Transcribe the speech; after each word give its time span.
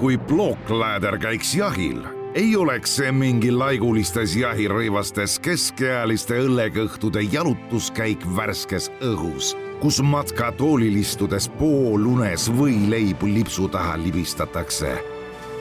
kui 0.00 0.16
plookläder 0.18 1.18
käiks 1.18 1.54
jahil, 1.54 1.98
ei 2.34 2.56
oleks 2.56 2.94
see 2.96 3.10
mingi 3.12 3.50
laigulistes 3.52 4.32
jahirõivastes 4.38 5.34
keskealiste 5.44 6.38
õllekõhtude 6.40 7.20
jalutuskäik 7.28 8.24
värskes 8.36 8.88
õhus, 9.04 9.50
kus 9.82 9.98
matkatoolil 10.00 10.96
istudes 11.02 11.50
poolunes 11.58 12.46
võileibu 12.56 13.28
lipsu 13.28 13.68
taha 13.68 13.98
libistatakse. 14.00 14.94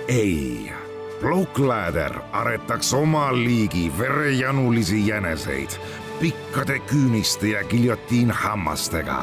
ei, 0.07 0.71
plookläder 1.19 2.15
aretaks 2.31 2.93
oma 2.93 3.33
liigi 3.35 3.91
verejanulisi 3.97 5.07
jäneseid 5.07 5.75
pikkade 6.19 6.79
küüniste 6.79 7.47
ja 7.47 7.63
giljotiinhammastega. 7.63 9.19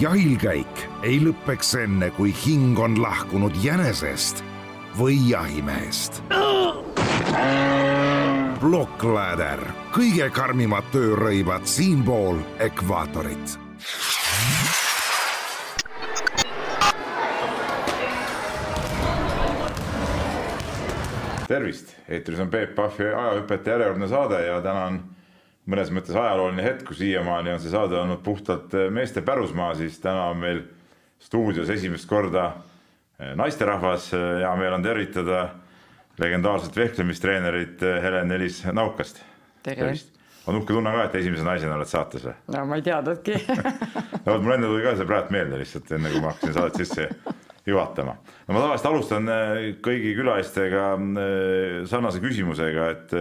jahilkäik 0.00 0.86
ei 1.02 1.20
lõpeks 1.24 1.74
enne, 1.80 2.10
kui 2.10 2.34
hing 2.46 2.78
on 2.78 3.02
lahkunud 3.02 3.56
jänesest 3.62 4.49
või 4.98 5.16
jahimehest. 5.30 6.22
plokkläder, 8.60 9.60
kõige 9.94 10.26
karmimad 10.30 10.84
töörõivad 10.92 11.64
siinpool 11.64 12.42
ekvaatorit. 12.60 13.54
Tervist, 21.48 21.96
eetris 22.08 22.38
on 22.38 22.50
Peep 22.50 22.74
Pahvi 22.76 23.08
ajahüpete 23.08 23.72
järjekordne 23.72 24.08
saade 24.08 24.42
ja 24.44 24.60
täna 24.62 24.84
on 24.90 25.00
mõnes 25.70 25.88
mõttes 25.90 26.14
ajalooline 26.14 26.62
hetk, 26.62 26.84
kui 26.86 26.98
siiamaani 27.00 27.54
on 27.54 27.62
see 27.62 27.72
saade 27.72 27.96
olnud 27.98 28.20
puhtalt 28.22 28.76
meeste 28.92 29.22
pärusmaa, 29.22 29.72
siis 29.74 29.98
täna 29.98 30.28
on 30.34 30.38
meil 30.44 30.62
stuudios 31.18 31.72
esimest 31.72 32.08
korda 32.08 32.52
naisterahvas. 33.36 34.12
hea 34.12 34.54
meel 34.56 34.76
on 34.78 34.82
tervitada 34.82 35.48
legendaarset 36.20 36.76
vehklemistreenerit 36.76 37.82
eh, 37.82 38.02
Helen-Elis 38.02 38.64
Naukast. 38.72 39.22
tervist! 39.62 40.16
on 40.46 40.56
uhke 40.56 40.72
tunne 40.72 40.90
ka, 40.94 41.04
et 41.04 41.14
esimese 41.20 41.44
naisena 41.44 41.76
oled 41.76 41.88
saates 41.88 42.24
või? 42.26 42.34
no 42.54 42.64
ma 42.68 42.78
ei 42.80 42.84
teadnudki 42.84 43.36
no 44.24 44.32
vot, 44.32 44.42
mulle 44.42 44.56
endale 44.56 44.72
tuli 44.72 44.86
ka 44.86 44.96
see 44.98 45.08
praegu 45.08 45.36
meelde 45.36 45.60
lihtsalt 45.60 45.94
enne, 45.96 46.12
kui 46.12 46.22
ma 46.24 46.32
hakkasin 46.32 46.56
saadet 46.56 46.80
sisse 46.80 47.08
juhatama. 47.68 48.16
no 48.48 48.56
ma 48.56 48.64
tavaliselt 48.64 48.90
alustan 48.90 49.32
kõigi 49.84 50.14
külalistega 50.18 50.86
sarnase 51.90 52.22
küsimusega, 52.24 52.88
et 52.96 53.16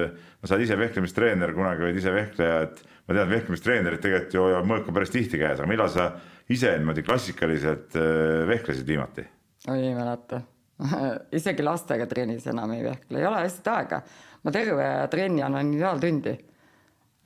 sa 0.47 0.55
oled 0.55 0.65
ise 0.65 0.79
vehklemistreener, 0.79 1.53
kunagi 1.55 1.85
olid 1.87 1.99
ise 1.99 2.15
vehkleja, 2.15 2.61
et 2.67 2.85
ma 3.05 3.15
tean, 3.15 3.25
et 3.27 3.33
vehklemistreenerid 3.35 4.05
tegelikult 4.05 4.37
ju 4.39 4.45
hoiavad 4.47 4.71
mõõka 4.71 4.95
päris 4.95 5.11
tihti 5.13 5.41
käes, 5.41 5.59
aga 5.59 5.67
millal 5.69 5.91
sa 5.91 6.13
ise 6.49 6.71
niimoodi 6.79 7.03
klassikaliselt 7.05 7.99
vehklesid 8.49 8.87
viimati? 8.87 9.27
Oi, 9.67 9.79
ei 9.79 9.95
mäleta 9.95 10.41
isegi 11.39 11.63
lastega 11.63 12.07
trennis 12.07 12.47
enam 12.47 12.71
ei 12.75 12.83
vehkle, 12.83 13.19
ei 13.19 13.25
ole 13.27 13.41
lihtsalt 13.43 13.73
aega. 13.73 14.01
ma 14.43 14.51
terve 14.55 14.85
trenni 15.11 15.43
annan 15.43 15.73
ideaaltundi. 15.73 16.37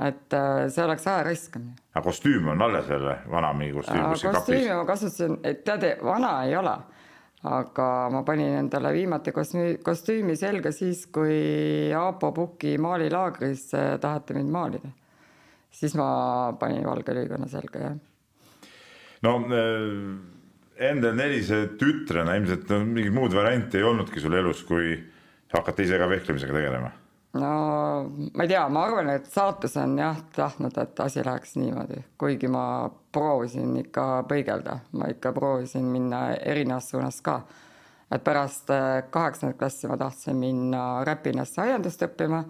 et 0.03 0.33
äh, 0.33 0.65
see 0.73 0.85
oleks 0.85 1.07
aja 1.07 1.23
raiskamine. 1.23 1.75
aga 1.93 2.03
kostüüm 2.07 2.49
on 2.55 2.61
alles 2.61 2.89
veel 2.89 3.05
või, 3.05 3.19
vana 3.35 3.53
mingi 3.53 3.77
kostüüm 3.77 4.09
kuskil 4.09 4.31
kapis? 4.31 4.39
kostüümi 4.39 4.73
ma 4.73 4.85
kasutasin, 4.89 5.39
et 5.43 5.63
tead, 5.67 5.87
vana 6.03 6.33
ei 6.47 6.57
ole 6.57 6.75
aga 7.43 7.87
ma 8.11 8.23
panin 8.23 8.55
endale 8.55 8.93
viimati 8.95 9.33
kostüümi 9.35 10.35
selga 10.39 10.71
siis, 10.71 11.05
kui 11.11 11.91
Aapo 11.97 12.31
Puki 12.31 12.77
maalilaagris 12.79 13.69
taheti 14.01 14.37
mind 14.37 14.51
maalida. 14.51 14.89
siis 15.71 15.95
ma 15.99 16.53
panin 16.59 16.85
valge 16.87 17.13
liiguna 17.13 17.47
selga, 17.51 17.79
jah. 17.79 17.97
no 19.21 19.35
äh, 19.51 20.33
Endel 20.77 21.15
Nelise 21.15 21.65
tütrena 21.79 22.35
ilmselt 22.39 22.69
no, 22.71 22.81
mingit 22.85 23.13
muud 23.13 23.35
varianti 23.35 23.77
ei 23.77 23.85
olnudki 23.87 24.21
sul 24.23 24.33
elus, 24.39 24.63
kui 24.65 24.95
hakata 25.53 25.85
ise 25.85 25.99
ka 26.01 26.09
vehklemisega 26.09 26.55
tegelema 26.55 26.91
no 27.33 28.11
ma 28.33 28.43
ei 28.43 28.47
tea, 28.47 28.67
ma 28.69 28.83
arvan, 28.85 29.09
et 29.09 29.25
saatus 29.29 29.77
on 29.81 29.97
jah 29.97 30.19
tahtnud, 30.35 30.77
et 30.77 30.99
asi 31.01 31.23
läheks 31.25 31.55
niimoodi, 31.57 32.03
kuigi 32.21 32.49
ma 32.51 32.65
proovisin 33.13 33.75
ikka 33.81 34.05
põigelda, 34.29 34.77
ma 34.99 35.09
ikka 35.13 35.33
proovisin 35.33 35.87
minna 35.89 36.27
erinevas 36.35 36.91
suunas 36.93 37.21
ka. 37.25 37.41
et 38.13 38.21
pärast 38.23 38.69
äh, 38.69 39.03
kaheksandat 39.09 39.57
klassi 39.57 39.87
ma 39.89 39.97
tahtsin 39.97 40.35
minna 40.37 41.03
Räpinasse 41.03 41.61
aiandust 41.61 42.03
õppima 42.05 42.43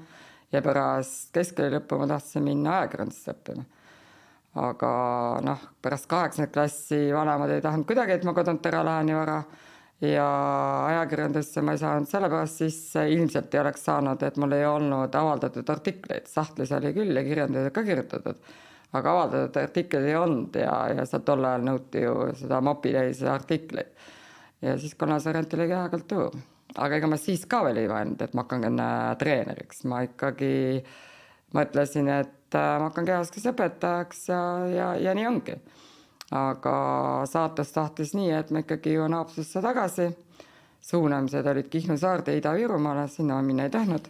ja 0.51 0.61
pärast 0.61 1.29
keskkooli 1.31 1.77
lõppu 1.77 1.99
ma 2.01 2.07
tahtsin 2.07 2.43
minna 2.43 2.79
ajakirjandust 2.79 3.29
õppima. 3.31 3.63
Aga 4.59 4.89
noh, 5.41 5.61
pärast 5.81 6.07
kaheksandat 6.11 6.53
klassi 6.53 7.07
vanemad 7.13 7.49
ei 7.55 7.61
tahtnud 7.61 7.87
kuidagi, 7.89 8.17
et 8.17 8.25
ma 8.27 8.35
kodunt 8.37 8.65
ära 8.69 8.83
lähen 8.85 9.09
nii 9.09 9.15
vara 9.17 9.39
ja 10.03 10.27
ajakirjandusse 10.87 11.63
ma 11.65 11.73
ei 11.73 11.81
saanud 11.81 12.09
sellepärast 12.09 12.61
sisse, 12.61 13.05
ilmselt 13.09 13.53
ei 13.53 13.61
oleks 13.63 13.85
saanud, 13.87 14.21
et 14.23 14.37
mul 14.41 14.53
ei 14.57 14.65
olnud 14.67 15.15
avaldatud 15.15 15.69
artikleid, 15.73 16.27
sahtlis 16.29 16.73
oli 16.75 16.93
küll 16.93 17.17
ja 17.17 17.23
kirjandused 17.25 17.73
ka 17.73 17.83
kirjutatud, 17.87 18.41
aga 18.93 19.13
avaldatud 19.15 19.61
artikleid 19.63 20.09
ei 20.11 20.17
olnud 20.19 20.59
ja, 20.59 20.75
ja 20.93 21.05
sealt 21.09 21.25
tol 21.29 21.45
ajal 21.49 21.65
nõuti 21.69 22.03
ju 22.03 22.17
seda 22.37 22.59
mopitäis 22.61 23.23
artikleid. 23.25 23.93
ja 24.61 24.75
siis 24.77 24.93
kolmas 24.95 25.25
variant 25.25 25.53
oli 25.57 25.69
käekalt 25.71 26.07
tuur, 26.07 26.37
aga 26.75 26.99
ega 26.99 27.09
ma 27.09 27.17
siis 27.17 27.47
ka 27.49 27.63
veel 27.65 27.81
ei 27.81 27.89
mõelnud, 27.89 28.21
et 28.21 28.37
ma 28.37 28.45
hakkan 28.45 28.83
treeneriks, 29.17 29.83
ma 29.89 30.03
ikkagi 30.05 30.53
mõtlesin, 31.53 32.09
et 32.09 32.57
äh, 32.57 32.75
ma 32.79 32.89
hakkan 32.89 33.07
kehaoskusõpetajaks 33.09 34.27
ja, 34.29 34.43
ja, 34.73 34.91
ja 35.07 35.17
nii 35.17 35.29
ongi 35.29 35.57
aga 36.33 36.75
saatus 37.29 37.71
tahtis 37.75 38.13
nii, 38.17 38.31
et 38.33 38.51
ma 38.53 38.63
ikkagi 38.63 38.97
jõuan 38.97 39.17
Haapsalusse 39.17 39.61
tagasi. 39.61 40.09
suunamised 40.83 41.45
olid 41.47 41.69
Kihnu 41.71 41.95
saarde 41.97 42.33
Ida-Virumaale, 42.35 43.07
sinna 43.07 43.35
ma 43.35 43.41
minna 43.41 43.63
ei 43.63 43.69
tahtnud. 43.69 44.07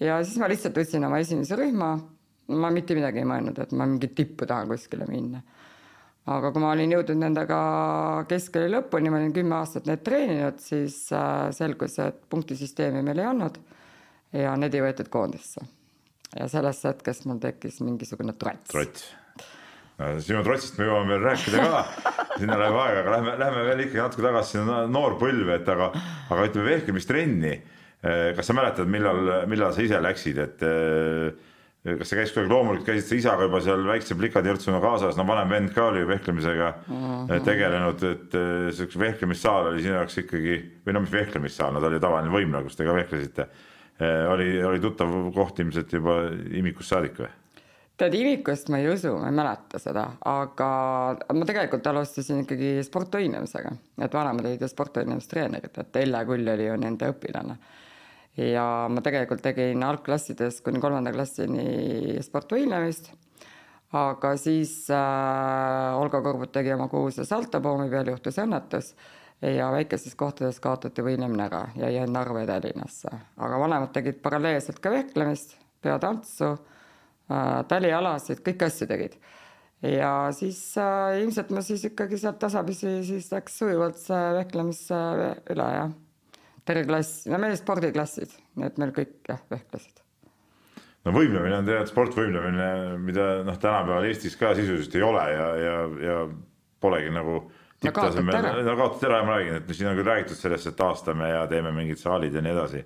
ja 0.00 0.22
siis 0.24 0.38
ma 0.38 0.48
lihtsalt 0.48 0.76
võtsin 0.76 1.04
oma 1.04 1.18
esimese 1.18 1.56
rühma. 1.56 1.98
ma 2.48 2.70
mitte 2.70 2.94
midagi 2.94 3.18
ei 3.18 3.24
mõelnud, 3.28 3.58
et 3.58 3.72
ma 3.72 3.86
mingit 3.86 4.14
tippu 4.14 4.46
tahan 4.46 4.68
kuskile 4.68 5.06
minna. 5.08 5.42
aga 6.26 6.52
kui 6.52 6.62
ma 6.62 6.72
olin 6.72 6.92
jõudnud 6.92 7.18
nendega 7.18 7.58
keskkooli 8.28 8.72
lõpuni, 8.72 9.10
ma 9.10 9.16
olin 9.16 9.32
kümme 9.32 9.54
aastat 9.56 9.86
neid 9.86 10.04
treeninud, 10.04 10.60
siis 10.60 11.12
äh, 11.12 11.50
selgus, 11.52 11.98
et 11.98 12.22
punktisüsteemi 12.30 13.02
meil 13.02 13.18
ei 13.18 13.26
olnud 13.26 13.58
ja 14.32 14.56
need 14.56 14.74
ei 14.74 14.82
võetud 14.84 15.08
koondisse. 15.08 15.60
Ja 16.36 16.48
sellest 16.48 16.84
hetkest 16.84 17.24
mul 17.26 17.40
tekkis 17.40 17.80
mingisugune 17.80 18.34
trots. 18.36 18.68
trots 18.72 19.08
sinu 20.22 20.44
trotsist 20.46 20.78
me 20.78 20.86
jõuame 20.86 21.16
veel 21.16 21.24
rääkida 21.26 21.64
ka, 21.64 21.80
sinna 22.38 22.58
läheb 22.60 22.76
aega, 22.78 23.00
aga 23.02 23.14
lähme, 23.16 23.34
lähme 23.40 23.64
veel 23.66 23.82
ikkagi 23.82 24.02
natuke 24.04 24.24
tagasi 24.28 24.54
sinna 24.54 24.78
noorpõlve, 24.94 25.58
et 25.58 25.70
aga, 25.74 25.90
aga 26.30 26.46
ütleme 26.46 26.70
vehklemistrenni. 26.70 27.54
Eh, 27.98 28.28
kas 28.38 28.46
sa 28.46 28.54
mäletad, 28.54 28.86
millal, 28.90 29.18
millal 29.50 29.72
sa 29.74 29.82
ise 29.82 29.98
läksid, 29.98 30.38
et 30.38 30.62
eh, 30.62 31.48
kas 31.98 32.12
see 32.12 32.20
käis 32.20 32.30
kuidagi 32.30 32.52
loomulikult, 32.52 32.86
käisid 32.86 33.08
sa 33.08 33.18
isaga 33.18 33.48
juba 33.48 33.62
seal 33.64 33.82
väikse 33.88 34.14
plikatjärtsuna 34.20 34.78
kaasas, 34.84 35.18
no 35.18 35.26
vanem 35.26 35.50
vend 35.50 35.72
ka 35.74 35.88
oli 35.90 36.04
vehklemisega 36.06 36.68
mm 36.84 37.02
-hmm. 37.08 37.42
tegelenud, 37.48 38.04
et 38.12 38.38
siukse 38.78 39.02
vehklemissaal 39.02 39.72
oli 39.72 39.82
sinu 39.82 39.96
jaoks 39.96 40.18
ikkagi 40.22 40.60
või 40.86 40.94
no 40.94 41.02
mis 41.02 41.12
vehklemissaal, 41.12 41.74
no 41.74 41.82
ta 41.82 41.90
oli 41.90 42.00
tavaline 42.00 42.30
võimla, 42.30 42.62
kus 42.62 42.78
te 42.78 42.86
ka 42.86 42.94
vehklesite. 42.94 43.48
Oli, 44.06 44.52
oli 44.64 44.80
tuttav 44.80 45.10
koht 45.34 45.58
ilmselt 45.58 45.92
juba 45.92 46.20
imikust 46.54 46.94
saadik 46.94 47.18
või? 47.22 47.30
tead, 47.98 48.14
imikust 48.14 48.70
ma 48.70 48.78
ei 48.78 48.88
usu, 48.92 49.10
ma 49.18 49.30
ei 49.30 49.34
mäleta 49.34 49.80
seda, 49.82 50.04
aga 50.30 50.68
ma 51.34 51.46
tegelikult 51.48 51.86
alustasin 51.90 52.44
ikkagi 52.44 52.76
sportvõimlemisega, 52.86 53.72
et 54.04 54.14
vanemad 54.14 54.46
olid 54.46 54.62
ju 54.62 54.70
sportvõimlemistreenerid, 54.70 55.80
et 55.82 55.98
Elle 56.02 56.22
Kull 56.28 56.52
oli 56.54 56.68
ju 56.68 56.76
nende 56.78 57.10
õpilane. 57.10 57.58
ja 58.38 58.64
ma 58.86 59.02
tegelikult 59.02 59.42
tegin 59.42 59.82
algklassides 59.82 60.60
kuni 60.62 60.78
kolmanda 60.78 61.10
klassini 61.10 62.22
sportvõimlemist, 62.22 63.10
aga 63.98 64.36
siis 64.38 64.84
äh, 64.94 65.98
Olga 65.98 66.20
Kurbut 66.22 66.52
tegi 66.54 66.74
oma 66.76 66.86
kuulsa 66.92 67.24
saltopoomi 67.26 67.88
peal, 67.90 68.12
juhtus 68.12 68.38
õnnetus 68.38 68.92
ja 69.42 69.68
väikestes 69.72 70.16
kohtades 70.18 70.58
kaotati 70.60 71.04
võimlemine 71.04 71.44
ära 71.46 71.66
ja 71.78 71.90
jäin 71.94 72.12
Narva 72.12 72.42
ja 72.42 72.54
Tallinnasse, 72.54 73.12
aga 73.36 73.60
vanemad 73.60 73.92
tegid 73.94 74.18
paralleelselt 74.22 74.80
ka 74.82 74.90
vehklemist, 74.90 75.56
peatantsu 75.82 76.56
Äh, 77.28 77.58
talialasid, 77.68 78.40
kõiki 78.40 78.64
asju 78.64 78.86
tegid. 78.88 79.18
ja 79.84 80.30
siis 80.32 80.58
äh, 80.80 81.20
ilmselt 81.20 81.50
ma 81.52 81.60
siis 81.62 81.84
ikkagi 81.84 82.16
sealt 82.18 82.38
tasapisi 82.40 83.02
siis 83.04 83.28
läks 83.30 83.58
sujuvalt 83.60 84.00
see 84.00 84.22
vehklemisse 84.34 84.96
üle 85.52 85.66
ja 85.74 85.82
terve 86.66 86.86
klass, 86.88 87.26
no 87.28 87.38
meil 87.38 87.54
spordiklassid, 87.60 88.32
nii 88.56 88.66
et 88.66 88.80
meil 88.80 88.94
kõik 88.96 89.28
jah 89.28 89.44
vehklesid. 89.52 90.00
no 91.04 91.12
võimlemine 91.12 91.60
on 91.60 91.68
tegelikult 91.68 91.92
sportvõimlemine, 91.92 92.70
mida 93.04 93.28
noh, 93.44 93.60
tänapäeval 93.60 94.08
Eestis 94.08 94.40
ka 94.40 94.54
sisuliselt 94.56 94.96
ei 94.96 95.04
ole 95.04 95.28
ja, 95.34 95.46
ja, 95.66 95.76
ja 96.08 96.18
polegi 96.80 97.12
nagu 97.12 97.42
tipptasemel, 97.82 98.62
no 98.66 98.76
kaotati 98.78 99.06
ära 99.06 99.20
ja 99.20 99.26
ma 99.26 99.36
räägin, 99.38 99.58
et 99.60 99.74
siin 99.74 99.90
on 99.90 99.98
küll 99.98 100.08
räägitud 100.08 100.38
sellest, 100.38 100.70
et 100.70 100.78
taastame 100.78 101.30
ja 101.30 101.44
teeme 101.50 101.72
mingid 101.74 102.00
saalid 102.00 102.34
ja 102.34 102.42
nii 102.44 102.54
edasi. 102.54 102.84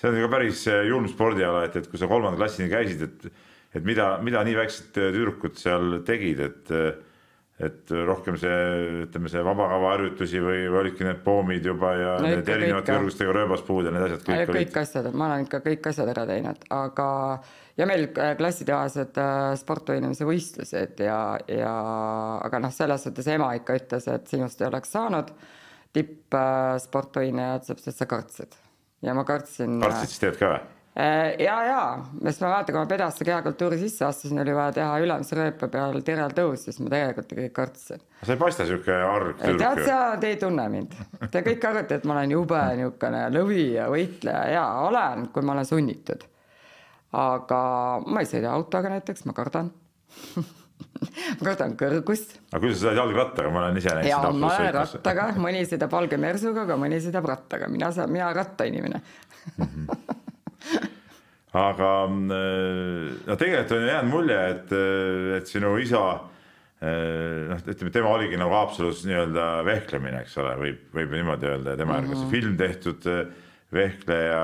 see 0.00 0.08
on 0.08 0.18
ka 0.22 0.32
päris 0.32 0.64
julm 0.88 1.08
spordiala, 1.10 1.64
et, 1.66 1.76
et 1.76 1.88
kui 1.90 1.98
sa 2.00 2.08
kolmanda 2.08 2.38
klassini 2.40 2.70
käisid, 2.72 3.02
et 3.08 3.30
et 3.74 3.84
mida, 3.86 4.16
mida 4.22 4.42
nii 4.42 4.56
väiksed 4.58 4.90
tüdrukud 4.96 5.58
seal 5.58 6.00
tegid, 6.06 6.40
et 6.42 6.72
et 7.60 7.92
rohkem 8.08 8.36
see, 8.40 8.58
ütleme, 9.04 9.30
see 9.32 9.42
vabakava 9.44 9.92
harjutusi 9.94 10.40
või, 10.40 10.62
või 10.70 10.80
olidki 10.84 11.04
need 11.04 11.18
poomid 11.24 11.66
juba 11.68 11.92
ja 11.98 12.14
No 12.22 12.30
need 12.30 12.48
erinevate 12.48 12.94
kõrgustega 12.94 13.34
rööbaspuud 13.36 13.88
ja 13.88 13.92
need 13.94 14.06
asjad 14.06 14.24
kõik 14.24 14.30
kõik, 14.30 14.52
olid 14.54 14.70
kõik 14.70 14.78
asjad, 14.80 15.10
ma 15.12 15.26
olen 15.28 15.44
ikka 15.44 15.60
kõik 15.66 15.90
asjad 15.92 16.12
ära 16.14 16.24
teinud, 16.30 16.64
aga 16.72 17.08
ja 17.80 17.88
meil 17.90 18.08
äh, 18.08 18.32
klassiteadlased 18.40 19.20
äh, 19.20 19.44
sportvõimlemise 19.60 20.28
võistlused 20.28 21.04
ja, 21.04 21.20
ja 21.52 21.76
aga 22.48 22.62
noh, 22.64 22.74
selles 22.74 23.06
suhtes 23.06 23.28
ema 23.34 23.52
ikka 23.60 23.76
ütles, 23.80 24.08
et 24.12 24.32
sinust 24.32 24.60
ei 24.62 24.70
oleks 24.70 24.96
saanud 24.96 25.32
tippsportvõimlejad, 25.96 27.66
sellepärast 27.66 27.92
et 27.92 28.02
sa 28.02 28.08
kartsid 28.10 28.60
ja 29.04 29.16
ma 29.16 29.24
kartsin. 29.28 29.80
kartsid 29.82 30.14
siis 30.14 30.22
tegelikult 30.22 30.44
ka 30.46 30.52
või? 30.54 30.79
ja, 31.38 31.56
ja, 31.64 31.82
sest 32.24 32.42
ma 32.42 32.50
mäletan, 32.50 32.74
kui 32.74 32.80
ma 32.80 32.88
pedaste 32.90 33.24
kehakultuuri 33.26 33.78
sisse 33.78 34.04
astusin, 34.08 34.40
oli 34.42 34.54
vaja 34.56 34.74
teha 34.80 34.98
ülemise 35.04 35.38
rööpa 35.38 35.68
peal 35.70 36.00
tirel 36.06 36.34
tõus, 36.34 36.64
siis 36.66 36.80
ma 36.82 36.90
tegelikult 36.90 37.34
ikkagi 37.36 37.52
kartsin. 37.54 38.02
sa 38.24 38.34
ei 38.34 38.40
paista 38.40 38.66
sihuke 38.66 38.96
arg 38.96 39.38
tead, 39.38 39.54
tüdruk 39.54 39.82
ju. 39.82 39.86
sa, 39.86 40.00
te 40.20 40.32
ei 40.32 40.38
tunne 40.40 40.66
mind. 40.72 40.96
Te 41.30 41.44
kõik 41.46 41.66
arvate, 41.70 42.00
et 42.00 42.08
ma 42.10 42.18
olen 42.18 42.34
jube 42.34 42.62
niisugune 42.80 43.24
lõvi 43.36 43.66
ja 43.76 43.86
võitleja 43.92 44.44
ja 44.56 44.64
olen, 44.88 45.28
kui 45.34 45.46
ma 45.46 45.54
olen 45.54 45.68
sunnitud. 45.68 46.26
aga 47.16 47.60
ma 48.06 48.24
ei 48.24 48.30
sõida 48.30 48.54
autoga 48.58 48.90
näiteks, 48.90 49.26
ma 49.30 49.36
kardan. 49.36 49.70
ma 51.38 51.42
kardan 51.44 51.78
kõrgust 51.78 52.40
aga 52.50 52.60
kuidas 52.64 52.80
sa 52.80 52.88
saad 52.88 52.98
jalgrattaga, 52.98 53.50
ma 53.54 53.62
olen 53.62 53.78
ise 53.78 53.94
näinud 53.94 54.10
ja 54.10 54.18
seda 54.18 54.32
ma 54.34 54.54
olen 54.56 54.72
rattaga, 54.74 55.26
mõni 55.38 55.62
sõidab 55.70 55.92
valge 55.94 56.18
mersuga, 56.18 56.64
aga 56.66 56.78
mõni 56.80 56.98
sõidab 57.04 57.28
rattaga, 57.30 57.68
mina 57.70 57.92
saan, 57.94 58.10
mina 58.10 58.32
rattainimene. 58.34 59.02
aga 61.66 61.90
mm, 62.06 63.22
no 63.26 63.36
tegelikult 63.40 63.76
on 63.78 63.86
jäänud 63.88 64.12
mulje, 64.12 64.40
et, 64.54 64.74
et 65.40 65.50
sinu 65.50 65.72
isa 65.82 66.02
noh, 66.80 67.60
ütleme, 67.68 67.90
tema 67.92 68.12
oligi 68.14 68.38
nagu 68.40 68.54
Haapsalus 68.56 69.02
nii-öelda 69.08 69.46
vehklemine, 69.66 70.22
eks 70.24 70.38
ole, 70.40 70.54
võib, 70.60 70.78
võib 70.96 71.10
niimoodi 71.18 71.48
öelda 71.50 71.74
ja 71.74 71.80
tema 71.82 71.98
järgi 71.98 72.14
Mhm. 72.14 72.20
see 72.22 72.30
film 72.38 72.54
tehtud 72.60 73.08
vehkleja, 73.74 74.38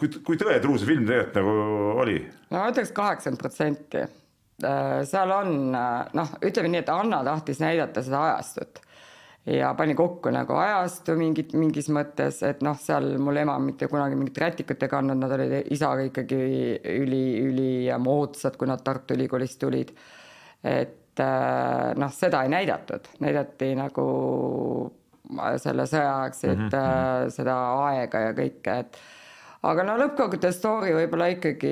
kui, 0.00 0.08
kui 0.24 0.38
tõetruu 0.40 0.78
see 0.78 0.88
film 0.88 1.08
tegelikult 1.08 1.40
nagu 1.40 1.56
oli? 2.04 2.20
no 2.50 2.60
ma 2.62 2.68
ütleks 2.70 2.92
kaheksakümmend 2.96 3.42
protsenti. 3.42 4.04
seal 5.10 5.30
on 5.32 5.50
noh, 5.72 6.30
ütleme 6.44 6.68
nii, 6.68 6.82
et 6.84 6.92
Anna 6.92 7.22
tahtis 7.24 7.60
näidata 7.62 8.02
seda 8.04 8.22
ajastut 8.28 8.82
ja 9.46 9.72
pani 9.74 9.94
kokku 9.96 10.30
nagu 10.34 10.56
ajastu 10.60 11.16
mingit, 11.18 11.54
mingis 11.56 11.88
mõttes, 11.92 12.42
et 12.46 12.60
noh, 12.64 12.76
seal 12.78 13.14
mul 13.22 13.40
ema 13.40 13.56
mitte 13.62 13.88
kunagi 13.90 14.18
mingit 14.18 14.40
rätikut 14.42 14.82
ei 14.84 14.92
kandnud, 14.92 15.20
nad 15.20 15.32
olid 15.36 15.72
isaga 15.72 16.04
ikkagi 16.08 16.40
üli, 17.00 17.24
ülimoodsad, 17.48 18.58
kui 18.60 18.68
nad 18.68 18.84
Tartu 18.84 19.16
Ülikoolist 19.16 19.60
tulid. 19.62 19.94
et 20.62 21.20
äh, 21.20 21.92
noh, 21.96 22.12
seda 22.12 22.42
ei 22.44 22.52
näidatud, 22.52 23.08
näidati 23.24 23.72
nagu 23.78 24.04
selle 25.62 25.86
sõjaaegseid 25.86 26.58
mm, 26.58 26.68
-hmm. 26.68 27.30
seda 27.32 27.56
aega 27.86 28.20
ja 28.26 28.36
kõike, 28.36 28.76
et 28.84 28.98
aga 29.68 29.84
no 29.84 29.94
lõppkokkuvõttes 30.00 30.56
story 30.56 30.92
võib-olla 30.96 31.28
ikkagi 31.34 31.70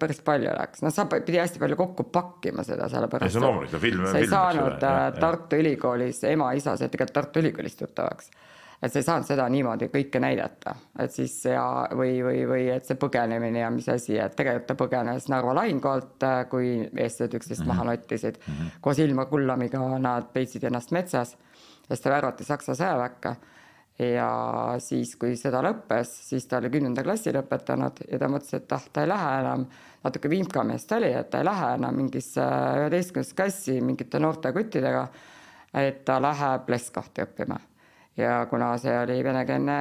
päris 0.00 0.22
palju 0.24 0.52
läks, 0.56 0.82
noh, 0.84 0.92
sa 0.94 1.04
pidi 1.10 1.36
hästi 1.36 1.60
palju 1.60 1.76
kokku 1.78 2.08
pakkima 2.12 2.64
seda, 2.64 2.88
sellepärast 2.92 3.28
Ei, 3.28 3.34
see 3.34 3.42
on 3.42 3.48
loomulik, 3.50 3.72
no 3.74 3.80
film- 3.82 4.08
sa 4.08 4.20
ei 4.22 4.28
saanud 4.30 4.76
jah, 4.80 4.84
äh, 4.88 5.00
jah. 5.10 5.16
Tartu 5.20 5.60
Ülikoolis, 5.60 6.22
ema-isa 6.30 6.76
said 6.80 6.92
tegelikult 6.92 7.16
Tartu 7.18 7.42
Ülikoolist 7.42 7.82
tuttavaks. 7.82 8.30
et 8.82 8.92
sa 8.92 9.00
ei 9.00 9.04
saanud 9.04 9.28
seda 9.28 9.48
niimoodi 9.48 9.88
kõike 9.92 10.20
näidata, 10.20 10.74
et 11.00 11.12
siis 11.12 11.34
ja 11.48 11.88
või, 11.96 12.18
või, 12.24 12.42
või 12.48 12.66
et 12.74 12.84
see 12.84 12.96
põgenemine 13.00 13.62
ja 13.62 13.70
mis 13.72 13.88
asi, 13.88 14.18
et 14.20 14.36
tegelikult 14.36 14.66
ta 14.68 14.76
põgenes 14.76 15.28
Narva 15.32 15.54
lahingualt, 15.56 16.24
kui 16.52 16.70
eestlased 16.84 17.36
üksteist 17.36 17.64
mm 17.64 17.70
-hmm. 17.70 17.74
maha 17.74 17.84
nottisid 17.84 18.36
mm. 18.36 18.54
-hmm. 18.54 18.80
koos 18.80 18.98
Ilmar 18.98 19.26
Kullamiga 19.26 19.80
nad 19.98 20.32
peitsid 20.32 20.64
ennast 20.64 20.92
metsas, 20.92 21.36
sest 21.88 22.02
ta 22.02 22.10
värvati 22.10 22.44
Saksa 22.44 22.72
sõjaväkke 22.72 23.36
ja 23.98 24.30
siis, 24.82 25.14
kui 25.16 25.36
sõda 25.40 25.62
lõppes, 25.64 26.10
siis 26.28 26.46
ta 26.48 26.60
oli 26.60 26.70
kümnenda 26.72 27.04
klassi 27.04 27.32
lõpetanud 27.34 28.02
ja 28.10 28.18
ta 28.20 28.28
mõtles, 28.30 28.58
et 28.58 28.74
ah, 28.76 28.88
ta 28.92 29.04
ei 29.04 29.10
lähe 29.10 29.30
enam, 29.40 29.64
natuke 30.04 30.30
vimkamees 30.30 30.84
ta 30.88 30.98
oli, 31.00 31.12
et 31.16 31.30
ta 31.32 31.40
ei 31.40 31.48
lähe 31.48 31.70
enam 31.78 31.96
mingisse 32.02 32.44
üheteistkümnendasse 32.82 33.38
klassi 33.38 33.78
mingite 33.80 34.20
noorte 34.20 34.52
kuttidega, 34.56 35.06
et 35.80 36.04
ta 36.04 36.20
läheb 36.22 36.68
Leskahti 36.72 37.24
õppima. 37.24 37.58
ja 38.16 38.46
kuna 38.50 38.76
see 38.80 38.94
oli 38.98 39.18
venekeelne 39.24 39.80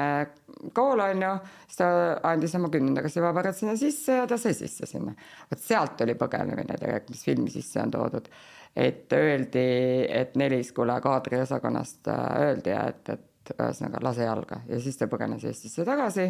kool, 0.75 0.99
on 0.99 1.21
ju, 1.23 1.35
siis 1.67 1.77
ta 1.79 1.91
andis 2.31 2.55
oma 2.55 2.71
kümnenda 2.71 3.03
klassi 3.03 3.23
vabarad 3.23 3.55
sinna 3.55 3.75
sisse 3.79 4.19
ja 4.21 4.25
ta 4.27 4.37
sai 4.39 4.55
sisse 4.55 4.87
sinna. 4.87 5.11
vot 5.51 5.59
sealt 5.59 6.01
oli 6.07 6.15
põgenemine 6.15 6.79
tegelikult, 6.79 7.11
mis 7.11 7.23
filmi 7.27 7.51
sisse 7.51 7.83
on 7.83 7.91
toodud. 7.91 8.31
et 8.75 9.13
öeldi, 9.13 9.69
et 10.09 10.35
Neliskule 10.35 10.99
kaadriosakonnast 11.01 12.07
äh, 12.07 12.27
öeldi, 12.47 12.71
et, 12.71 13.09
et 13.09 13.31
ühesõnaga 13.53 14.01
lase 14.03 14.25
jalga. 14.25 14.61
Ja 14.69 14.79
siis 14.81 14.97
ta 14.97 15.09
põgenes 15.11 15.45
Eestisse 15.45 15.85
tagasi 15.87 16.25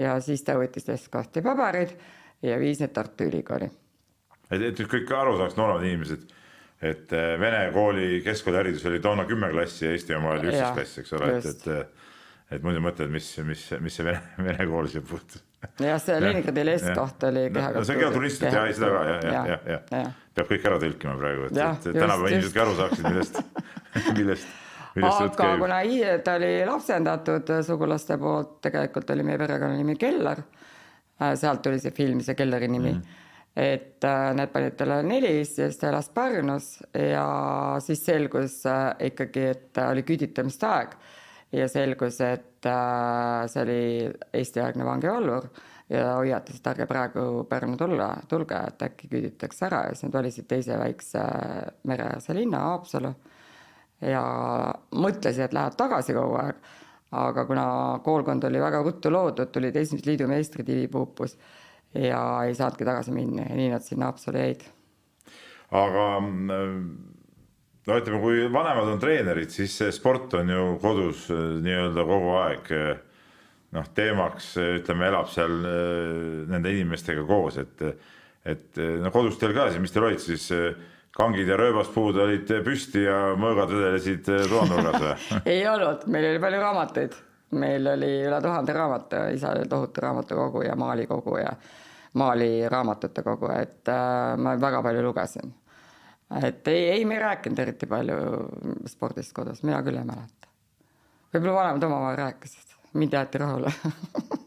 ja 0.00 0.18
siis 0.24 0.44
ta 0.44 0.58
võttis 0.60 0.88
Leskahti 0.88 1.42
paberid 1.44 1.96
ja 2.42 2.58
viis 2.60 2.82
need 2.82 2.92
Tartu 2.92 3.28
Ülikooli. 3.30 3.70
et, 4.50 4.62
et 4.68 4.84
kõik 4.84 5.10
aru 5.16 5.36
saaks, 5.40 5.56
nooremad 5.56 5.86
inimesed, 5.88 6.28
et 6.82 7.12
eh, 7.16 7.34
Vene 7.40 7.64
kooli 7.74 8.22
keskkooliharidus 8.24 8.86
oli 8.90 9.00
toona 9.00 9.24
kümme 9.28 9.50
klassi 9.52 9.86
ja 9.86 9.92
Eesti 9.96 10.16
oma 10.18 10.36
oli 10.36 10.50
üksteist 10.50 10.78
klassi, 10.78 11.00
eks 11.04 11.18
ole, 11.18 11.34
et, 11.38 11.52
et 11.52 12.00
et 12.52 12.64
muidu 12.64 12.82
mõtled, 12.84 13.08
mis, 13.12 13.28
mis, 13.48 13.62
mis 13.80 13.94
see 13.96 14.04
Vene, 14.06 14.20
Vene 14.46 14.68
kool 14.68 14.88
siia 14.92 15.04
puutub. 15.06 15.40
jah, 15.80 16.00
see 16.02 16.18
Leningradi 16.20 16.64
Leskoht 16.66 17.28
oli 17.28 17.46
no 17.54 17.84
see 17.84 17.94
on 17.94 18.02
kehaturistid 18.02 18.48
ja 18.50 18.64
seda 18.74 18.90
ka 18.92 19.04
ja, 19.06 19.14
ja, 19.22 19.44
ja, 19.52 19.58
ja, 19.76 19.78
ja. 20.02 20.08
peab 20.34 20.50
kõik 20.50 20.66
ära 20.70 20.80
tõlkima 20.82 21.14
praegu, 21.20 21.46
et, 21.48 21.62
et 21.62 21.86
tänapäeva 21.86 22.32
inimesed 22.34 22.56
ka 22.56 22.66
aru 22.66 22.74
saaksid, 22.80 23.08
millest 23.08 23.40
millest, 24.16 24.48
aga 24.96 25.56
kuna 25.58 25.80
i- 25.82 26.18
ta 26.24 26.34
oli 26.34 26.52
lapsendatud 26.66 27.48
sugulaste 27.64 28.18
poolt, 28.18 28.60
tegelikult 28.60 29.10
oli 29.10 29.22
meie 29.22 29.38
perekonnanimi 29.38 29.96
Kellar, 29.96 30.42
sealt 31.34 31.62
tuli 31.62 31.78
see 31.80 31.90
film, 31.96 32.20
see 32.20 32.34
Kelleri 32.34 32.68
nimi. 32.68 32.92
Mm.. 32.92 33.18
et 33.56 34.04
äh, 34.08 34.30
need 34.32 34.48
panid 34.48 34.76
talle 34.80 35.02
Nelis 35.04 35.58
ja 35.58 35.66
siis 35.68 35.76
ta 35.76 35.90
elas 35.90 36.06
Pärnus 36.08 36.78
ja 36.96 37.24
siis 37.84 38.00
selgus 38.06 38.62
äh, 38.66 38.94
ikkagi, 39.10 39.42
et 39.50 39.76
äh, 39.78 39.90
oli 39.92 40.02
küüditamiste 40.08 40.66
aeg 40.66 40.94
ja 41.52 41.66
selgus, 41.68 42.16
et 42.24 42.64
äh, 42.64 43.42
see 43.52 43.60
oli 43.62 43.82
Eesti-aegne 44.32 44.86
vangivalvur 44.88 45.50
ja 45.92 46.14
hoiatas, 46.16 46.56
et 46.62 46.70
ärge 46.72 46.86
praegu 46.88 47.44
Pärnu 47.44 47.76
tulla, 47.76 48.08
tulge, 48.28 48.56
et 48.72 48.86
äkki 48.88 49.10
küüditakse 49.12 49.66
ära. 49.68 49.82
Ja 49.90 49.92
siis 49.92 50.06
nad 50.08 50.16
valisid 50.16 50.48
teise 50.48 50.78
väikse 50.80 51.20
mereäärse 51.84 52.32
linna, 52.34 52.64
Haapsalu 52.70 53.12
ja 54.02 54.22
mõtlesin, 54.94 55.46
et 55.46 55.56
lähevad 55.56 55.76
tagasi 55.78 56.14
kogu 56.16 56.38
aeg. 56.42 56.70
aga 57.12 57.44
kuna 57.44 57.64
koolkond 58.04 58.44
oli 58.48 58.60
väga 58.60 58.78
ruttu 58.82 59.10
loodud, 59.12 59.50
tulid 59.52 59.76
esimesed 59.76 60.06
liidu 60.08 60.28
meistrid, 60.30 60.68
Ivi 60.72 60.88
Puupus 60.88 61.36
ja 61.94 62.20
ei 62.46 62.54
saanudki 62.56 62.86
tagasi 62.88 63.12
minna 63.12 63.44
ja 63.50 63.56
nii 63.56 63.68
nad 63.74 63.84
sinna 63.84 64.08
Haapsalu 64.08 64.38
jäid. 64.38 64.62
aga 65.70 66.06
mm, 66.20 66.86
no 67.86 67.98
ütleme, 68.00 68.20
kui 68.22 68.46
vanemad 68.52 68.88
on 68.94 69.02
treenerid, 69.02 69.52
siis 69.52 69.76
see 69.78 69.92
sport 69.92 70.34
on 70.40 70.52
ju 70.54 70.66
kodus 70.82 71.28
eh, 71.30 71.44
nii-öelda 71.66 72.06
kogu 72.08 72.32
aeg 72.40 72.72
eh, 72.78 72.90
noh, 73.76 73.92
teemaks 73.94 74.56
eh, 74.56 74.74
ütleme, 74.80 75.08
elab 75.12 75.28
seal 75.32 75.60
nende 76.48 76.72
inimestega 76.72 77.28
koos, 77.28 77.60
et 77.60 77.86
et 78.42 78.78
no 78.98 79.10
kodus 79.14 79.36
teil 79.38 79.54
ka 79.54 79.68
siis, 79.70 79.78
mis 79.82 79.92
teil 79.94 80.08
olid 80.08 80.22
siis 80.22 80.48
eh, 80.54 80.72
kangid 81.16 81.48
ja 81.48 81.58
rööbaspuud 81.60 82.16
olid 82.24 82.50
püsti 82.64 83.04
ja 83.04 83.18
mõõgad 83.38 83.72
vedelesid 83.72 84.28
eh, 84.32 84.44
toanurgas 84.48 85.00
või? 85.02 85.40
ei 85.54 85.62
olnud, 85.68 86.06
meil 86.12 86.28
oli 86.30 86.42
palju 86.42 86.60
raamatuid, 86.62 87.16
meil 87.60 87.88
oli 87.94 88.12
üle 88.26 88.42
tuhande 88.44 88.76
raamatu, 88.76 89.24
isal 89.36 89.60
oli 89.60 89.70
tohutu 89.70 90.04
raamatukogu 90.06 90.64
ja 90.66 90.76
maalikogu 90.78 91.36
ja 91.42 91.52
maaliraamatute 92.20 93.24
kogu, 93.24 93.50
et 93.56 93.88
äh, 93.92 94.36
ma 94.36 94.56
väga 94.60 94.82
palju 94.84 95.04
lugesin. 95.04 95.52
et 96.42 96.68
ei, 96.68 96.88
ei 96.96 97.04
me 97.04 97.18
ei 97.18 97.24
rääkinud 97.26 97.58
eriti 97.58 97.86
palju 97.86 98.18
spordist 98.88 99.36
kodus, 99.36 99.62
mina 99.62 99.82
küll 99.84 100.00
ei 100.00 100.08
mäleta. 100.08 100.48
võib-olla 101.34 101.58
vanemad 101.60 101.88
omavahel 101.90 102.22
rääkisid, 102.24 102.78
mind 102.96 103.20
jäeti 103.20 103.44
rahule 103.44 103.72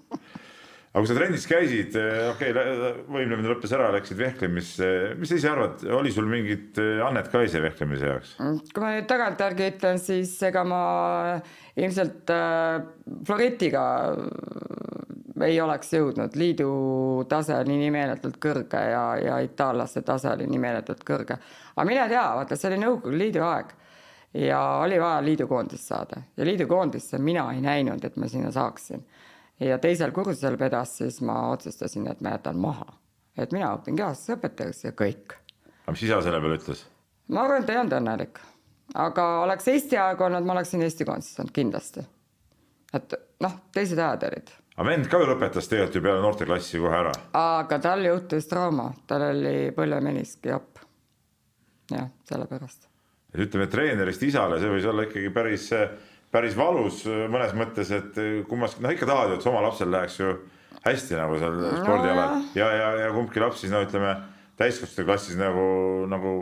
aga 0.95 1.03
kui 1.03 1.09
sa 1.09 1.15
trennis 1.17 1.43
käisid, 1.49 1.95
okei 2.31 2.53
okay,, 2.55 2.91
võimlemine 3.11 3.49
lõppes 3.51 3.73
ära, 3.75 3.89
läksid 3.97 4.15
vehklemisse, 4.15 4.87
mis 5.19 5.27
sa 5.27 5.39
ise 5.41 5.49
arvad, 5.51 5.83
oli 5.91 6.13
sul 6.15 6.29
mingit 6.31 6.79
eh, 6.79 7.01
annet 7.03 7.27
ka 7.33 7.41
ise 7.43 7.59
vehklemise 7.59 8.13
jaoks? 8.13 8.35
kui 8.39 8.79
ma 8.79 8.93
nüüd 8.95 9.09
tagantjärgi 9.09 9.67
ütlen, 9.73 9.99
siis 9.99 10.31
ega 10.47 10.63
ma 10.63 10.81
ilmselt 11.75 12.31
äh, 12.31 12.79
Floretiga 13.27 13.83
ei 15.43 15.59
oleks 15.59 15.91
jõudnud, 15.91 16.35
liidu 16.39 16.69
tase 17.27 17.57
oli 17.59 17.75
nii 17.75 17.91
meeletult 17.91 18.37
kõrge 18.39 18.79
ja, 18.79 19.03
ja 19.19 19.39
itaallaste 19.43 20.05
tase 20.07 20.31
oli 20.31 20.47
nii 20.47 20.61
meeletult 20.63 21.03
kõrge. 21.07 21.35
aga 21.75 21.87
mine 21.89 22.07
tea, 22.07 22.23
vaata, 22.39 22.55
see 22.55 22.71
oli 22.71 22.79
Nõukogude 22.85 23.19
Liidu 23.19 23.43
aeg 23.43 23.75
ja 24.45 24.61
oli 24.83 24.99
vaja 24.99 25.19
liidukoondist 25.25 25.91
saada 25.91 26.21
ja 26.37 26.47
liidukoondisse 26.47 27.19
mina 27.19 27.49
ei 27.53 27.61
näinud, 27.61 28.03
et 28.03 28.15
ma 28.15 28.31
sinna 28.31 28.51
saaksin. 28.51 29.03
Ja 29.59 29.77
teisel 29.79 30.12
kursusel 30.12 30.59
vedas, 30.59 30.97
siis 30.97 31.21
ma 31.21 31.50
otsustasin, 31.51 32.07
et 32.12 32.21
ma 32.21 32.35
jätan 32.35 32.57
maha, 32.59 32.88
et 33.38 33.51
mina 33.55 33.74
õpin 33.77 33.97
kehastusõpetajaks 33.97 34.88
ja 34.88 34.91
kõik 34.91 35.39
aga 35.85 35.93
mis 35.93 36.03
isa 36.07 36.19
selle 36.25 36.41
peale 36.41 36.59
ütles? 36.59 36.83
ma 37.29 37.45
arvan, 37.45 37.63
et 37.63 37.71
ei 37.74 37.79
olnud 37.79 37.97
õnnelik. 38.00 38.41
aga 39.05 39.25
oleks 39.45 39.67
Eesti 39.69 39.97
aeg 40.01 40.21
olnud, 40.21 40.45
ma 40.45 40.55
oleksin 40.57 40.83
Eesti 40.85 41.05
koondises 41.05 41.41
olnud 41.41 41.53
kindlasti. 41.55 42.05
et 42.93 43.17
noh, 43.45 43.59
teised 43.75 44.00
ajad 44.00 44.25
olid. 44.29 44.50
aga 44.75 44.88
vend 44.89 45.12
ka 45.12 45.21
ju 45.21 45.29
lõpetas 45.29 45.69
tegelikult 45.69 46.00
ju 46.00 46.05
peale 46.07 46.25
noorteklassi 46.25 46.81
kohe 46.81 46.97
ära. 47.03 47.13
aga 47.41 47.79
tal 47.85 48.05
juhtus 48.05 48.50
trauma, 48.50 48.89
tal 49.07 49.29
oli 49.29 49.71
põlvemeniski 49.77 50.53
jopp. 50.53 50.81
jah, 51.93 52.09
sellepärast. 52.31 52.89
et 53.33 53.45
ütleme, 53.47 53.69
treenerist 53.69 54.25
isale, 54.25 54.59
see 54.59 54.74
võis 54.74 54.89
olla 54.89 55.05
ikkagi 55.05 55.33
päris, 55.33 55.69
päris 56.36 56.58
valus 56.60 57.06
mõnes 57.08 57.56
mõttes, 57.58 57.96
et 57.96 58.20
kummaski, 58.50 58.84
noh 58.84 58.94
ikka 58.94 59.08
tahad 59.10 59.34
ju, 59.34 59.39
et 59.39 59.50
oma 59.50 59.63
lapsel 59.65 59.92
läheks 59.94 60.20
ju 60.20 60.36
hästi 60.86 61.18
nagu 61.18 61.39
seal 61.42 61.58
spordialal 61.80 62.38
no, 62.38 62.44
ja, 62.58 62.70
ja, 62.75 62.92
ja 63.06 63.10
kumbki 63.15 63.42
laps 63.42 63.63
siis 63.63 63.74
no 63.74 63.82
ütleme 63.86 64.13
täiskasvanute 64.60 65.08
klassis 65.08 65.39
nagu, 65.39 65.65
nagu 66.12 66.36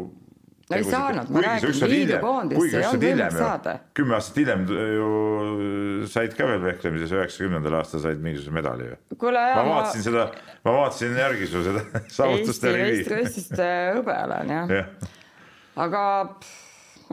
no 0.70 0.78
ei 0.78 0.88
saanud, 0.88 1.30
ma 1.34 1.44
räägin, 1.44 1.78
liidukoondisse 1.92 2.80
ei 2.80 2.88
olnud 2.88 3.06
võimalik 3.06 3.38
saada. 3.38 3.76
kümme 3.98 4.18
aastat 4.18 4.40
hiljem 4.42 4.66
ju 4.70 6.08
said 6.12 6.36
ka 6.38 6.48
veel 6.50 6.64
vehklemises, 6.64 7.14
üheksakümnendal 7.16 7.78
aastal 7.80 8.04
said 8.04 8.24
mingisuguse 8.24 8.56
medali 8.56 8.90
ju. 8.90 9.00
ma 9.14 9.66
vaatasin 9.70 10.04
ma... 10.04 10.08
seda, 10.10 10.26
ma 10.66 10.76
vaatasin 10.80 11.18
järgi 11.24 11.50
su 11.52 11.64
seda 11.68 11.86
saavutust. 12.18 12.68
Eesti 12.68 12.84
meistrivõistluste 12.84 13.72
hõbe 14.00 14.20
olen 14.28 14.54
jah 14.58 14.74
ja. 14.80 14.86
aga 15.88 16.04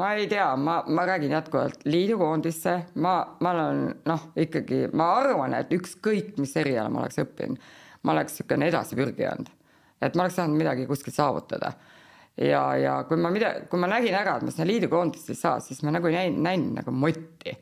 ma 0.01 0.15
ei 0.17 0.27
tea, 0.31 0.49
ma, 0.57 0.81
ma 0.89 1.05
räägin 1.07 1.35
jätkuvalt 1.37 1.85
liidukoondisse, 1.85 2.75
ma, 3.05 3.15
ma 3.41 3.53
olen 3.55 3.87
noh, 4.09 4.27
ikkagi 4.41 4.87
ma 4.97 5.13
arvan, 5.21 5.55
et 5.59 5.73
ükskõik, 5.77 6.37
mis 6.41 6.57
eriala 6.57 6.89
ma 6.93 7.05
oleks 7.05 7.21
õppinud, 7.21 7.71
ma 8.07 8.15
oleks 8.17 8.39
niisugune 8.39 8.71
edasipürgija 8.71 9.35
olnud. 9.37 9.51
et 10.01 10.15
ma 10.17 10.25
oleks 10.25 10.39
saanud 10.41 10.57
midagi 10.57 10.87
kuskil 10.89 11.13
saavutada 11.13 11.75
ja, 12.41 12.63
ja 12.81 12.95
kui 13.09 13.21
ma 13.21 13.33
mida, 13.35 13.53
kui 13.69 13.81
ma 13.81 13.91
nägin 13.91 14.17
ära, 14.17 14.39
et 14.39 14.47
ma 14.47 14.55
sinna 14.55 14.69
liidukoondisse 14.71 15.35
ei 15.35 15.43
saa, 15.43 15.59
siis 15.65 15.83
ma 15.85 15.93
nagu 15.93 16.09
ei 16.09 16.17
näinud, 16.17 16.41
näinud 16.47 16.81
nagu 16.81 16.97
motti. 16.97 17.57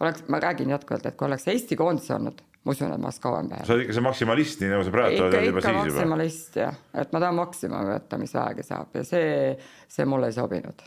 oleks, 0.00 0.24
ma 0.32 0.40
räägin 0.40 0.72
jätkuvalt, 0.72 1.06
et 1.06 1.18
kui 1.18 1.28
oleks 1.28 1.46
Eesti 1.52 1.76
koondis 1.76 2.10
olnud, 2.10 2.40
ma 2.64 2.72
usun, 2.72 2.94
et 2.94 2.98
ma 3.02 3.10
oleks 3.10 3.20
kauem 3.20 3.52
päev. 3.52 3.66
sa 3.68 3.76
oled 3.76 3.84
ikka 3.84 3.98
see 3.98 4.08
maksimalist, 4.08 4.64
nii 4.64 4.72
nagu 4.72 4.88
sa 4.88 4.96
praegu 4.96 5.22
oled 5.28 5.48
juba 5.50 5.60
siis 5.60 5.76
juba. 5.76 5.92
maksimalist 5.92 6.60
jah, 6.62 6.82
et 7.04 7.12
ma 7.12 7.20
tahan 7.20 7.40
maksimumi 7.42 7.92
võtta, 7.92 8.18
mis 8.22 8.34
vähegi 8.38 8.68
saab 8.72 8.96
ja 8.96 9.04
see, 9.06 9.56
see 9.92 10.08
mulle 10.08 10.32
ei 10.32 10.40
sobinud 10.40 10.86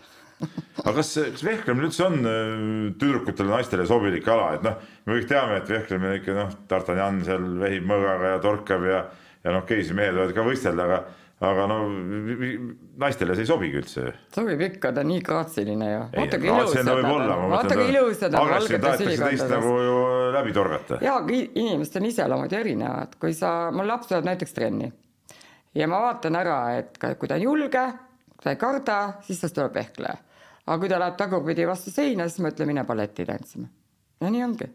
aga 0.84 0.96
kas, 1.00 1.12
kas 1.36 1.44
vehklemine 1.46 1.90
üldse 1.90 2.06
on 2.08 2.18
äh, 2.30 2.56
tüdrukutele, 3.02 3.52
naistele 3.56 3.86
sobilik 3.90 4.28
ala, 4.32 4.56
et 4.58 4.66
noh, 4.66 4.80
me 5.06 5.20
kõik 5.20 5.30
teame, 5.32 5.60
et 5.62 5.70
vehklemine 5.72 6.18
ikka 6.22 6.36
noh, 6.38 6.56
D'Artagnan 6.70 7.22
seal 7.28 7.46
vehib 7.62 7.86
mõõgaga 7.90 8.36
ja 8.36 8.42
torkab 8.44 8.90
ja, 8.90 9.06
ja 9.46 9.56
noh, 9.56 9.68
geisi 9.70 9.96
mehed 9.98 10.18
võivad 10.18 10.36
ka 10.36 10.50
võistelda, 10.50 10.90
aga 10.90 11.06
aga 11.44 11.66
no 11.68 11.78
naistele 13.02 13.36
see 13.36 13.44
ei 13.44 13.50
sobigi 13.50 13.80
üldse. 13.82 14.06
sobib 14.34 14.62
ikka, 14.70 14.94
ta 14.96 15.04
on 15.04 15.10
nii 15.12 15.24
graatsiline 15.26 15.90
ju. 15.90 16.04
vaata 16.16 16.40
kui 16.40 16.48
ilusad 16.48 16.88
on, 16.88 18.40
on 18.40 18.52
valgetes 18.54 19.04
ülikondades. 19.04 19.50
nagu 19.52 19.74
ju 19.84 19.98
läbi 20.36 20.56
torgata. 20.56 21.00
jaa, 21.04 21.18
aga 21.20 21.42
inimeste 21.44 22.00
iseloomud 22.08 22.56
ju 22.56 22.62
erinevad, 22.62 23.18
kui 23.20 23.36
sa, 23.36 23.52
mul 23.76 23.92
laps 23.92 24.08
tuleb 24.12 24.30
näiteks 24.32 24.56
trenni 24.56 24.92
ja 25.76 25.90
ma 25.92 26.00
vaatan 26.08 26.40
ära, 26.40 26.60
et 26.80 26.96
kui 27.20 27.28
ta 27.28 27.36
on 27.36 27.44
julge, 27.44 27.84
ta 28.46 28.54
ei 28.54 28.62
karda, 28.62 29.00
siis 29.26 29.42
tast 29.42 29.58
tuleb 29.58 29.74
vehkleja. 29.74 30.22
aga 30.66 30.78
kui 30.82 30.90
ta 30.90 31.02
läheb 31.02 31.18
tagurpidi 31.18 31.66
vastu 31.66 31.92
seina, 31.94 32.30
siis 32.30 32.46
ma 32.46 32.54
ütlen, 32.54 32.70
mine 32.70 32.86
balletti 32.86 33.26
tantsima. 33.26 33.68
ja 34.22 34.30
nii 34.30 34.46
ongi. 34.46 34.70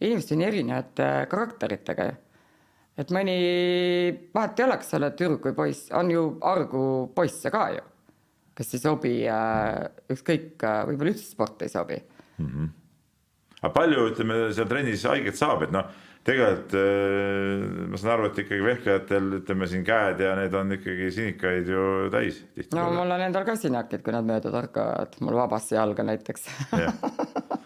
inimesed 0.00 0.36
on 0.36 0.46
erinevate 0.46 1.10
karakteritega 1.30 2.10
ju 2.12 2.16
et 2.98 3.12
mõni, 3.14 3.36
vahet 4.34 4.58
ei 4.58 4.66
ole, 4.66 4.78
kas 4.80 4.90
sa 4.90 4.98
oled 4.98 5.14
tüdruk 5.18 5.46
või 5.48 5.56
poiss, 5.60 5.86
on 5.94 6.10
ju 6.10 6.24
argu 6.46 6.82
poisse 7.14 7.52
ka 7.54 7.68
ju, 7.76 7.84
kes 8.58 8.74
ei 8.74 8.82
sobi 8.82 9.14
äh,, 9.30 9.86
ükskõik, 10.14 10.50
äh, 10.66 10.82
võib-olla 10.88 11.14
üldse 11.14 11.28
sport 11.28 11.62
ei 11.62 11.72
sobi 11.72 11.98
mm. 11.98 12.48
-hmm. 12.48 12.68
aga 13.62 13.72
palju, 13.74 14.08
ütleme, 14.12 14.40
seal 14.56 14.70
trennis 14.70 15.06
haiget 15.06 15.38
saab, 15.38 15.62
et 15.68 15.74
noh, 15.74 15.86
tegelikult 16.28 16.74
äh, 16.78 17.88
ma 17.88 18.00
saan 18.00 18.14
aru, 18.16 18.30
et 18.30 18.42
ikkagi 18.44 18.66
vehklejatel, 18.66 19.30
ütleme 19.40 19.68
siin 19.70 19.84
käed 19.86 20.20
ja 20.24 20.34
need 20.38 20.56
on 20.58 20.76
ikkagi 20.76 21.10
sinikaid 21.14 21.70
ju 21.72 21.84
täis. 22.14 22.42
no 22.76 22.88
mul 22.94 23.16
on 23.16 23.28
endal 23.28 23.46
ka 23.48 23.56
sinakid, 23.58 24.04
kui 24.04 24.14
nad 24.16 24.28
mööda 24.28 24.52
torkavad, 24.54 25.16
mul 25.24 25.40
vabasse 25.40 25.78
jalga 25.78 26.06
näiteks. 26.10 26.50
Aga 26.76 26.92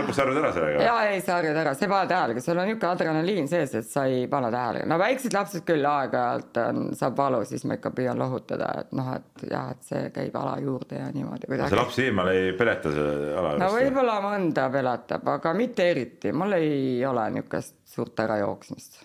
lõpuks 0.00 0.18
sa 0.18 0.24
harjud 0.24 0.40
ära 0.40 0.52
sellega? 0.56 0.86
jaa, 0.86 1.02
ei 1.10 1.20
sa 1.24 1.36
harjud 1.38 1.60
ära, 1.62 1.74
sa 1.76 1.86
ei 1.86 1.92
pane 1.92 2.10
tähele, 2.12 2.36
kui 2.36 2.44
sul 2.46 2.62
on 2.62 2.68
niisugune 2.70 2.90
adrenaliin 2.92 3.50
sees, 3.50 3.74
et 3.78 3.88
sa 3.88 4.06
ei 4.10 4.24
pane 4.32 4.50
tähele. 4.54 4.86
no 4.90 4.98
väiksed 5.02 5.36
lapsed 5.36 5.66
küll 5.68 5.88
aeg-ajalt 5.92 6.60
on, 6.64 6.82
saab 6.98 7.20
valu, 7.20 7.42
siis 7.48 7.66
ma 7.68 7.78
ikka 7.78 7.94
püüan 7.96 8.20
lohutada, 8.20 8.72
et 8.82 8.96
noh, 8.98 9.12
et 9.18 9.46
jah, 9.50 9.70
et 9.76 9.86
see 9.92 10.02
käib 10.16 10.36
ala 10.40 10.56
juurde 10.62 11.00
ja 11.00 11.12
niimoodi 11.14 11.50
kuidagi. 11.50 11.74
see 11.74 11.82
laps 11.82 12.02
eemale 12.06 12.34
ei 12.40 12.50
peleta 12.58 12.92
selle 12.96 13.32
ala 13.36 13.54
juurest? 13.54 13.64
no 13.66 13.70
võib-olla 13.78 14.18
mõnda 14.26 14.68
peletab, 14.74 15.32
aga 15.36 15.54
mitte 15.56 15.88
eriti, 15.94 16.34
mul 16.36 16.58
ei 16.58 17.00
ole 17.08 17.30
niisugust 17.38 17.80
suurt 17.92 18.20
ärajooksmist 18.24 19.02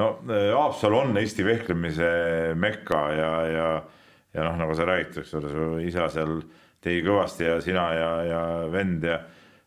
no 0.00 0.10
äh, 0.28 0.50
Haapsalu 0.56 0.98
on 0.98 1.16
Eesti 1.18 1.44
vehklemise 1.44 2.10
mekka 2.54 3.02
ja, 3.16 3.30
ja, 3.46 3.68
ja 4.34 4.46
noh, 4.46 4.58
nagu 4.60 4.74
sa 4.76 4.86
räägid, 4.88 5.20
eks 5.22 5.34
ole, 5.38 5.52
su 5.52 5.70
isa 5.88 6.08
seal 6.12 6.40
tegi 6.84 7.04
kõvasti 7.06 7.46
ja 7.46 7.60
sina 7.64 7.86
ja, 7.94 8.10
ja 8.24 8.42
vend 8.72 9.04
ja 9.04 9.20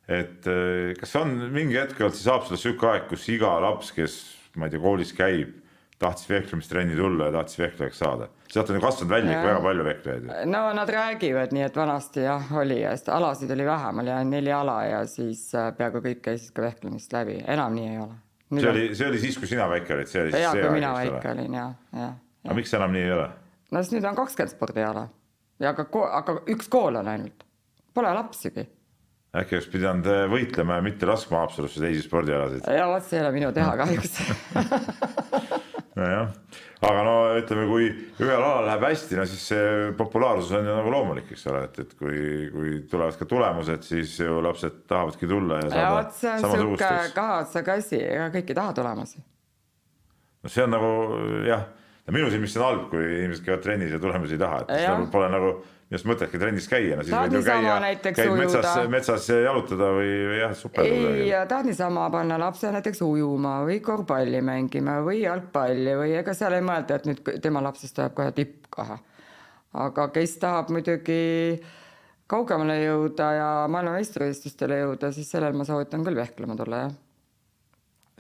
et 0.08 0.48
eh, 0.50 0.94
kas 1.00 1.16
on 1.20 1.36
mingi 1.54 1.78
hetk 1.80 2.00
olnud 2.02 2.16
siis 2.18 2.30
Haapsalus 2.32 2.64
sihuke 2.66 2.90
aeg, 2.90 3.06
kus 3.12 3.28
iga 3.32 3.54
laps, 3.64 3.94
kes 3.96 4.18
ma 4.60 4.68
ei 4.68 4.74
tea, 4.74 4.82
koolis 4.84 5.14
käib, 5.16 5.54
tahtis 6.02 6.28
vehklemistrenni 6.30 6.98
tulla 6.98 7.30
ja 7.30 7.36
tahtis 7.38 7.60
vehklejaks 7.62 8.02
saada. 8.04 8.28
sealt 8.52 8.70
on 8.70 8.78
ju 8.78 8.82
kasvanud 8.84 9.14
välja 9.14 9.32
ikka 9.32 9.48
väga 9.48 9.62
palju 9.62 9.86
vehklejaid. 9.88 10.28
no 10.52 10.64
nad 10.74 10.90
räägivad 10.90 11.56
nii, 11.56 11.64
et 11.70 11.80
vanasti 11.80 12.26
jah 12.26 12.52
oli 12.60 12.82
ja 12.82 12.92
sest 12.98 13.10
alasid 13.10 13.52
oli 13.56 13.66
vähem, 13.66 14.04
oli 14.04 14.12
ainult 14.12 14.36
neli 14.36 14.52
ala 14.52 14.78
ja 14.86 15.06
siis 15.08 15.48
äh, 15.56 15.72
peaaegu 15.78 16.04
kõik 16.04 16.22
käisid 16.28 16.54
ka 16.54 16.68
vehklemist 16.68 17.16
läbi, 17.16 17.40
enam 17.48 17.74
nii 17.78 17.90
ei 17.94 17.98
ole. 18.04 18.20
see 18.60 18.70
oli, 18.70 18.86
see 18.96 19.08
oli 19.08 19.24
siis, 19.24 19.40
kui 19.40 19.48
sina 19.48 19.70
väike 19.70 19.96
olid, 19.96 20.12
see 20.12 20.26
oli 20.26 20.36
siis 20.36 20.44
ja, 20.44 20.52
see 20.52 20.62
aeg, 20.62 20.68
kui 20.68 20.82
mina 20.82 20.94
väike 21.00 21.32
olin 21.32 21.60
ja, 21.62 21.68
ja, 21.94 22.06
ja.. 22.06 22.14
aga 22.50 22.60
miks 22.60 22.74
enam 22.76 22.96
nii 22.98 23.08
ei 23.08 23.18
ole? 23.22 23.30
no 23.72 23.82
sest 23.82 23.96
nüüd 23.96 24.12
on 24.12 24.20
kakskümmend 24.20 24.58
spordiala 24.58 25.08
ja 25.62 25.74
aga, 25.74 25.86
aga 26.20 26.38
üks 26.54 26.70
kool 26.72 26.98
on 27.02 27.10
ainult, 27.12 27.46
pole 27.94 28.14
lapsigi. 28.16 28.66
äkki 29.34 29.58
oleks 29.58 29.70
pidanud 29.74 30.10
äh, 30.10 30.26
võitlema 30.32 30.80
ja 30.80 30.86
mitte 30.86 31.10
laskma 31.10 31.44
Haapsalusse 31.44 31.84
teisi 31.84 32.06
spordialasid? 32.06 32.66
ja 32.68 32.88
vot 32.90 33.06
see 33.06 33.20
ei 33.20 33.26
ole 33.26 33.34
minu 33.36 33.52
teha 33.56 33.76
kahjuks 33.82 34.20
nojah, 36.00 36.32
aga 36.82 37.04
no 37.06 37.16
ütleme, 37.38 37.68
kui 37.70 37.90
ühel 37.92 38.40
alal 38.40 38.66
läheb 38.66 38.88
hästi, 38.88 39.18
no 39.20 39.28
siis 39.30 39.44
see 39.52 39.92
populaarsus 39.98 40.56
on 40.58 40.66
ju 40.66 40.78
nagu 40.80 40.94
loomulik, 40.94 41.30
eks 41.36 41.46
ole, 41.52 41.68
et, 41.68 41.78
et 41.84 41.94
kui, 42.00 42.24
kui 42.54 42.74
tulevad 42.90 43.20
ka 43.20 43.28
tulemused, 43.30 43.86
siis 43.86 44.16
ju 44.22 44.42
lapsed 44.42 44.82
tahavadki 44.90 45.30
tulla 45.30 45.62
ja 45.62 45.70
saada. 45.70 46.02
ja 46.02 46.10
see 46.18 46.34
on 46.34 46.58
sihuke 46.58 46.92
kahatsaga 47.14 47.78
asi, 47.84 48.02
ega 48.02 48.32
kõik 48.34 48.50
ei 48.50 48.58
taha 48.58 48.76
tulemusi. 48.82 49.24
no 50.42 50.54
see 50.56 50.66
on 50.66 50.78
nagu 50.78 50.92
jah 51.46 51.70
ja 52.08 52.14
minu 52.16 52.32
silmis 52.32 52.52
see 52.54 52.60
on 52.60 52.68
halb, 52.68 52.90
kui 52.92 53.04
inimesed 53.04 53.46
käivad 53.46 53.64
trennis 53.64 53.94
ja 53.94 54.00
tulemusi 54.02 54.36
ei 54.36 54.42
taha, 54.42 54.64
et 54.66 54.74
nagu 54.84 55.08
pole 55.12 55.30
nagu 55.32 55.52
minu 55.54 56.00
arust 56.00 56.08
mõtetki 56.10 56.40
trennis 56.42 56.68
käia, 56.68 56.98
no 56.98 57.06
siis 57.06 57.14
tahad 57.14 57.32
võid 57.32 57.38
ju 57.38 57.44
käia, 57.46 57.76
käid 58.18 58.34
metsas, 58.40 58.90
metsas 58.90 59.28
jalutada 59.30 59.92
või, 59.94 60.10
või 60.30 60.40
jah, 60.42 60.56
supeldada. 60.58 61.14
ei, 61.20 61.30
tahad 61.52 61.70
niisama 61.70 62.08
panna 62.14 62.40
lapse 62.42 62.72
näiteks 62.74 63.04
ujuma 63.06 63.60
või 63.68 63.78
korvpalli 63.86 64.42
mängima 64.44 64.98
või 65.06 65.22
jalgpalli 65.22 65.96
või 66.02 66.18
ega 66.20 66.36
seal 66.36 66.58
ei 66.58 66.66
mõelda, 66.66 66.98
et 66.98 67.08
nüüd 67.08 67.32
tema 67.46 67.64
lapsest 67.64 67.96
tuleb 68.00 68.18
kohe 68.18 68.36
tipp 68.36 68.68
kohe. 68.74 69.00
aga 69.86 70.10
kes 70.18 70.36
tahab 70.42 70.74
muidugi 70.74 71.62
kaugemale 72.34 72.80
jõuda 72.82 73.32
ja 73.38 73.50
maailmameistrivõistlustele 73.70 74.82
jõuda, 74.84 75.14
siis 75.14 75.30
sellel 75.30 75.56
ma 75.56 75.68
soovitan 75.68 76.04
küll 76.04 76.18
vehklema 76.18 76.58
tulla, 76.58 76.88
jah. 76.88 77.00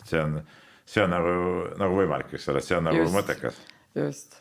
see 0.05 0.21
on, 0.21 0.41
see 0.85 1.03
on 1.03 1.15
nagu, 1.17 1.37
nagu 1.81 2.03
võimalik, 2.03 2.35
eks 2.37 2.51
ole, 2.53 2.61
see 2.61 2.77
on 2.77 2.91
nagu 2.91 3.01
Just. 3.01 3.17
mõttekas 3.17 3.63
just. 3.95 4.39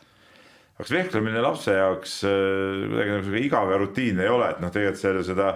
kas 0.77 0.91
vehklemine 0.91 1.41
lapse 1.45 1.75
jaoks 1.75 2.19
äh, 2.27 2.83
kuidagi 2.89 3.15
nagu 3.17 3.39
igav 3.43 3.71
ja 3.71 3.79
rutiinne 3.81 4.25
ei 4.25 4.33
ole, 4.33 4.49
et 4.53 4.61
noh, 4.63 4.73
tegelikult 4.73 5.01
seal 5.01 5.21
ju 5.21 5.27
seda 5.29 5.53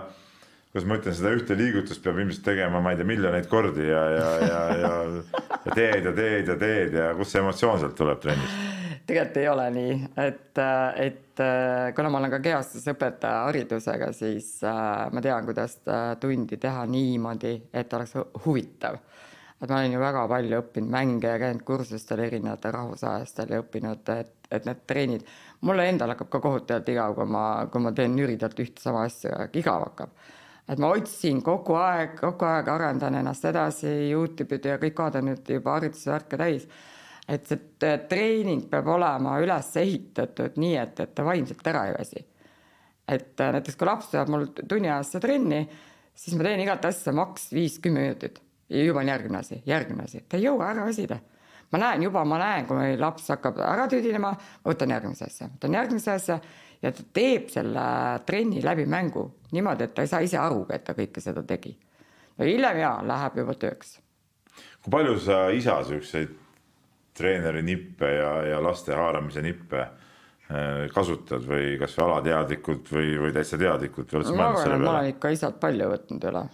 kuidas 0.71 0.87
ma 0.87 0.97
ütlen, 0.99 1.15
seda 1.17 1.33
ühte 1.33 1.57
liigutust 1.57 2.03
peab 2.03 2.19
ilmselt 2.21 2.43
tegema, 2.45 2.81
ma 2.83 2.93
ei 2.93 2.99
tea, 2.99 3.07
miljoneid 3.09 3.47
kordi 3.49 3.87
ja, 3.87 4.03
ja, 4.13 4.31
ja, 4.43 4.59
ja, 4.77 4.91
ja 5.65 5.73
teed 5.73 6.05
ja 6.05 6.13
teed 6.13 6.51
ja 6.51 6.57
teed 6.59 6.97
ja 6.99 7.07
kust 7.17 7.33
see 7.33 7.41
emotsioon 7.41 7.79
sealt 7.81 7.95
tuleb 7.97 8.21
trennis? 8.21 8.57
tegelikult 9.07 9.37
ei 9.39 9.47
ole 9.47 9.65
nii, 9.71 9.93
et, 10.19 10.59
et 10.99 11.41
kuna 11.95 12.09
ma 12.11 12.19
olen 12.19 12.33
ka 12.33 12.41
kehastusõpetaja 12.43 13.45
haridusega, 13.47 14.11
siis 14.13 14.57
äh, 14.67 15.07
ma 15.15 15.23
tean, 15.23 15.47
kuidas 15.47 15.77
tundi 16.19 16.59
teha 16.59 16.83
niimoodi, 16.91 17.53
et 17.71 17.93
oleks 17.95 18.17
huvitav 18.45 18.99
et 19.61 19.69
ma 19.69 19.79
olen 19.79 19.93
ju 19.95 19.99
väga 20.01 20.23
palju 20.29 20.59
õppinud 20.61 20.91
mänge 20.93 21.29
ja 21.31 21.37
käinud 21.41 21.63
kursustel 21.65 22.21
erinevatel 22.27 22.75
rahvusajastel 22.75 23.53
ja 23.53 23.61
õppinud, 23.63 24.11
et, 24.13 24.33
et 24.53 24.67
need 24.69 24.83
treenid, 24.89 25.25
mulle 25.65 25.87
endal 25.89 26.13
hakkab 26.13 26.29
ka 26.35 26.41
kohutavalt 26.43 26.91
igav, 26.93 27.15
kui 27.17 27.29
ma, 27.33 27.45
kui 27.73 27.81
ma 27.81 27.93
teen 27.97 28.13
nüridalt 28.17 28.59
ühte 28.61 28.83
sama 28.83 29.07
asja, 29.09 29.47
igav 29.57 29.87
hakkab. 29.89 30.13
et 30.67 30.79
ma 30.83 30.91
otsin 30.93 31.41
kogu 31.41 31.77
aeg, 31.79 32.19
kogu 32.19 32.45
aeg 32.45 32.69
arendan 32.69 33.15
ennast 33.15 33.45
edasi, 33.49 33.89
Youtube'id 34.11 34.65
ja 34.67 34.77
kõik 34.77 34.97
kohad 34.97 35.21
on 35.21 35.31
nüüd 35.31 35.49
juba 35.49 35.77
haridusvärke 35.79 36.37
täis. 36.37 36.67
et 37.27 37.47
see 37.47 37.97
treening 38.09 38.69
peab 38.69 38.87
olema 38.87 39.39
üles 39.41 39.75
ehitatud 39.75 40.55
nii, 40.55 40.75
et, 40.77 40.99
et 40.99 41.15
ta 41.15 41.25
vaimselt 41.25 41.67
ära 41.67 41.87
ei 41.87 41.97
väsi 41.97 42.27
et 43.07 43.39
äh, 43.39 43.53
näiteks 43.55 43.77
kui 43.79 43.87
laps 43.87 44.11
tuleb 44.11 44.29
mul 44.29 44.49
tunniajast 44.67 45.17
trenni, 45.23 45.63
siis 46.13 46.35
ma 46.37 46.43
teen 46.43 46.61
igat 46.61 46.85
asja 46.85 47.13
maks 47.15 47.49
viis-kümme 47.55 48.03
minutit 48.03 48.41
juba 48.69 48.99
on 48.99 49.07
järgmine 49.07 49.39
asi, 49.39 49.61
järgmine 49.65 50.03
asi, 50.03 50.23
ta 50.29 50.37
ei 50.37 50.47
jõua 50.47 50.71
ära 50.71 50.85
väsida. 50.85 51.19
ma 51.71 51.79
näen 51.79 52.03
juba, 52.03 52.23
ma 52.25 52.37
näen, 52.39 52.65
kui 52.65 52.95
laps 52.97 53.27
hakkab 53.33 53.59
ära 53.59 53.87
tüdinema, 53.91 54.31
ma 54.31 54.71
võtan 54.71 54.91
järgmise 54.95 55.25
asja, 55.25 55.49
võtan 55.55 55.73
järgmise 55.75 56.11
asja 56.11 56.39
ja 56.81 56.91
ta 56.91 57.03
teeb 57.13 57.49
selle 57.51 57.83
trenni 58.25 58.61
läbi 58.63 58.85
mängu 58.85 59.25
niimoodi, 59.51 59.87
et 59.87 59.95
ta 59.95 60.05
ei 60.05 60.11
saa 60.11 60.23
ise 60.25 60.39
arugi, 60.41 60.75
et 60.75 60.83
ta 60.87 60.95
kõike 60.97 61.23
seda 61.23 61.43
tegi. 61.43 61.77
no 62.37 62.45
hiljem 62.45 62.81
jaa, 62.83 62.97
läheb 63.07 63.39
juba 63.43 63.55
tööks. 63.59 63.97
kui 64.81 64.91
palju 64.91 65.19
sa 65.19 65.47
isa 65.49 65.81
siukseid 65.83 66.35
treeneri 67.17 67.63
nippe 67.65 68.11
ja, 68.13 68.31
ja 68.53 68.59
laste 68.63 68.93
haaramise 68.93 69.41
nippe 69.41 69.79
äh, 69.81 70.85
kasutad 70.93 71.45
või 71.47 71.75
kasvõi 71.81 72.05
alateadlikult 72.05 72.91
või, 72.93 73.15
või 73.25 73.33
täitsa 73.33 73.57
teadlikult 73.57 74.13
ma 74.13 74.51
arvan, 74.51 74.75
et 74.75 74.85
ma 74.85 74.95
olen 74.99 75.13
ikka 75.15 75.33
isalt 75.33 75.59
palju 75.63 75.89
võtnud 75.93 76.29
üle. 76.31 76.45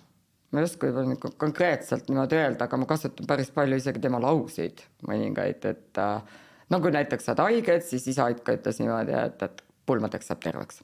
Ma 0.53 0.62
ei 0.62 0.69
oska 0.69 0.88
võib-olla 0.88 1.15
nagu 1.15 1.33
konkreetselt 1.41 2.10
niimoodi 2.10 2.38
öelda, 2.38 2.67
aga 2.67 2.79
ma 2.79 2.88
kasutan 2.89 3.27
päris 3.29 3.50
palju 3.53 3.81
isegi 3.81 4.01
tema 4.03 4.22
lauseid 4.22 4.86
mõningaid, 5.10 5.65
et 5.74 6.01
äh, 6.01 6.41
no 6.69 6.79
kui 6.83 6.93
näiteks 6.93 7.29
saad 7.29 7.41
haiget, 7.43 7.86
siis 7.88 8.05
isa 8.13 8.29
ikka 8.33 8.57
ütles 8.60 8.81
niimoodi, 8.81 9.15
et, 9.17 9.45
et 9.45 9.63
pulmadeks 9.89 10.29
saab 10.29 10.43
terveks. 10.43 10.83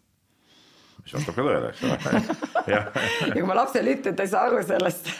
mis 1.03 1.13
vastab 1.15 1.37
ka 1.37 1.45
tõele, 1.45 1.69
eks 1.69 1.85
ole. 1.85 2.23
ja 2.73 2.81
kui 3.35 3.45
ma 3.47 3.61
lapsele 3.61 3.95
ütlen, 3.97 4.17
ta 4.17 4.25
ei 4.25 4.33
saa 4.33 4.47
aru 4.49 4.63
sellest 4.65 5.13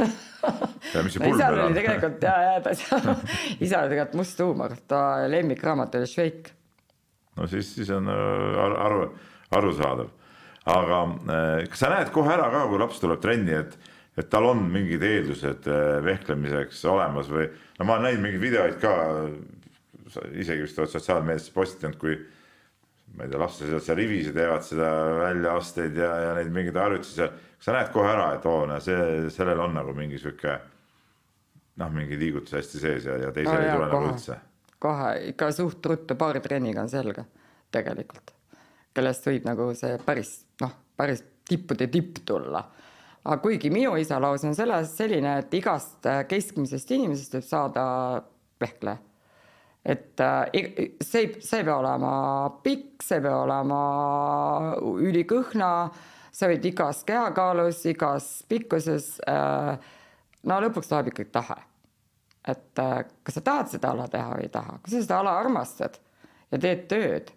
ja 0.94 1.03
mis 1.03 1.15
see 1.15 1.24
pulber 1.24 1.56
oli 1.56 1.65
on? 1.65 1.75
tegelikult 1.77 2.24
ja, 2.24 2.36
ja 2.46 2.62
ta 2.63 2.74
ei 2.74 2.79
saa, 2.79 3.15
isal 3.60 3.86
oli 3.86 3.94
tegelikult 3.94 4.18
must 4.22 4.41
huumor, 4.44 4.75
ta 4.89 5.01
lemmikraamat 5.32 6.00
oli 6.00 6.10
Šveik. 6.10 6.51
no 7.38 7.48
siis, 7.51 7.74
siis 7.75 7.91
on 7.96 8.10
äh, 8.12 8.63
aru, 8.65 8.79
aru, 8.88 9.06
arusaadav. 9.60 10.12
aga 10.74 11.03
äh, 11.06 11.70
kas 11.70 11.86
sa 11.86 11.94
näed 11.96 12.13
kohe 12.15 12.34
ära 12.36 12.50
ka, 12.53 12.65
kui 12.72 12.82
laps 12.82 13.01
tuleb 13.03 13.22
trenni, 13.24 13.56
et, 13.62 13.77
et 14.20 14.28
tal 14.32 14.50
on 14.50 14.66
mingid 14.74 15.04
eeldused 15.06 15.70
äh, 15.72 16.00
vehklemiseks 16.06 16.84
olemas 16.92 17.32
või 17.32 17.48
no 17.80 17.88
ma 17.88 17.96
olen 17.96 18.10
näinud 18.10 18.26
mingeid 18.26 18.44
videoid 18.44 18.80
ka, 18.82 18.94
isegi 20.34 20.66
vist 20.66 20.80
oled 20.82 20.92
sotsiaalmeedias 20.92 21.54
postitanud, 21.56 22.00
kui 22.02 22.18
ma 23.16 23.26
ei 23.26 23.32
tea, 23.32 23.40
lapsed 23.42 23.78
seal 23.80 23.98
rivis 23.98 24.30
ja 24.30 24.36
teevad 24.36 24.66
seda 24.66 24.90
väljaasteid 25.24 25.98
ja, 25.98 26.10
ja 26.28 26.34
neid 26.38 26.52
mingeid 26.54 26.78
harjutusi 26.78 27.30
kas 27.60 27.68
sa 27.68 27.76
näed 27.76 27.90
kohe 27.92 28.08
ära, 28.08 28.34
et 28.38 28.46
oo, 28.48 28.64
no 28.70 28.78
see, 28.84 29.30
sellel 29.36 29.60
on 29.60 29.74
nagu 29.76 29.92
mingi 29.96 30.20
sihuke 30.22 30.54
noh, 31.80 31.90
mingi 31.92 32.16
liigutus 32.20 32.56
hästi 32.56 32.80
sees 32.80 33.08
ja, 33.10 33.18
ja 33.20 33.32
teisel 33.36 33.52
Aa, 33.56 33.66
ei 33.66 33.74
tule 33.76 33.90
nagu 33.92 34.12
üldse? 34.14 34.38
Kohe 34.80 35.10
ikka 35.34 35.50
suht 35.52 35.86
ruttu 35.92 36.16
paari 36.16 36.40
treeniga 36.44 36.86
on 36.86 36.92
selge 36.92 37.26
tegelikult, 37.72 38.32
kellest 38.96 39.28
võib 39.28 39.48
nagu 39.48 39.68
see 39.76 39.98
päris 40.06 40.32
noh, 40.64 40.72
päris 40.96 41.24
tippude 41.50 41.90
tipp 41.92 42.22
tulla. 42.26 42.64
Aga 43.24 43.42
kuigi 43.44 43.70
minu 43.74 43.96
isalause 44.00 44.48
on 44.48 44.56
selles 44.58 44.94
selline, 44.98 45.40
et 45.44 45.54
igast 45.60 46.08
äh, 46.08 46.24
keskmisest 46.30 46.92
inimesest 46.96 47.38
võib 47.38 47.48
saada 47.48 47.86
vehkleja. 48.62 48.98
et 49.86 50.20
äh, 50.24 50.46
see 51.02 51.34
see 51.40 51.62
ei 51.62 51.66
pea 51.66 51.78
olema 51.78 52.12
pikk, 52.64 53.04
see 53.04 53.20
ei 53.20 53.26
pea 53.26 53.38
olema 53.44 53.80
ülikõhna, 55.08 55.72
sa 56.32 56.52
võid 56.52 56.66
igas 56.72 57.04
kehakaalus, 57.08 57.86
igas 57.92 58.30
pikkuses 58.48 59.18
äh, 59.28 59.74
no 60.44 60.62
lõpuks 60.64 60.92
tuleb 60.92 61.12
ikkagi 61.12 61.32
tahe. 61.32 61.60
Et 62.50 62.80
kas 62.80 63.36
sa 63.36 63.42
tahad 63.44 63.68
seda 63.70 63.90
ala 63.92 64.06
teha 64.10 64.30
või 64.32 64.46
ei 64.48 64.52
taha, 64.54 64.78
kui 64.80 64.94
sa 64.94 65.02
seda 65.04 65.18
ala 65.20 65.34
armastad 65.38 66.00
ja 66.50 66.58
teed 66.58 66.86
tööd, 66.90 67.34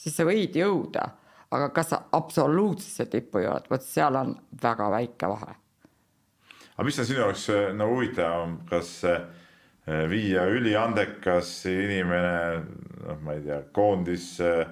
siis 0.00 0.16
sa 0.16 0.24
võid 0.26 0.56
jõuda, 0.56 1.04
aga 1.50 1.70
kas 1.74 1.94
absoluutsesse 1.96 3.06
tippu 3.10 3.42
jõuad, 3.44 3.66
vot 3.70 3.84
seal 3.84 4.16
on 4.20 4.34
väga 4.62 4.88
väike 4.92 5.30
vahe. 5.32 5.54
aga 6.76 6.86
mis 6.86 6.98
on 7.02 7.08
sinu 7.08 7.22
jaoks 7.24 7.46
äh, 7.54 7.70
nagu 7.76 7.96
huvitavam, 7.98 8.58
kas 8.70 8.92
äh, 9.08 9.24
viia 10.10 10.46
üliandekas 10.48 11.50
inimene, 11.70 12.34
noh, 13.06 13.18
ma 13.24 13.34
ei 13.36 13.42
tea, 13.46 13.62
koondis 13.76 14.32
äh, 14.44 14.62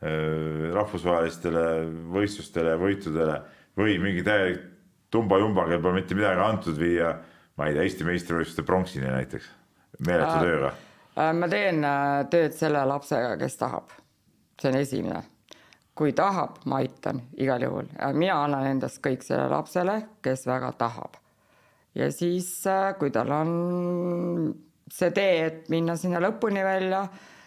rahvusvahelistele 0.00 1.64
võistlustele, 2.14 2.76
võitudele 2.80 3.34
või 3.76 3.98
mingi 4.00 4.22
täielik 4.24 4.62
tumba-jumba, 5.12 5.66
kel 5.68 5.82
pole 5.82 5.98
mitte 5.98 6.16
midagi 6.16 6.40
antud, 6.40 6.78
viia, 6.80 7.10
ma 7.58 7.66
ei 7.68 7.76
tea, 7.76 7.84
Eesti 7.84 8.06
meistrivõistluste 8.08 8.64
pronksini 8.64 9.10
näiteks, 9.10 9.50
meeletu 10.06 10.46
tööga. 10.46 10.70
Ma 11.36 11.50
teen 11.52 11.84
tööd 12.32 12.56
selle 12.56 12.80
lapsega, 12.88 13.34
kes 13.42 13.58
tahab. 13.60 13.92
see 14.62 14.70
on 14.70 14.78
esimene. 14.78 15.20
Kui 15.94 16.12
tahab, 16.16 16.60
ma 16.70 16.80
aitan 16.80 17.20
igal 17.36 17.62
juhul, 17.62 17.90
mina 18.16 18.38
annan 18.44 18.66
endast 18.70 19.02
kõik 19.04 19.24
sellele 19.26 19.50
lapsele, 19.52 19.96
kes 20.22 20.46
väga 20.48 20.72
tahab. 20.78 21.16
ja 21.94 22.10
siis, 22.12 22.66
äh, 22.66 22.94
kui 22.98 23.10
tal 23.10 23.30
on 23.34 24.54
see 24.90 25.10
tee, 25.10 25.46
et 25.46 25.68
minna 25.68 25.96
sinna 25.96 26.20
lõpuni 26.22 26.64
välja, 26.64 27.06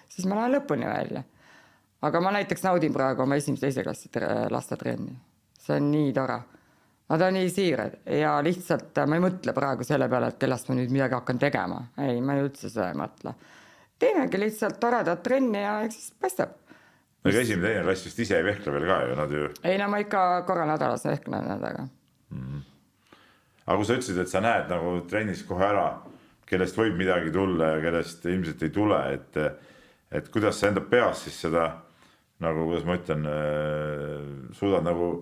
siis 0.09 0.27
ma 0.27 0.35
lähen 0.41 0.57
lõpuni 0.59 0.87
välja. 0.87 1.23
aga 2.01 2.21
ma 2.21 2.31
näiteks 2.31 2.63
naudin 2.63 2.93
praegu 2.93 3.23
oma 3.23 3.35
esimese-teise 3.35 3.83
klassi 3.83 4.09
tre- 4.09 4.49
lastetrenni, 4.51 5.15
see 5.59 5.77
on 5.77 5.91
nii 5.91 6.11
tore 6.13 6.41
Nad 7.09 7.21
on 7.21 7.33
nii 7.33 7.49
siirad 7.49 7.97
ja 8.09 8.37
lihtsalt 8.43 8.97
äh, 8.97 9.07
ma 9.07 9.19
ei 9.19 9.21
mõtle 9.21 9.53
praegu 9.53 9.85
selle 9.85 10.07
peale, 10.09 10.31
et 10.31 10.39
kellest 10.39 10.69
ma 10.69 10.77
nüüd 10.79 10.93
midagi 10.93 11.17
hakkan 11.17 11.39
tegema, 11.41 11.81
ei, 11.99 12.21
ma 12.23 12.37
ei 12.37 12.45
üldse 12.45 12.71
seda 12.71 12.87
ei 12.89 12.97
mõtle. 12.97 13.35
teemegi 13.99 14.39
lihtsalt 14.39 14.79
toredat 14.81 15.21
trenni 15.23 15.61
ja 15.61 15.75
eks 15.85 15.99
siis 15.99 16.15
paistab. 16.19 16.55
Ega 17.23 17.43
esimene, 17.43 17.69
teine 17.69 17.83
klass 17.87 18.07
vist 18.07 18.21
ise 18.25 18.37
ei 18.39 18.45
vehkle 18.45 18.73
veel 18.75 18.87
ka 18.89 18.99
ju, 19.07 19.17
nad 19.19 19.35
ju, 19.35 19.49
ei 19.63 19.77
no 19.81 19.89
ma 19.91 20.01
ikka 20.03 20.23
korra 20.47 20.65
nädalas 20.69 21.05
vehklen 21.07 21.47
nendega. 21.47 21.87
aga 23.65 23.77
kui 23.79 23.87
sa 23.87 23.97
ütlesid, 23.97 24.19
et 24.23 24.31
sa 24.31 24.43
näed 24.43 24.71
nagu 24.71 24.97
trennis 25.09 25.43
kohe 25.47 25.65
ära, 25.67 25.87
kellest 26.49 26.77
võib 26.77 26.97
midagi 26.99 27.31
tulla 27.33 27.75
ja 27.75 27.83
kellest 27.85 28.25
ilmselt 28.27 28.63
ei 28.67 28.73
tule, 28.75 28.99
et, 29.15 29.39
et 30.11 30.27
kuidas 30.33 30.59
sa 30.59 30.69
enda 30.69 30.83
peas 30.83 31.23
siis 31.27 31.39
seda 31.45 31.69
nagu, 32.43 32.65
kuidas 32.67 32.83
ma 32.87 32.97
ütlen, 32.99 33.29
suudad 34.57 34.83
nagu 34.83 35.13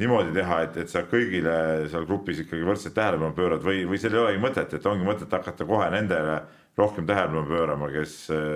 niimoodi 0.00 0.32
teha, 0.36 0.62
et, 0.66 0.76
et 0.84 0.92
sa 0.92 1.02
kõigile 1.08 1.54
seal 1.90 2.06
grupis 2.08 2.44
ikkagi 2.44 2.64
võrdselt 2.66 2.94
tähelepanu 2.96 3.36
pöörad 3.36 3.64
või, 3.64 3.82
või 3.88 4.00
seal 4.00 4.16
ei 4.16 4.22
olegi 4.22 4.42
mõtet, 4.42 4.74
et 4.76 4.88
ongi 4.88 5.06
mõtet 5.06 5.32
hakata 5.32 5.66
kohe 5.68 5.88
nendele 5.92 6.38
rohkem 6.80 7.06
tähelepanu 7.08 7.44
pöörama, 7.48 7.88
kes, 7.92 8.14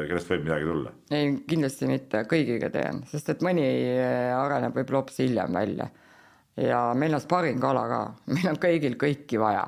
kellest 0.09 0.31
võib 0.33 0.47
midagi 0.47 0.69
tulla. 0.69 0.93
ei, 1.15 1.31
kindlasti 1.49 1.89
mitte, 1.91 2.25
kõigiga 2.31 2.71
teen, 2.75 3.03
sest 3.11 3.31
et 3.35 3.45
mõni 3.45 3.65
areneb 4.35 4.77
võib-olla 4.77 5.03
hoopis 5.03 5.21
hiljem 5.25 5.59
välja. 5.59 5.89
ja 6.61 6.85
meil 6.99 7.17
on 7.17 7.25
sparingala 7.25 7.89
ka, 7.91 8.05
meil 8.35 8.53
on 8.53 8.61
kõigil 8.63 8.97
kõiki 9.01 9.41
vaja. 9.41 9.67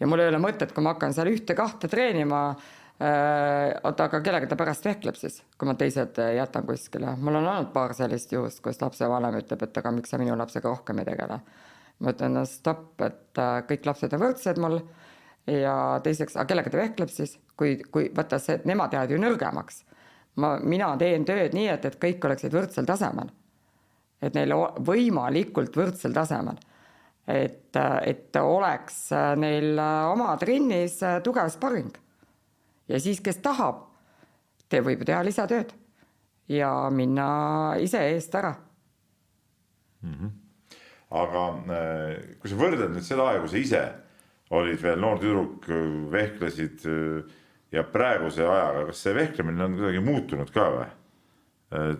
ja 0.00 0.10
mul 0.10 0.24
ei 0.24 0.32
ole 0.32 0.42
mõtet, 0.42 0.74
kui 0.74 0.84
ma 0.84 0.96
hakkan 0.96 1.14
seal 1.16 1.30
ühte-kahte 1.32 1.90
treenima 1.92 2.42
äh,, 2.50 3.72
oota, 3.82 4.10
aga 4.10 4.20
kellega 4.24 4.50
ta 4.50 4.58
pärast 4.58 4.86
vehkleb 4.88 5.18
siis, 5.20 5.40
kui 5.58 5.70
ma 5.70 5.76
teised 5.78 6.20
äh, 6.22 6.34
jätan 6.40 6.66
kuskile. 6.68 7.16
mul 7.20 7.40
on 7.40 7.46
olnud 7.46 7.72
paar 7.76 7.94
sellist 7.98 8.32
juhust, 8.34 8.62
kus 8.64 8.82
lapsevanem 8.82 9.40
ütleb, 9.42 9.62
et 9.62 9.82
aga 9.82 9.94
miks 9.94 10.14
sa 10.14 10.20
minu 10.22 10.36
lapsega 10.38 10.70
rohkem 10.70 11.02
ei 11.02 11.10
tegele. 11.12 11.40
ma 11.98 12.12
ütlen, 12.12 12.36
no 12.36 12.44
stopp, 12.44 13.00
et 13.00 13.44
kõik 13.70 13.86
lapsed 13.88 14.12
on 14.12 14.24
võrdsed 14.26 14.60
mul 14.60 14.80
ja 15.46 15.74
teiseks, 16.02 16.36
aga 16.36 16.50
kellega 16.50 16.72
ta 16.72 16.80
vehkleb 16.80 17.12
siis, 17.12 17.36
kui, 17.56 17.76
kui 17.92 18.10
vaata 18.16 18.38
see, 18.42 18.60
nemad 18.68 18.94
jäävad 18.94 19.14
ju 19.14 19.18
nõrgemaks. 19.20 19.82
ma, 20.36 20.56
mina 20.62 20.92
teen 21.00 21.24
tööd 21.24 21.54
nii, 21.56 21.68
et, 21.72 21.84
et 21.84 21.98
kõik 22.00 22.24
oleksid 22.24 22.54
võrdsel 22.54 22.86
tasemel. 22.86 23.30
et 24.22 24.34
neil 24.34 24.54
võimalikult 24.86 25.76
võrdsel 25.76 26.14
tasemel. 26.14 26.58
et, 27.26 27.76
et 28.02 28.36
oleks 28.36 29.10
neil 29.36 29.78
oma 30.12 30.36
trennis 30.36 31.00
tugev 31.24 31.50
sparring. 31.50 31.98
ja 32.88 33.00
siis, 33.00 33.20
kes 33.20 33.42
tahab, 33.42 33.86
te 34.68 34.80
võib 34.80 35.04
teha 35.04 35.22
lisatööd 35.22 35.72
ja 36.48 36.90
minna 36.90 37.74
ise 37.82 38.00
eest 38.12 38.34
ära 38.34 38.54
aga 41.10 41.42
äh, 41.70 42.36
kui 42.40 42.50
sa 42.50 42.58
võrdled 42.58 42.94
nüüd 42.94 43.06
seda 43.06 43.28
aega, 43.28 43.42
kui 43.44 43.52
sa 43.52 43.62
ise 43.62 43.82
olid 44.56 44.80
veel 44.82 45.00
noor 45.02 45.20
tüdruk, 45.22 45.66
vehklesid 46.12 46.86
äh, 46.90 47.36
ja 47.72 47.82
praeguse 47.82 48.46
ajaga, 48.46 48.86
kas 48.90 49.02
see 49.02 49.14
vehklemine 49.16 49.64
on 49.64 49.76
kuidagi 49.78 50.02
muutunud 50.04 50.52
ka 50.54 50.68
või? 50.74 50.88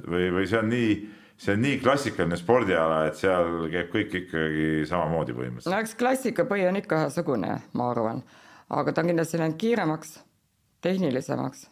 või, 0.07 0.31
või 0.37 0.47
see 0.47 0.61
on 0.61 0.69
nii, 0.71 0.95
see 1.43 1.57
on 1.57 1.63
nii 1.65 1.79
klassikaline 1.83 2.39
spordiala, 2.39 3.03
et 3.09 3.19
seal 3.19 3.67
käib 3.73 3.91
kõik 3.93 4.15
ikkagi 4.23 4.69
samamoodi 4.89 5.35
põhimõtteliselt? 5.37 5.75
no 5.75 5.83
eks 5.83 5.97
klassikapõhi 5.99 6.69
on 6.71 6.81
ikka 6.83 7.03
ühesugune, 7.03 7.53
ma 7.73 7.91
arvan, 7.91 8.23
aga 8.71 8.95
ta 8.95 9.03
on 9.03 9.13
kindlasti 9.13 9.43
läinud 9.43 9.59
kiiremaks, 9.61 10.17
tehnilisemaks. 10.87 11.67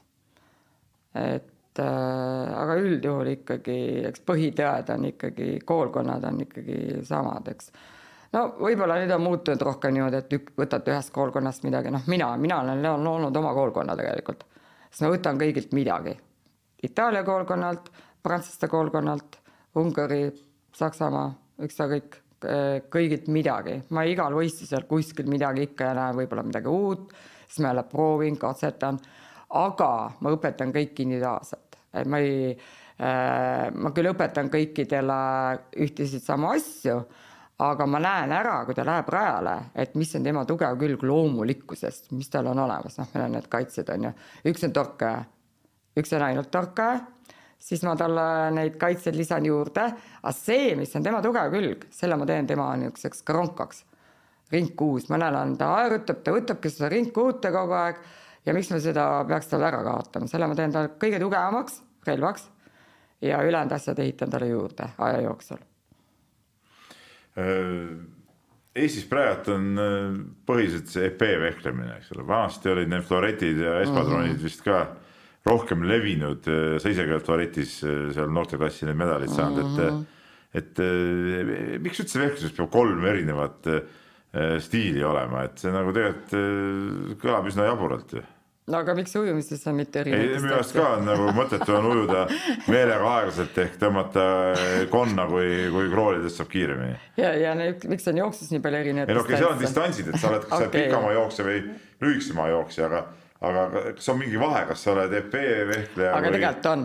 et 1.22 1.82
äh, 1.82 2.54
aga 2.58 2.78
üldjuhul 2.82 3.34
ikkagi, 3.36 3.78
eks 4.10 4.24
põhitead 4.26 4.90
on 4.96 5.10
ikkagi, 5.12 5.58
koolkonnad 5.64 6.26
on 6.30 6.42
ikkagi 6.48 7.04
samad, 7.06 7.50
eks. 7.54 7.72
No 8.34 8.44
võib-olla 8.58 8.98
nüüd 9.00 9.12
on 9.14 9.22
muutunud 9.24 9.62
rohkem 9.68 9.94
niimoodi, 9.94 10.20
et 10.22 10.36
ük, 10.38 10.52
võtate 10.58 10.92
ühest 10.92 11.12
koolkonnast 11.14 11.64
midagi, 11.66 11.92
noh, 11.94 12.04
mina, 12.10 12.32
mina 12.40 12.60
olen 12.62 13.06
olnud 13.10 13.36
oma 13.40 13.54
koolkonna 13.56 13.96
tegelikult, 13.98 14.44
sest 14.90 15.04
ma 15.06 15.12
võtan 15.14 15.38
kõigilt 15.40 15.74
midagi. 15.76 16.16
Itaalia 16.84 17.22
koolkonnalt, 17.24 17.88
prantslaste 18.22 18.68
koolkonnalt, 18.68 19.40
Ungari, 19.80 20.28
Saksamaa, 20.74 21.30
ükskõik, 21.64 22.20
kõigilt 22.92 23.28
midagi, 23.32 23.78
ma 23.94 24.04
igal 24.06 24.34
võistlusel 24.36 24.84
kuskil 24.88 25.30
midagi 25.30 25.70
ikka 25.70 25.90
ja 25.90 25.98
näen 25.98 26.18
võib-olla 26.18 26.44
midagi 26.46 26.68
uut, 26.70 27.12
siis 27.46 27.62
ma 27.62 27.70
jälle 27.70 27.84
proovin, 27.88 28.36
katsetan, 28.40 28.98
aga 29.54 29.90
ma 30.20 30.32
õpetan 30.34 30.74
kõiki 30.74 31.06
individuaalselt, 31.06 31.78
et 31.94 32.10
ma 32.10 32.20
ei 32.20 32.50
äh,, 32.52 33.70
ma 33.72 33.94
küll 33.96 34.10
õpetan 34.12 34.50
kõikidele 34.52 35.20
ühtesid 35.86 36.24
samu 36.24 36.50
asju, 36.52 36.98
aga 37.58 37.86
ma 37.86 38.00
näen 38.02 38.32
ära, 38.34 38.64
kui 38.66 38.74
ta 38.74 38.84
läheb 38.86 39.08
rajale, 39.14 39.56
et 39.74 39.94
mis 39.94 40.14
on 40.18 40.24
tema 40.26 40.44
tugev 40.44 40.78
külg 40.78 41.02
loomulikkusest, 41.06 42.10
mis 42.12 42.30
tal 42.30 42.50
on 42.50 42.58
olemas, 42.58 42.98
noh, 42.98 43.10
meil 43.14 43.28
on 43.28 43.36
need 43.38 43.50
kaitsjad 43.50 43.92
on 43.94 44.08
ju, 44.08 44.14
üks 44.50 44.66
on 44.66 44.74
torkaja, 44.74 45.24
üks 46.00 46.16
on 46.16 46.26
ainult 46.26 46.50
torkaja 46.50 47.00
siis 47.64 47.82
ma 47.86 47.94
talle 47.96 48.26
neid 48.54 48.76
kaitseid 48.80 49.16
lisan 49.16 49.46
juurde, 49.48 49.86
aga 50.20 50.32
see, 50.36 50.74
mis 50.78 50.92
on 50.98 51.04
tema 51.06 51.22
tugev 51.24 51.52
külg, 51.54 51.88
selle 51.94 52.18
ma 52.20 52.28
teen 52.28 52.48
tema 52.50 52.70
niisuguseks 52.80 53.24
kronkaks. 53.26 53.84
ringkuus, 54.52 55.08
mõnel 55.10 55.34
on 55.34 55.54
ta 55.58 55.70
aerutab, 55.80 56.20
ta 56.22 56.30
võtabki 56.34 56.70
seda 56.70 56.90
ringkuute 56.92 57.50
kogu 57.50 57.74
aeg. 57.74 57.96
Ja 58.44 58.52
miks 58.54 58.68
ma 58.70 58.78
seda 58.78 59.06
peaks 59.26 59.48
talle 59.50 59.66
ära 59.66 59.80
kaotama, 59.82 60.28
selle 60.30 60.46
ma 60.46 60.54
teen 60.54 60.70
ta 60.70 60.84
kõige 61.00 61.18
tugevamaks 61.18 61.80
relvaks. 62.06 62.44
Ja 63.24 63.40
ülejäänud 63.42 63.72
asjad 63.72 63.98
ehitan 64.04 64.30
talle 64.30 64.52
juurde 64.52 64.90
aja 64.98 65.22
jooksul. 65.24 65.64
Eestis 68.74 69.06
praegu 69.06 69.54
on 69.54 69.78
äh, 69.78 70.16
põhiliselt 70.46 70.90
see 70.90 71.06
EP 71.06 71.20
vehklemine, 71.44 72.00
eks 72.00 72.10
ole, 72.14 72.26
vanasti 72.26 72.72
olid 72.72 72.90
need 72.90 73.06
floretid 73.06 73.60
ja 73.62 73.78
espadronid 73.84 74.40
vist 74.42 74.64
ka 74.66 74.80
rohkem 75.46 75.84
levinud, 75.86 76.46
sa 76.80 76.90
ise 76.90 77.04
ka 77.06 77.20
floretis 77.22 77.76
äh, 77.86 78.08
seal 78.16 78.32
noorteklassi 78.34 78.88
neid 78.88 78.98
medaleid 78.98 79.34
saanud, 79.34 79.78
et, 79.84 80.62
et 80.62 80.82
äh, 80.82 81.76
miks 81.84 82.02
üldse 82.02 82.22
vehkluses 82.22 82.54
peab 82.56 82.72
kolm 82.74 83.06
erinevat 83.06 83.70
äh, 83.70 84.56
stiili 84.62 85.04
olema, 85.06 85.44
et 85.46 85.62
see 85.62 85.74
nagu 85.74 85.94
tegelikult 85.94 86.34
äh, 86.38 87.18
kõlab 87.22 87.50
üsna 87.50 87.68
jaburalt 87.70 88.16
ju 88.18 88.24
no 88.66 88.78
aga 88.80 88.94
miks 88.96 89.12
ujumises 89.20 89.66
on 89.68 89.76
mitte 89.76 90.04
ei, 90.08 90.28
minu 90.40 90.54
arust 90.56 90.72
ka 90.76 90.86
on 90.96 91.04
nagu 91.08 91.26
mõttetu 91.36 91.74
on 91.76 91.88
ujuda 91.90 92.22
meelega 92.70 93.10
aeglaselt 93.18 93.58
ehk 93.66 93.74
tõmmata 93.80 94.24
konna, 94.92 95.26
kui, 95.28 95.50
kui 95.74 95.90
kroolidest 95.92 96.40
saab 96.40 96.48
kiiremini. 96.52 96.96
ja, 97.20 97.34
ja 97.36 97.52
miks 97.90 98.08
on 98.08 98.22
jooksus 98.22 98.54
nii 98.54 98.62
palju 98.64 98.80
erinevaid 98.80 99.12
ei 99.12 99.18
no 99.18 99.26
okei 99.26 99.36
okay,, 99.36 99.42
seal 99.42 99.52
on 99.52 99.60
distantsid, 99.60 100.08
et 100.08 100.20
sa 100.20 100.32
oled, 100.32 100.46
kas 100.46 100.56
sa 100.56 100.62
oled 100.62 100.72
Okei. 100.72 100.88
pikamaa 100.88 101.12
jooksja 101.18 101.46
või 101.50 101.60
lühikesema 102.04 102.48
jooksja, 102.54 102.88
aga, 102.88 103.04
aga 103.48 103.64
kas 103.96 104.10
on 104.12 104.20
mingi 104.20 104.40
vahe, 104.40 104.64
kas 104.68 104.84
sa 104.84 104.92
oled 104.94 105.14
EP 105.20 105.34
vehkleja 105.70 106.12
aga 106.18 106.32
tegelikult 106.34 106.68
on 106.70 106.84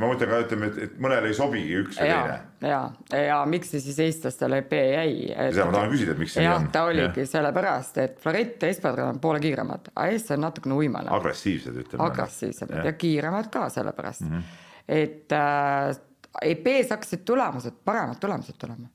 ma 0.00 0.08
mõtlen 0.10 0.32
ka, 0.32 0.40
ütleme, 0.46 0.70
et, 0.70 0.80
et 0.86 0.96
mõnele 1.06 1.30
ei 1.30 1.38
sobigi 1.38 1.76
üks 1.82 2.00
või 2.00 2.10
ja 2.10 2.20
teine., 2.22 2.38
ja, 2.64 2.80
ja 3.24 3.40
miks 3.48 3.74
see 3.74 3.82
siis 3.84 4.00
eestlastele 4.06 4.62
EP 4.64 4.74
jäi? 4.78 5.12
seda 5.34 5.68
ma 5.68 5.76
tahan 5.78 5.92
küsida, 5.92 6.16
et 6.16 6.22
miks 6.22 6.36
see 6.36 6.44
nii 6.44 6.50
jah 6.50 6.58
on., 6.60 6.70
ta 6.74 6.86
oligi 6.88 7.26
sellepärast, 7.28 8.00
et 8.04 8.18
Florett 8.22 8.64
ja 8.64 8.72
Espadron 8.72 9.14
on 9.14 9.20
poole 9.22 9.42
kiiremad, 9.44 9.92
aga 9.94 10.08
eestlased 10.12 10.38
on 10.38 10.46
natukene 10.48 10.80
uimane, 10.80 11.12
agressiivsed, 11.18 11.78
ütleme. 11.84 12.08
agressiivsemad 12.08 12.80
ja. 12.80 12.88
ja 12.90 12.96
kiiremad 12.98 13.52
ka 13.52 13.68
sellepärast 13.72 14.26
mm, 14.26 14.34
-hmm. 14.34 14.66
et 14.88 15.32
äh, 15.32 16.02
EP-s 16.42 16.90
hakkasid 16.90 17.24
tulemused, 17.24 17.80
paremad 17.84 18.18
tulemused 18.20 18.58
tulema. 18.58 18.88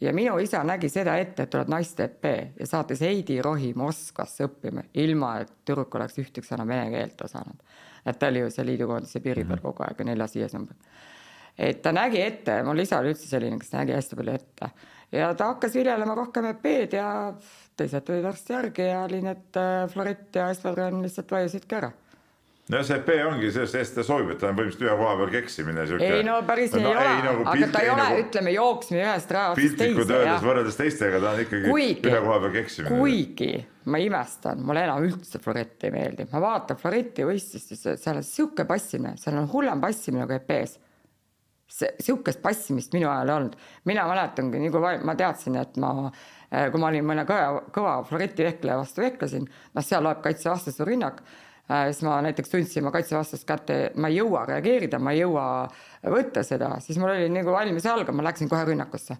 Ja 0.00 0.12
minu 0.12 0.38
isa 0.42 0.62
nägi 0.64 0.88
seda 0.92 1.16
ette, 1.20 1.44
et 1.44 1.50
tuleb 1.50 1.70
naiste 1.72 2.08
EP 2.08 2.26
ja 2.60 2.66
saatis 2.66 3.00
Heidi 3.04 3.40
Rohi 3.42 3.72
Moskvasse 3.76 4.48
õppima, 4.48 4.84
ilma 4.94 5.38
et 5.42 5.52
tüdruk 5.64 5.94
oleks 5.94 6.18
ühtegi 6.22 6.46
sõna 6.48 6.66
vene 6.68 6.90
keelt 6.90 7.20
osanud. 7.24 7.62
et 8.06 8.18
ta 8.18 8.28
oli 8.28 8.44
ju 8.44 8.50
see 8.50 8.66
liidukoondise 8.66 9.20
piiri 9.20 9.44
peal 9.44 9.62
kogu 9.62 9.84
aeg, 9.86 10.04
neljas-viies 10.04 10.54
number. 10.54 10.76
et 11.58 11.82
ta 11.82 11.92
nägi 11.92 12.20
ette, 12.20 12.62
mul 12.62 12.78
isa 12.78 12.98
oli 12.98 13.14
üldse 13.14 13.28
selline, 13.28 13.58
kes 13.58 13.72
nägi 13.72 13.92
hästi 13.92 14.16
palju 14.16 14.34
ette 14.34 14.70
ja 15.12 15.34
ta 15.34 15.52
hakkas 15.52 15.74
viljelema 15.74 16.14
rohkem 16.14 16.46
EP-d 16.50 16.96
ja 16.98 17.10
teised 17.76 18.04
tulid 18.06 18.24
varsti 18.24 18.52
järgi 18.52 18.88
ja 18.88 19.04
oli 19.04 19.22
need 19.22 19.60
äh, 19.60 19.88
Florett 19.90 20.34
ja 20.34 20.50
Espadron 20.50 21.02
lihtsalt 21.02 21.30
vajusidki 21.30 21.78
ära 21.80 21.92
no 22.72 22.80
see 22.86 22.96
EP 22.96 23.10
ongi 23.26 23.50
sellest, 23.52 23.92
ta 23.96 24.04
soovib, 24.06 24.30
et 24.32 24.40
ta 24.40 24.48
on 24.48 24.56
põhimõtteliselt 24.56 24.86
ühe 24.86 24.96
koha 25.00 25.16
peal 25.18 25.32
keksimine. 25.34 25.84
ei 26.00 26.22
no 26.24 26.38
päris 26.48 26.72
nii 26.72 26.80
ei 26.86 26.94
ole, 26.94 27.10
nagu 27.26 27.44
aga 27.52 27.68
ta 27.74 27.82
ei 27.84 27.90
ole, 27.92 28.06
ütleme, 28.22 28.54
jooksmine 28.54 29.02
ühest 29.04 29.34
raja 29.36 29.52
otsast 29.52 29.60
piltlikult 29.60 30.08
teise, 30.08 30.20
öeldes 30.22 30.46
võrreldes 30.48 30.80
teistega, 30.80 31.20
ta 31.20 31.34
on 31.34 31.42
ikkagi 31.44 31.68
kuigi 31.68 32.08
ühe 32.08 32.22
koha 32.24 32.38
peal 32.46 32.54
keksimine. 32.56 33.00
kuigi 33.02 33.50
ma 33.92 34.00
imestan, 34.00 34.64
mulle 34.64 34.86
enam 34.86 35.04
üldse 35.04 35.40
Florett 35.44 35.84
ei 35.84 35.92
meeldi, 35.92 36.24
ma 36.32 36.40
vaatan 36.40 36.80
Floretti 36.80 37.26
võistlust, 37.28 37.76
seal 38.00 38.16
on 38.16 38.24
sihuke 38.24 38.64
passimine, 38.68 39.18
seal 39.20 39.36
on 39.42 39.50
hullem 39.52 39.84
passimine 39.84 40.24
kui 40.30 40.38
EP-s. 40.40 40.78
see, 41.74 41.90
sihukest 42.00 42.40
passimist 42.40 42.92
minu 42.94 43.08
ajal 43.10 43.28
ei 43.28 43.34
olnud, 43.34 43.54
mina 43.88 44.04
mäletangi, 44.08 44.60
nii 44.62 44.72
kui 44.72 44.80
va- 44.80 44.98
ma 45.04 45.14
teadsin, 45.18 45.56
et 45.60 45.76
ma, 45.82 46.10
kui 46.70 46.80
ma 46.80 46.88
olin 46.88 47.04
mõne 47.08 47.24
kõva, 47.28 47.64
kõva 47.74 47.94
Floreti 48.08 48.44
vehkleja 48.46 48.76
vastu 48.78 49.02
vehklesin, 49.02 49.48
noh, 49.74 49.84
seal 49.84 50.04
loeb 50.04 50.20
kaitsevastase 50.24 50.86
rünnak, 50.86 51.20
siis 51.68 52.02
ma 52.04 52.18
näiteks 52.24 52.50
tundsin, 52.50 52.84
ma 52.84 52.92
kaitsevastast 52.94 53.46
kätte, 53.48 53.76
ma 53.96 54.10
ei 54.10 54.18
jõua 54.18 54.44
reageerida, 54.48 54.98
ma 55.00 55.14
ei 55.14 55.22
jõua 55.22 55.44
võtta 56.12 56.42
seda, 56.44 56.74
siis 56.84 56.98
mul 57.00 57.14
oli 57.14 57.30
nagu 57.32 57.54
valmis 57.54 57.86
algama, 57.88 58.20
ma 58.20 58.28
läksin 58.28 58.50
kohe 58.50 58.64
rünnakusse. 58.68 59.16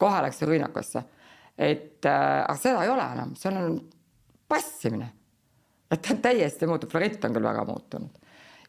kohe 0.00 0.22
läksin 0.22 0.48
rünnakusse, 0.48 1.02
et 1.58 2.06
äh, 2.06 2.44
aga 2.44 2.56
seda 2.56 2.84
ei 2.84 2.92
ole 2.92 3.08
enam, 3.16 3.34
seal 3.36 3.56
on 3.56 3.80
passimine. 4.48 5.10
et 5.90 6.02
ta 6.02 6.14
täiesti 6.14 6.66
muutub, 6.66 6.90
Florett 6.90 7.24
on 7.24 7.34
küll 7.34 7.44
väga 7.44 7.64
muutunud. 7.64 8.16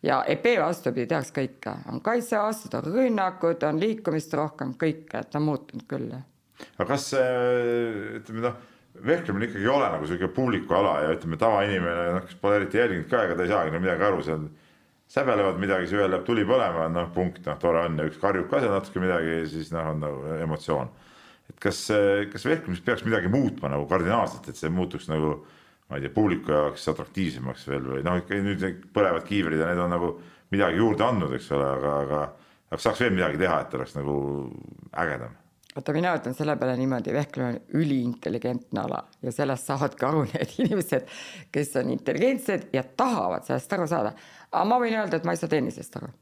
Ja 0.04 0.24
EP 0.26 0.46
vastupidi 0.58 1.06
tehakse 1.08 1.34
kõike, 1.36 1.76
on 1.92 2.02
kaitsevastused, 2.02 2.74
on 2.74 2.94
rünnakud, 2.94 3.64
on 3.64 3.80
liikumist 3.80 4.34
rohkem, 4.34 4.74
kõike, 4.74 5.22
et 5.22 5.30
ta 5.30 5.38
on 5.38 5.46
muutunud 5.46 5.86
küll 5.88 6.10
aga 6.78 6.88
kas 6.94 7.12
äh, 7.18 8.18
ütleme 8.20 8.46
noh, 8.48 8.60
vehklemine 9.06 9.48
ikkagi 9.48 9.66
ei 9.66 9.72
ole 9.72 9.92
nagu 9.94 10.08
sihuke 10.10 10.30
publiku 10.36 10.76
ala 10.78 10.96
ja 11.06 11.14
ütleme, 11.16 11.38
tavainimene, 11.42 12.08
noh, 12.16 12.26
kes 12.26 12.40
pole 12.42 12.60
eriti 12.60 12.80
jälginud 12.80 13.08
ka, 13.12 13.24
ega 13.28 13.38
ta 13.38 13.46
ei 13.46 13.52
saagi 13.52 13.74
no 13.74 13.82
midagi 13.84 14.08
aru, 14.08 14.26
seal 14.26 14.48
säbelevad 15.12 15.62
midagi, 15.62 15.88
siis 15.88 16.00
ühel 16.00 16.12
läheb 16.14 16.26
tuli 16.28 16.44
põlema, 16.48 16.88
noh 16.92 17.10
punkt, 17.16 17.42
noh 17.48 17.58
tore 17.62 17.86
on 17.88 17.98
ja 18.00 18.08
üks 18.08 18.20
karjub 18.22 18.50
ka 18.52 18.62
seal 18.64 18.76
natuke 18.76 19.04
midagi, 19.04 19.40
siis 19.52 19.72
noh, 19.76 19.90
on 19.94 20.04
nagu 20.06 20.36
emotsioon. 20.40 20.92
et 21.52 21.58
kas, 21.60 21.82
kas 22.32 22.46
vehklemis 22.48 22.84
peaks 22.86 23.04
midagi 23.08 23.32
muutma 23.32 23.74
nagu 23.74 23.88
kardinaalselt, 23.90 24.48
et 24.48 24.60
see 24.60 24.72
muutuks 24.72 25.10
nagu 25.12 25.42
ma 25.90 26.00
ei 26.00 26.06
tea, 26.06 26.14
publiku 26.16 26.54
jaoks 26.56 26.88
atraktiivsemaks 26.94 27.68
veel 27.68 27.90
või 27.96 28.06
noh, 28.08 28.22
ikka 28.22 28.40
nüüd 28.40 28.86
põlevad 28.96 29.26
kiivrid 29.28 29.60
ja 29.60 29.74
need 29.74 29.84
on 29.84 29.92
nagu 29.92 30.14
midagi 30.52 30.80
juurde 30.80 31.04
andnud, 31.04 31.36
eks 31.36 31.52
ole, 31.58 31.68
aga, 31.76 31.98
aga 32.06 32.22
aga 32.72 32.80
saaks 32.80 33.04
veel 33.04 33.16
midagi 33.16 33.40
teha, 33.42 33.60
et 33.66 33.74
oleks 33.76 33.96
nagu 33.98 34.16
ägedam? 35.04 35.36
vaata, 35.76 35.94
mina 35.96 36.14
ütlen 36.18 36.36
selle 36.36 36.56
peale 36.60 36.76
niimoodi, 36.80 37.14
vehklemine 37.16 37.60
on 37.60 37.82
üliintelligentne 37.82 38.84
ala 38.84 39.02
ja 39.24 39.34
sellest 39.36 39.70
saavadki 39.70 40.08
aru 40.08 40.26
need 40.34 40.56
inimesed, 40.66 41.10
kes 41.52 41.76
on 41.82 41.92
intelligentsed 41.96 42.70
ja 42.76 42.84
tahavad 42.84 43.48
sellest 43.48 43.74
aru 43.78 43.88
saada. 43.92 44.14
aga 44.52 44.64
ma 44.68 44.80
võin 44.84 45.00
öelda, 45.00 45.20
et 45.20 45.28
ma 45.28 45.36
ei 45.36 45.42
saa 45.42 45.52
tennisest 45.52 46.00
aru. 46.02 46.14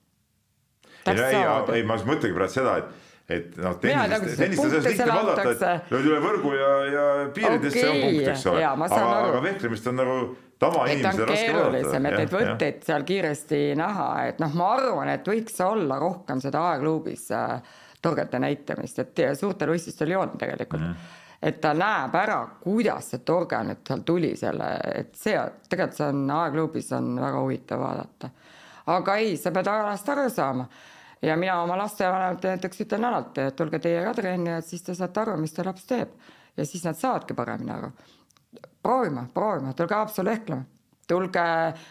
ei, 1.10 1.16
ei, 1.16 1.46
ei, 1.80 1.86
ma 1.86 1.98
just 1.98 2.10
mõtlengi 2.10 2.38
praegu 2.38 2.54
seda, 2.54 2.76
et, 2.82 3.08
et 3.40 3.58
noh, 3.64 3.80
tennisest, 3.82 4.36
tennist 4.44 4.66
on 4.66 4.76
sellest 4.76 4.92
lihtne 4.92 5.16
vaadata, 5.16 5.74
et 5.74 5.96
lööd 5.96 6.12
üle 6.12 6.22
võrgu 6.28 6.54
ja, 6.60 6.70
ja 6.94 7.08
piiridesse 7.34 7.88
okay, 7.88 7.90
on 7.90 8.06
punkt, 8.06 8.30
eks 8.36 8.46
ole. 8.54 8.70
aga, 8.70 9.10
aga 9.24 9.44
vehklemist 9.50 9.90
on 9.90 10.02
nagu 10.04 10.22
tavainimesel 10.60 11.26
raske 11.26 11.44
keerulisem, 11.50 12.06
et 12.06 12.18
neid 12.20 12.34
vaadata. 12.34 12.54
võtteid 12.54 12.82
seal 12.86 13.06
kiiresti 13.08 13.60
näha, 13.80 14.10
et 14.30 14.42
noh, 14.44 14.58
ma 14.60 14.74
arvan, 14.78 15.14
et 15.16 15.30
võiks 15.34 15.56
olla 15.64 15.98
rohkem 16.04 16.42
seda 16.44 16.66
aegluubis 16.74 17.30
äh, 17.34 17.78
torgete 18.02 18.40
näitamist, 18.40 19.00
et 19.00 19.22
suurtel 19.40 19.74
võistlustel 19.74 20.14
ei 20.14 20.16
olnud 20.16 20.38
tegelikult 20.40 20.82
mm. 20.82 20.94
-hmm. 20.94 21.26
et 21.42 21.62
ta 21.62 21.74
näeb 21.74 22.16
ära, 22.16 22.40
kuidas 22.62 23.12
see 23.12 23.26
torge 23.26 23.64
nüüd 23.64 23.82
seal 23.88 24.06
tuli 24.06 24.36
selle, 24.36 24.70
et 24.96 25.16
see 25.16 25.40
tegelikult 25.70 25.98
see 25.98 26.08
on 26.08 26.32
aegluubis 26.32 26.92
on 26.92 27.16
väga 27.22 27.42
huvitav 27.42 27.80
vaadata. 27.80 28.30
aga 28.86 29.16
ei, 29.16 29.38
sa 29.38 29.52
pead 29.52 29.68
alast 29.68 30.10
aru 30.10 30.30
saama 30.30 30.68
ja 31.22 31.38
mina 31.38 31.62
oma 31.62 31.78
lastevanematele 31.78 32.56
näiteks 32.56 32.82
ütlen 32.82 33.06
alati, 33.06 33.42
et 33.42 33.56
tulge 33.56 33.80
teie 33.80 34.04
ka 34.04 34.14
trenni, 34.14 34.50
et 34.50 34.66
siis 34.66 34.84
te 34.84 34.96
saate 34.96 35.20
aru, 35.20 35.38
mis 35.38 35.54
teie 35.54 35.66
laps 35.66 35.86
teeb 35.86 36.10
ja 36.58 36.66
siis 36.66 36.84
nad 36.84 36.96
saavadki 36.96 37.34
paremini 37.34 37.72
aru 37.72 37.92
proovima, 38.82 39.28
proovima, 39.34 39.74
tulge 39.74 39.96
Haapsallu 39.96 40.30
vehklema, 40.30 40.64
tulge, 41.08 41.46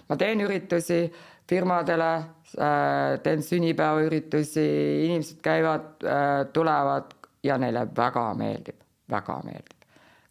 ma 0.08 0.16
teen 0.16 0.40
üritusi 0.40 1.02
firmadele 1.48 2.10
äh,, 2.14 3.16
teen 3.22 3.42
sünnipäevaüritusi, 3.42 4.68
inimesed 5.06 5.42
käivad 5.44 6.04
äh,, 6.04 6.44
tulevad 6.52 7.16
ja 7.44 7.58
neile 7.58 7.86
väga 7.96 8.30
meeldib, 8.38 8.80
väga 9.10 9.40
meeldib. 9.44 9.74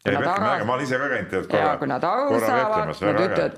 ei, 0.06 0.14
vehklemine 0.16 0.52
äge, 0.56 0.66
ma 0.68 0.74
olen 0.74 0.86
ise 0.86 1.00
ka 1.02 1.10
käinud 1.12 1.34
ja 1.34 1.44
korra, 1.52 1.78
kui 1.82 1.90
nad 1.92 2.04
aru 2.08 2.40
saavad, 2.40 2.94
nad 3.02 3.22
ütlevad 3.26 3.58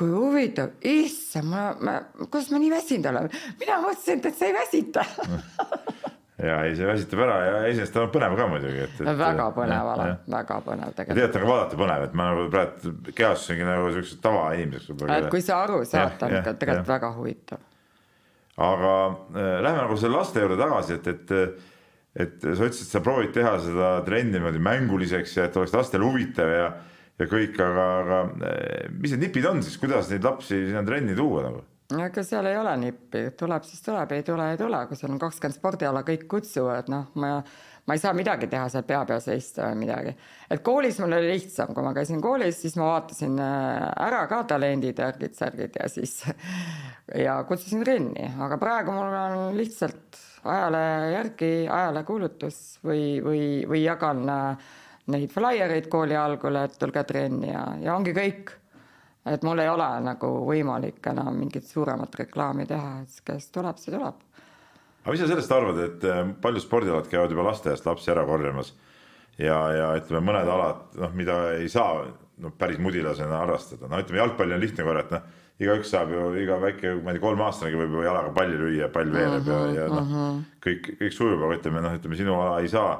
kui 0.00 0.10
huvitav, 0.12 0.74
issand, 0.86 1.50
ma, 1.52 1.66
ma, 1.80 1.98
kuidas 2.26 2.50
ma 2.52 2.60
nii 2.60 2.72
väsinud 2.72 3.10
olen, 3.10 3.28
mina 3.60 3.80
mõtlesin, 3.84 4.22
et 4.24 4.38
sa 4.38 4.48
ei 4.48 4.56
väsita. 4.56 5.04
ja 6.40 6.58
ei, 6.66 6.74
see 6.78 6.88
väsitab 6.88 7.22
ära 7.26 7.38
ja 7.44 7.56
iseenesest 7.68 7.96
on 8.00 8.12
põnev 8.14 8.36
ka 8.38 8.46
muidugi, 8.50 8.84
et, 8.86 9.00
et. 9.02 9.10
väga 9.18 9.48
põnev 9.56 9.90
ala, 9.94 10.06
väga 10.34 10.60
põnev 10.66 10.90
ja 10.90 10.96
tegelikult. 10.98 11.16
tegelikult 11.16 11.40
on 11.40 11.44
ka 11.44 11.50
vaadata 11.52 11.80
põnev, 11.82 12.04
et 12.06 12.14
ma 12.16 12.28
nagu 12.30 12.46
praegu 12.54 12.94
kehastusingi 13.10 13.66
nagu 13.68 13.90
siukseks 13.96 14.22
tavainimeseks 14.24 14.92
võib-olla. 14.92 15.18
et 15.20 15.32
kui 15.34 15.44
sa 15.44 15.62
aru 15.64 15.82
saad, 15.88 16.16
ta 16.20 16.28
on 16.28 16.38
ikka 16.38 16.54
tegelikult 16.62 16.86
jah. 16.86 16.94
väga 16.94 17.12
huvitav. 17.18 17.66
aga 18.70 18.94
äh, 19.08 19.50
lähme 19.66 19.82
nagu 19.84 19.98
selle 20.00 20.20
laste 20.20 20.44
juurde 20.44 20.60
tagasi, 20.60 21.00
et, 21.00 21.12
et 21.14 21.68
et 22.10 22.42
sa 22.42 22.66
ütlesid, 22.66 22.86
et 22.88 22.94
sa 22.96 23.02
proovid 23.04 23.34
teha 23.34 23.52
seda 23.62 23.90
trenni 24.06 24.34
niimoodi 24.34 24.62
mänguliseks 24.66 25.36
ja 25.36 25.44
et 25.46 25.58
oleks 25.58 25.74
lastele 25.76 26.06
huvitav 26.06 26.48
ja, 26.50 26.70
ja 27.20 27.28
kõik, 27.30 27.54
aga, 27.62 27.84
aga 28.00 28.22
äh, 28.48 28.88
mis 28.96 29.14
need 29.14 29.28
nipid 29.28 29.46
on 29.50 29.62
siis, 29.62 29.78
kuidas 29.78 30.10
neid 30.10 30.26
lapsi 30.26 30.64
sinna 30.64 30.82
trenni 30.86 31.14
tuua 31.18 31.44
nagu? 31.46 31.62
Ega 31.98 32.22
seal 32.26 32.46
ei 32.46 32.56
ole 32.60 32.76
nippi, 32.78 33.24
tuleb 33.38 33.66
siis 33.66 33.82
tuleb, 33.82 34.12
ei 34.14 34.22
tule, 34.26 34.52
ei 34.52 34.60
tule, 34.60 34.84
kui 34.86 34.98
sul 34.98 35.10
on 35.10 35.18
kakskümmend 35.18 35.58
spordiala, 35.58 36.04
kõik 36.06 36.28
kutsuvad, 36.30 36.90
noh, 36.92 37.10
ma 37.18 37.40
ma 37.90 37.94
ei 37.96 37.98
saa 37.98 38.12
midagi 38.14 38.46
teha 38.46 38.68
seal 38.70 38.84
pea 38.86 39.00
peal 39.08 39.22
seista 39.24 39.70
või 39.70 39.80
midagi. 39.80 40.12
et 40.50 40.60
koolis 40.62 41.00
mul 41.02 41.16
oli 41.16 41.32
lihtsam, 41.32 41.72
kui 41.74 41.82
ma 41.82 41.90
käisin 41.96 42.20
koolis, 42.22 42.60
siis 42.62 42.76
ma 42.78 42.92
vaatasin 42.92 43.38
äh, 43.42 43.86
ära 44.06 44.26
ka 44.30 44.44
talendid, 44.52 45.00
värgid, 45.00 45.34
särgid 45.34 45.78
ja 45.80 45.88
siis 45.90 46.20
ja 47.24 47.40
kutsusin 47.48 47.82
trenni, 47.82 48.28
aga 48.38 48.60
praegu 48.62 48.94
mul 48.94 49.16
on 49.22 49.56
lihtsalt 49.58 50.20
ajale 50.44 50.84
järgi 51.16 51.50
ajale 51.66 52.04
kuulutus 52.08 52.60
või, 52.84 53.18
või, 53.24 53.42
või 53.68 53.82
jagan 53.82 54.22
äh, 54.28 54.70
neid 55.10 55.34
flaiereid 55.34 55.90
kooli 55.90 56.16
algul, 56.16 56.62
et 56.62 56.78
tulge 56.78 57.04
trenni 57.08 57.50
ja, 57.50 57.64
ja 57.82 57.96
ongi 57.96 58.14
kõik. 58.16 58.54
Et 59.26 59.42
mul 59.44 59.60
ei 59.60 59.68
ole 59.68 59.88
nagu 60.04 60.30
võimalik 60.48 61.04
enam 61.12 61.34
mingit 61.36 61.66
suuremat 61.68 62.14
reklaami 62.22 62.66
teha, 62.68 63.00
et 63.04 63.20
kes 63.26 63.50
tuleb, 63.54 63.80
see 63.80 63.92
tuleb. 63.92 64.22
Aga 65.00 65.12
mis 65.14 65.22
sa 65.22 65.28
sellest 65.30 65.52
arvad, 65.56 65.82
et 65.84 66.06
äh, 66.08 66.22
paljud 66.42 66.64
spordialad 66.64 67.08
käivad 67.08 67.32
juba 67.32 67.46
lasteaiast 67.48 67.86
lapsi 67.88 68.12
ära 68.12 68.24
korjamas? 68.28 68.74
Ja, 69.40 69.60
ja 69.72 69.92
ütleme, 69.96 70.20
mõned 70.28 70.48
alad, 70.52 70.82
noh, 71.00 71.12
mida 71.16 71.36
ei 71.56 71.68
saa 71.72 72.02
noh, 72.04 72.52
päris 72.58 72.80
mudilasena 72.82 73.40
harrastada, 73.40 73.88
no 73.88 74.00
ütleme, 74.00 74.20
jalgpalli 74.20 74.56
on 74.56 74.60
lihtne 74.60 74.84
korjata, 74.84 75.20
noh, 75.20 75.38
igaüks 75.60 75.92
saab 75.92 76.12
ju, 76.12 76.26
iga 76.40 76.56
väike, 76.60 76.92
ma 77.04 77.12
ei 77.12 77.18
tea, 77.18 77.24
kolmeaastanegi 77.24 77.80
võib 77.80 77.96
ju 77.98 78.04
jalaga 78.04 78.32
palli 78.36 78.58
lüüa, 78.60 78.88
pall 78.92 79.12
veereb 79.12 79.48
ja, 79.48 79.58
ja 79.76 79.88
noh, 79.92 80.04
mhm. 80.04 80.44
kõik, 80.64 80.92
kõik 81.00 81.16
sujub, 81.16 81.40
aga 81.44 81.58
ütleme 81.60 81.82
noh, 81.84 81.96
ütleme 82.00 82.20
sinu 82.20 82.36
ala 82.40 82.60
ei 82.64 82.70
saa 82.72 82.94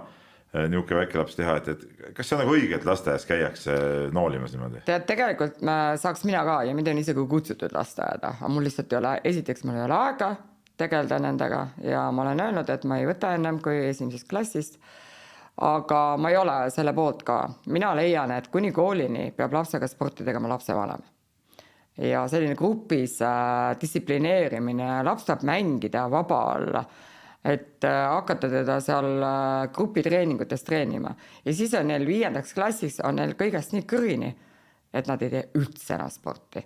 niisugune 0.52 0.98
väike 1.04 1.18
laps 1.18 1.36
teha, 1.38 1.56
et, 1.60 1.68
et 1.68 2.14
kas 2.16 2.26
see 2.26 2.34
on 2.34 2.40
nagu 2.42 2.54
õige, 2.56 2.74
et 2.74 2.86
lasteaias 2.86 3.26
käiakse 3.28 3.74
noolimas 4.14 4.54
niimoodi? 4.54 4.82
tead, 4.86 5.04
tegelikult 5.06 5.60
ma 5.66 5.76
saaks 6.00 6.24
mina 6.26 6.42
ka 6.46 6.62
ja 6.66 6.74
mind 6.74 6.90
on 6.90 7.02
isegi 7.02 7.26
kutsutud 7.30 7.74
lasteaeda, 7.74 8.34
aga 8.40 8.50
mul 8.50 8.66
lihtsalt 8.66 8.92
ei 8.92 8.98
ole, 8.98 9.12
esiteks 9.30 9.62
mul 9.68 9.78
ei 9.78 9.84
ole 9.86 9.98
aega 9.98 10.32
tegeleda 10.80 11.20
nendega 11.22 11.60
ja 11.84 12.08
ma 12.10 12.24
olen 12.24 12.42
öelnud, 12.46 12.72
et 12.72 12.86
ma 12.88 12.98
ei 12.98 13.06
võta 13.06 13.34
ennem 13.36 13.60
kui 13.62 13.84
esimesest 13.92 14.28
klassist. 14.28 14.80
aga 15.60 16.16
ma 16.16 16.30
ei 16.32 16.36
ole 16.40 16.56
selle 16.72 16.94
poolt 16.96 17.22
ka, 17.22 17.36
mina 17.68 17.92
leian, 17.94 18.30
et 18.32 18.48
kuni 18.48 18.72
koolini 18.72 19.30
peab 19.36 19.52
lapsega 19.52 19.86
sporti 19.86 20.24
tegema 20.24 20.48
lapsevanem. 20.48 21.02
ja 22.10 22.26
selline 22.28 22.56
grupis 22.56 23.20
äh, 23.22 23.76
distsiplineerimine, 23.80 25.02
laps 25.04 25.30
saab 25.30 25.46
mängida 25.46 26.08
vaba 26.10 26.42
olla 26.56 26.84
et 27.44 27.84
äh, 27.84 28.08
hakata 28.12 28.48
teda 28.52 28.80
seal 28.84 29.22
äh, 29.22 29.68
grupitreeningutes 29.72 30.64
treenima 30.64 31.14
ja 31.44 31.54
siis 31.56 31.72
on 31.74 31.88
neil 31.88 32.04
viiendaks 32.06 32.52
klassiks 32.54 33.00
on 33.04 33.16
neil 33.16 33.32
kõigest 33.38 33.72
nii 33.72 33.86
kõrini, 33.88 34.34
et 34.92 35.08
nad 35.08 35.22
ei 35.24 35.32
tee 35.32 35.46
üldse 35.56 35.96
enam 35.96 36.12
sporti. 36.12 36.64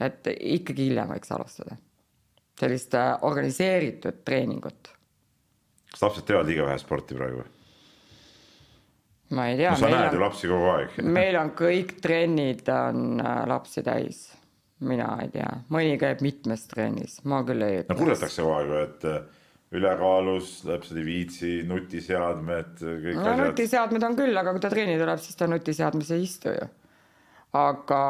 et 0.00 0.28
ikkagi 0.34 0.90
hiljem 0.90 1.14
võiks 1.14 1.32
alustada 1.32 1.78
sellist 2.60 2.94
äh, 2.94 3.16
organiseeritud 3.22 4.20
treeningut. 4.24 4.92
kas 5.90 6.04
lapsed 6.04 6.28
teevad 6.28 6.46
liiga 6.46 6.68
vähe 6.68 6.78
sporti 6.78 7.16
praegu? 7.16 7.48
ma 9.32 9.48
ei 9.48 9.56
tea 9.56 9.72
no,. 9.72 9.80
sa 9.80 9.92
näed 9.96 10.12
ju 10.12 10.20
lapsi 10.20 10.54
kogu 10.54 10.72
aeg 10.76 11.02
meil 11.18 11.40
on 11.40 11.56
kõik 11.56 11.96
trennid 12.04 12.68
on 12.68 13.22
lapsi 13.48 13.82
täis. 13.82 14.26
mina 14.84 15.14
ei 15.24 15.32
tea, 15.32 15.54
mõni 15.72 15.96
käib 15.96 16.20
mitmes 16.20 16.68
trennis, 16.68 17.22
ma 17.24 17.46
küll 17.48 17.64
ei 17.64 17.86
no 17.88 17.96
kurdetakse 17.96 18.44
kogu 18.44 18.58
aeg, 18.60 18.82
et 18.90 19.40
ülekaalus, 19.72 20.60
lapsed 20.68 20.98
ei 21.00 21.06
viitsi, 21.06 21.54
nutiseadmed, 21.68 22.76
kõik 22.82 23.16
no, 23.16 23.24
asjad. 23.24 23.42
nutiseadmed 23.46 24.06
on 24.10 24.16
küll, 24.18 24.36
aga 24.36 24.52
kui 24.52 24.62
ta 24.62 24.70
trenni 24.72 24.98
tuleb, 25.00 25.20
siis 25.22 25.38
ta 25.38 25.48
nutiseadmes 25.48 26.12
ei 26.12 26.26
istu 26.26 26.52
ju 26.52 26.68
aga 27.52 28.02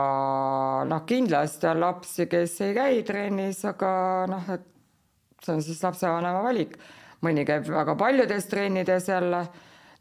noh, 0.87 1.03
kindlasti 1.07 1.67
on 1.67 1.83
lapsi, 1.83 2.27
kes 2.31 2.55
ei 2.67 2.75
käi 2.77 3.03
trennis, 3.07 3.63
aga 3.67 3.91
noh, 4.31 4.51
et 4.55 4.69
see 5.43 5.57
on 5.57 5.63
siis 5.65 5.83
lapsevanema 5.83 6.43
valik. 6.45 6.79
mõni 7.23 7.45
käib 7.47 7.69
väga 7.71 7.95
paljudes 7.95 8.47
trennides 8.51 9.09
jälle. 9.09 9.43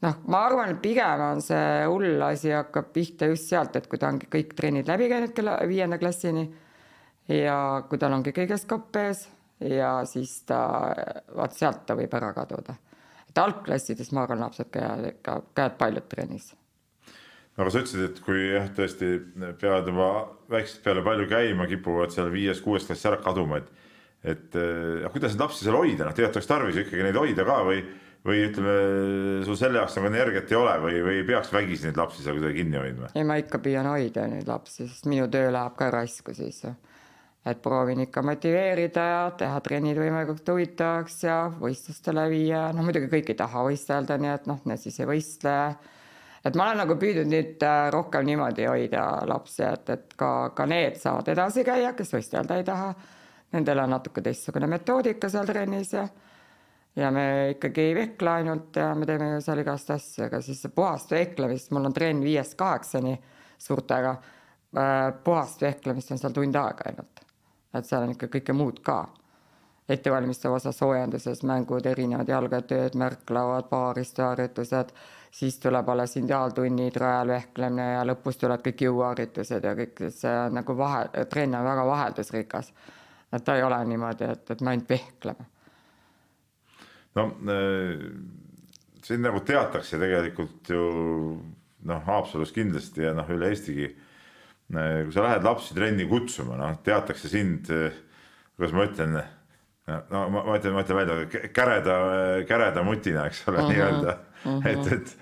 noh, 0.01 0.15
ma 0.27 0.45
arvan, 0.45 0.69
et 0.69 0.81
pigem 0.81 1.21
on 1.21 1.41
see 1.41 1.85
hull 1.85 2.21
asi 2.21 2.51
hakkab 2.51 2.93
pihta 2.93 3.25
just 3.25 3.49
sealt, 3.49 3.75
et 3.75 3.87
kui 3.87 3.97
ta 3.97 4.09
ongi 4.09 4.29
kõik 4.29 4.55
trennid 4.55 4.87
läbi 4.87 5.09
käinud 5.09 5.33
kella 5.33 5.59
viienda 5.67 5.97
klassini 5.97 6.49
ja 7.27 7.83
kui 7.89 7.97
tal 7.97 8.13
ongi 8.13 8.33
kõigest 8.33 8.67
kopp 8.69 8.95
ees 8.97 9.27
ja 9.69 9.91
siis 10.09 10.41
ta, 10.49 10.61
vaat 11.35 11.57
sealt 11.57 11.85
ta 11.85 11.97
võib 11.99 12.13
ära 12.17 12.33
kaduda. 12.33 12.75
et 13.29 13.37
algklassides 13.37 14.11
ma 14.11 14.25
arvan, 14.25 14.41
lapsed 14.45 14.71
käivad 14.73 15.13
ikka, 15.13 15.41
käivad 15.55 15.77
paljud 15.79 16.09
trennis 16.09 16.51
aga 17.57 17.69
sa 17.69 17.81
ütlesid, 17.83 18.03
et 18.07 18.21
kui 18.25 18.45
jah, 18.53 18.69
tõesti 18.75 19.11
peavad 19.59 19.89
juba 19.91 20.09
väiksest 20.51 20.83
peale 20.85 21.03
palju 21.05 21.27
käima, 21.29 21.67
kipuvad 21.69 22.13
seal 22.13 22.31
viies-kuues 22.33 22.87
klassis 22.87 23.09
ära 23.11 23.21
kaduma, 23.23 23.61
et 23.61 23.79
et 24.21 24.55
ja 25.01 25.09
kuidas 25.09 25.33
neid 25.33 25.41
lapsi 25.41 25.65
seal 25.65 25.75
hoida, 25.79 26.05
noh, 26.05 26.13
tegelikult 26.13 26.37
oleks 26.37 26.49
tarvis 26.49 26.75
ikkagi 26.83 27.05
neid 27.07 27.17
hoida 27.17 27.45
ka 27.47 27.55
või, 27.65 27.79
või 28.27 28.43
ütleme, 28.45 28.75
sul 29.47 29.57
selle 29.57 29.81
jaoks 29.81 29.97
nagu 29.97 30.11
energiat 30.11 30.51
ei 30.53 30.57
ole 30.59 30.75
või, 30.83 30.99
või 31.07 31.23
peaks 31.25 31.49
vägisi 31.53 31.87
neid 31.87 31.97
lapsi 31.97 32.21
seal 32.21 32.37
kuidagi 32.37 32.61
kinni 32.61 32.77
hoidma? 32.77 33.09
ei, 33.15 33.25
ma 33.25 33.39
ikka 33.41 33.57
püüan 33.65 33.89
hoida 33.89 34.27
neid 34.29 34.49
lapsi, 34.49 34.85
sest 34.85 35.09
minu 35.09 35.25
töö 35.33 35.49
läheb 35.53 35.73
ka 35.79 35.89
raisku 35.93 36.35
siis. 36.37 36.61
Et 37.45 37.61
proovin 37.61 38.03
ikka 38.03 38.21
motiveerida 38.21 39.05
ja 39.07 39.21
teha 39.37 39.61
trennid 39.65 39.97
võimalikult 39.97 40.51
huvitavaks 40.53 41.23
ja 41.23 41.39
võistlustele 41.61 42.27
viia, 42.29 42.67
no 42.75 42.85
muidugi 42.85 43.09
kõik 43.09 43.33
ei 43.33 43.39
taha 43.39 43.65
võistelda, 43.65 44.19
nii 44.21 44.33
et 44.35 44.45
noh, 44.51 44.61
need 44.69 44.83
siis 44.83 44.99
ei 45.01 45.09
võistle 45.09 45.55
et 46.45 46.57
ma 46.57 46.67
olen 46.67 46.81
nagu 46.81 46.97
püüdnud 46.99 47.29
nüüd 47.29 47.63
äh, 47.65 47.87
rohkem 47.93 48.25
niimoodi 48.25 48.65
hoida 48.69 49.05
lapsi, 49.29 49.63
et, 49.67 49.89
et 49.93 50.15
ka, 50.17 50.31
ka 50.57 50.65
need 50.69 50.97
saavad 51.01 51.29
edasi 51.33 51.65
käia, 51.67 51.93
kes 51.97 52.13
võistelda 52.15 52.57
ei 52.57 52.67
taha. 52.67 52.91
Nendel 53.51 53.81
on 53.83 53.91
natuke 53.91 54.23
teistsugune 54.23 54.67
metoodika 54.71 55.29
seal 55.29 55.47
trennis 55.49 55.91
ja, 55.93 56.05
ja 56.95 57.09
me 57.11 57.25
ikkagi 57.57 57.89
ei 57.89 57.95
vehkle 57.97 58.35
ainult 58.39 58.79
ja 58.79 58.93
me 58.95 59.07
teeme 59.09 59.33
ju 59.33 59.41
seal 59.43 59.61
igast 59.61 59.91
asju, 59.91 60.25
aga 60.29 60.39
siis 60.45 60.63
puhast 60.75 61.11
vehklemist, 61.11 61.73
mul 61.75 61.89
on 61.89 61.95
trenn 61.95 62.23
viiest 62.23 62.55
kaheksani 62.59 63.17
suurtega. 63.61 64.15
Äh, 64.71 65.09
puhast 65.23 65.61
vehklemist 65.61 66.15
on 66.15 66.21
seal 66.21 66.33
tund 66.33 66.55
aega 66.55 66.89
ainult, 66.89 67.20
et 67.73 67.85
seal 67.87 68.03
on 68.03 68.13
ikka 68.15 68.27
kõike 68.27 68.53
muud 68.53 68.79
ka 68.83 69.03
ettevalmistav 69.91 70.53
osa 70.55 70.71
soojenduses, 70.71 71.41
mängud, 71.43 71.85
erinevad 71.85 72.29
jalgatööd, 72.29 72.95
märklauad, 72.95 73.67
baaristoharjutused 73.69 74.93
siis 75.31 75.59
tuleb 75.59 75.89
alles 75.89 76.17
indiaaltunnid, 76.17 76.95
rajal 76.95 77.27
vehklemine 77.27 77.87
ja 77.93 78.03
lõpus 78.07 78.39
tulevad 78.39 78.63
kõik 78.65 78.83
jõuharjutused 78.85 79.63
ja 79.63 79.73
kõik 79.77 80.03
see 80.11 80.35
nagu 80.51 80.75
vahe, 80.77 81.25
trenn 81.31 81.55
on 81.55 81.65
väga 81.65 81.85
vaheldusrikas. 81.87 82.73
et 83.31 83.43
ta 83.43 83.55
ei 83.55 83.63
ole 83.63 83.85
niimoodi, 83.85 84.27
et, 84.27 84.51
et 84.51 84.61
me 84.61 84.69
ainult 84.69 84.89
vehkleme. 84.89 85.45
no 87.15 87.25
äh, 87.55 88.05
sind 89.03 89.23
nagu 89.23 89.39
teatakse 89.39 89.99
tegelikult 89.99 90.69
ju 90.69 90.83
noh, 91.83 92.03
Haapsalus 92.05 92.51
kindlasti 92.51 93.07
ja 93.07 93.13
noh, 93.13 93.29
üle 93.29 93.49
Eestigi. 93.49 93.95
Äh, 94.71 95.03
kui 95.03 95.11
sa 95.13 95.25
lähed 95.25 95.43
lapsi 95.43 95.75
trenni 95.75 96.07
kutsuma, 96.07 96.55
noh, 96.59 96.77
teatakse 96.85 97.27
sind, 97.31 97.69
äh, 97.69 97.91
kuidas 98.55 98.75
ma 98.75 98.87
ütlen 98.87 99.21
no 99.87 100.29
ma, 100.29 100.43
ma 100.45 100.55
ütlen, 100.59 100.75
ma 100.75 100.83
ütlen 100.85 100.99
välja 100.99 101.49
käreda, 101.55 101.97
käreda 102.47 102.83
mutina, 102.85 103.25
eks 103.29 103.43
ole 103.47 103.57
uh 103.57 103.63
-huh, 103.63 103.73
nii-öelda 103.73 104.15
uh, 104.45 104.53
-huh. 104.53 104.67
et, 104.67 104.93
et 104.93 105.17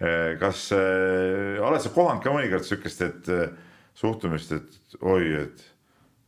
eh, 0.00 0.38
kas 0.38 0.72
äh, 0.72 1.60
oled 1.66 1.80
sa 1.80 1.90
kohanud 1.90 2.22
ka 2.22 2.32
mõnikord 2.32 2.64
sihukest, 2.64 3.02
et 3.02 3.28
äh, 3.28 3.48
suhtumist, 3.94 4.52
et 4.52 4.98
oi, 5.00 5.32
et 5.42 5.70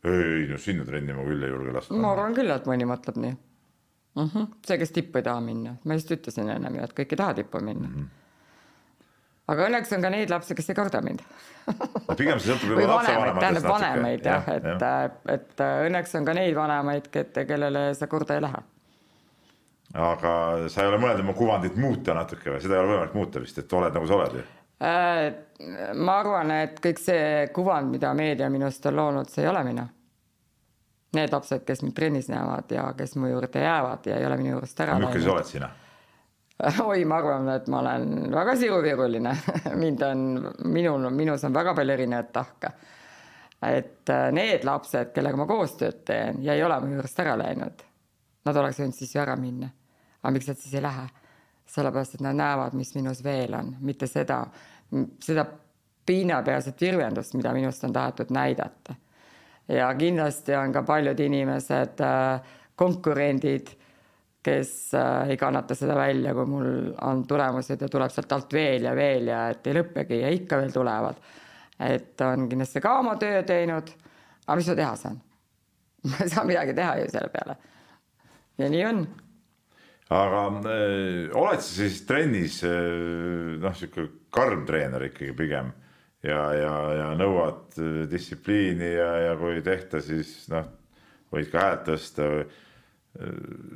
ei 0.03 0.47
no 0.51 0.57
sinna 0.57 0.85
trenni 0.85 1.13
ma 1.13 1.25
küll 1.25 1.43
ei 1.43 1.49
julge 1.49 1.73
lasta. 1.73 1.93
ma 1.93 2.11
arvan 2.11 2.35
küll, 2.35 2.51
et 2.51 2.69
mõni 2.69 2.85
mõtleb 2.85 3.17
nii 3.23 3.33
uh. 4.15 4.29
-huh. 4.35 4.47
see, 4.67 4.77
kes 4.77 4.91
tippu 4.91 5.17
ei 5.17 5.23
taha 5.23 5.41
minna, 5.41 5.77
ma 5.83 5.93
just 5.93 6.11
ütlesin 6.11 6.49
ennem 6.49 6.75
ju, 6.75 6.83
et 6.83 6.93
kõik 6.99 7.11
ei 7.15 7.23
taha 7.23 7.33
tippu 7.41 7.63
minna 7.63 7.87
uh. 7.87 7.99
-huh 8.01 8.25
aga 9.47 9.67
õnneks 9.69 9.93
on 9.95 10.03
ka 10.03 10.11
neid 10.13 10.33
lapsi, 10.33 10.55
kes 10.57 10.73
ei 10.73 10.77
karda 10.77 11.01
mind 11.05 11.23
no 11.67 12.15
pigem 12.15 12.39
see 12.39 12.51
sõltub 12.51 12.73
juba 12.73 12.87
lapsevanematest. 12.93 13.43
tähendab 13.43 13.69
vanemaid 13.71 14.27
jah, 14.31 14.49
et, 14.53 14.67
et, 14.71 15.17
et 15.35 15.63
õnneks 15.87 16.17
on 16.19 16.27
ka 16.27 16.35
neid 16.37 16.55
vanemaid, 16.57 17.09
kellele 17.37 17.87
see 17.97 18.11
korda 18.11 18.37
ei 18.37 18.45
lähe. 18.45 18.61
aga 20.07 20.35
sa 20.71 20.83
ei 20.83 20.91
ole 20.91 21.01
mõelnud 21.03 21.25
oma 21.25 21.35
kuvandit 21.37 21.79
muuta 21.79 22.15
natuke 22.17 22.53
või, 22.53 22.61
seda 22.63 22.77
ei 22.77 22.83
ole 22.83 22.93
võimalik 22.93 23.17
muuta 23.17 23.43
vist, 23.43 23.59
et 23.59 23.77
oled 23.79 23.99
nagu 23.99 24.09
sa 24.09 24.21
oled 24.21 24.39
ju? 24.39 24.45
Äh, 24.77 25.23
ma 25.97 26.19
arvan, 26.21 26.51
et 26.53 26.79
kõik 26.83 26.99
see 27.01 27.47
kuvand, 27.53 27.89
mida 27.89 28.11
meedia 28.13 28.49
minust 28.53 28.85
on 28.85 28.99
loonud, 28.99 29.31
see 29.33 29.41
ei 29.41 29.49
ole 29.49 29.63
mina. 29.65 29.87
Need 31.17 31.33
lapsed, 31.33 31.63
kes 31.65 31.81
mind 31.81 31.95
trennis 31.97 32.27
näevad 32.29 32.69
ja 32.75 32.83
kes 32.97 33.15
mu 33.17 33.31
juurde 33.31 33.63
jäävad 33.63 34.05
ja 34.05 34.19
ei 34.19 34.27
ole 34.27 34.37
minu 34.37 34.51
juurest 34.53 34.83
ära 34.85 34.99
läinud. 34.99 35.09
milline 35.09 35.25
sa 35.25 35.33
oled 35.33 35.49
sina? 35.49 35.69
oi, 36.89 37.05
ma 37.05 37.17
arvan, 37.21 37.49
et 37.53 37.67
ma 37.69 37.81
olen 37.83 38.31
väga 38.33 38.55
siruviruline 38.57 39.33
mind 39.81 40.05
on, 40.07 40.23
minul, 40.65 41.09
minus 41.13 41.43
on 41.45 41.53
väga 41.53 41.75
palju 41.77 41.93
erinevaid 41.93 42.31
tahke. 42.33 42.71
et 43.61 44.09
äh, 44.09 44.31
need 44.31 44.65
lapsed, 44.65 45.13
kellega 45.13 45.37
ma 45.37 45.45
koostööd 45.49 46.01
teen 46.05 46.41
ja 46.45 46.57
ei 46.57 46.63
ole 46.63 46.79
mu 46.81 46.95
juurest 46.95 47.19
ära 47.25 47.37
läinud, 47.37 47.85
Nad 48.47 48.55
oleks 48.61 48.79
võinud 48.79 48.95
siis 48.95 49.15
ju 49.15 49.21
ära 49.21 49.35
minna. 49.35 49.69
aga 50.21 50.33
miks 50.33 50.47
nad 50.47 50.59
siis 50.59 50.73
ei 50.73 50.83
lähe? 50.85 51.07
sellepärast, 51.67 52.13
et 52.15 52.21
nad 52.23 52.35
näevad, 52.39 52.75
mis 52.79 52.93
minus 52.95 53.19
veel 53.23 53.51
on, 53.57 53.73
mitte 53.83 54.07
seda, 54.07 54.37
seda 55.19 55.43
pinnapealset 56.07 56.79
virvendust, 56.79 57.33
mida 57.35 57.51
minust 57.51 57.83
on 57.83 57.93
tahetud 57.93 58.31
näidata. 58.31 58.95
ja 59.67 59.89
kindlasti 59.99 60.55
on 60.55 60.71
ka 60.73 60.83
paljud 60.87 61.19
inimesed, 61.19 61.99
äh, 61.99 62.55
konkurendid, 62.75 63.67
kes 64.47 64.71
äh, 64.95 65.33
ei 65.33 65.37
kannata 65.39 65.75
seda 65.75 65.95
välja, 65.97 66.33
kui 66.37 66.47
mul 66.49 66.71
on 67.05 67.25
tulemused 67.27 67.83
ja 67.83 67.91
tuleb 67.91 68.13
sealt 68.13 68.33
alt 68.35 68.55
veel 68.55 68.87
ja 68.87 68.95
veel 68.95 69.31
ja 69.31 69.43
et 69.51 69.67
ei 69.67 69.77
lõppegi 69.77 70.21
ja 70.23 70.31
ikka 70.33 70.61
veel 70.61 70.73
tulevad. 70.73 71.21
et 71.83 72.21
on 72.25 72.47
kindlasti 72.49 72.81
ka 72.81 72.97
oma 73.03 73.15
töö 73.21 73.43
teinud, 73.45 73.91
aga 74.47 74.57
mis 74.57 74.69
ma 74.71 74.75
teha 74.81 74.95
saan? 75.03 75.21
ma 76.09 76.19
ei 76.23 76.31
saa 76.31 76.45
midagi 76.47 76.75
teha 76.77 76.99
ju 77.01 77.09
selle 77.11 77.31
peale. 77.33 77.57
ja 78.57 78.69
nii 78.71 78.85
on 78.87 79.03
aga 80.15 80.45
äh, 80.71 81.35
oled 81.35 81.59
sa 81.59 81.73
siis 81.81 81.99
trennis 82.07 82.61
äh, 82.63 83.57
noh, 83.59 83.75
sihuke 83.75 84.07
karm 84.31 84.63
treener 84.69 85.09
ikkagi 85.09 85.35
pigem 85.35 85.73
ja, 86.23 86.39
ja, 86.55 86.73
ja 86.95 87.09
nõuad 87.17 87.75
distsipliini 88.11 88.93
ja, 88.95 89.11
ja 89.27 89.35
kui 89.39 89.57
ei 89.57 89.65
tehta, 89.65 90.01
siis 90.03 90.47
noh, 90.51 90.65
võid 91.33 91.51
ka 91.51 91.65
häält 91.65 91.85
tõsta. 91.91 92.31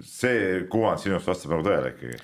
See 0.06 0.62
kuvand 0.72 1.02
sinust 1.02 1.28
vastab 1.28 1.56
nagu 1.56 1.66
tõele 1.66 1.96
ikkagi 1.96 2.22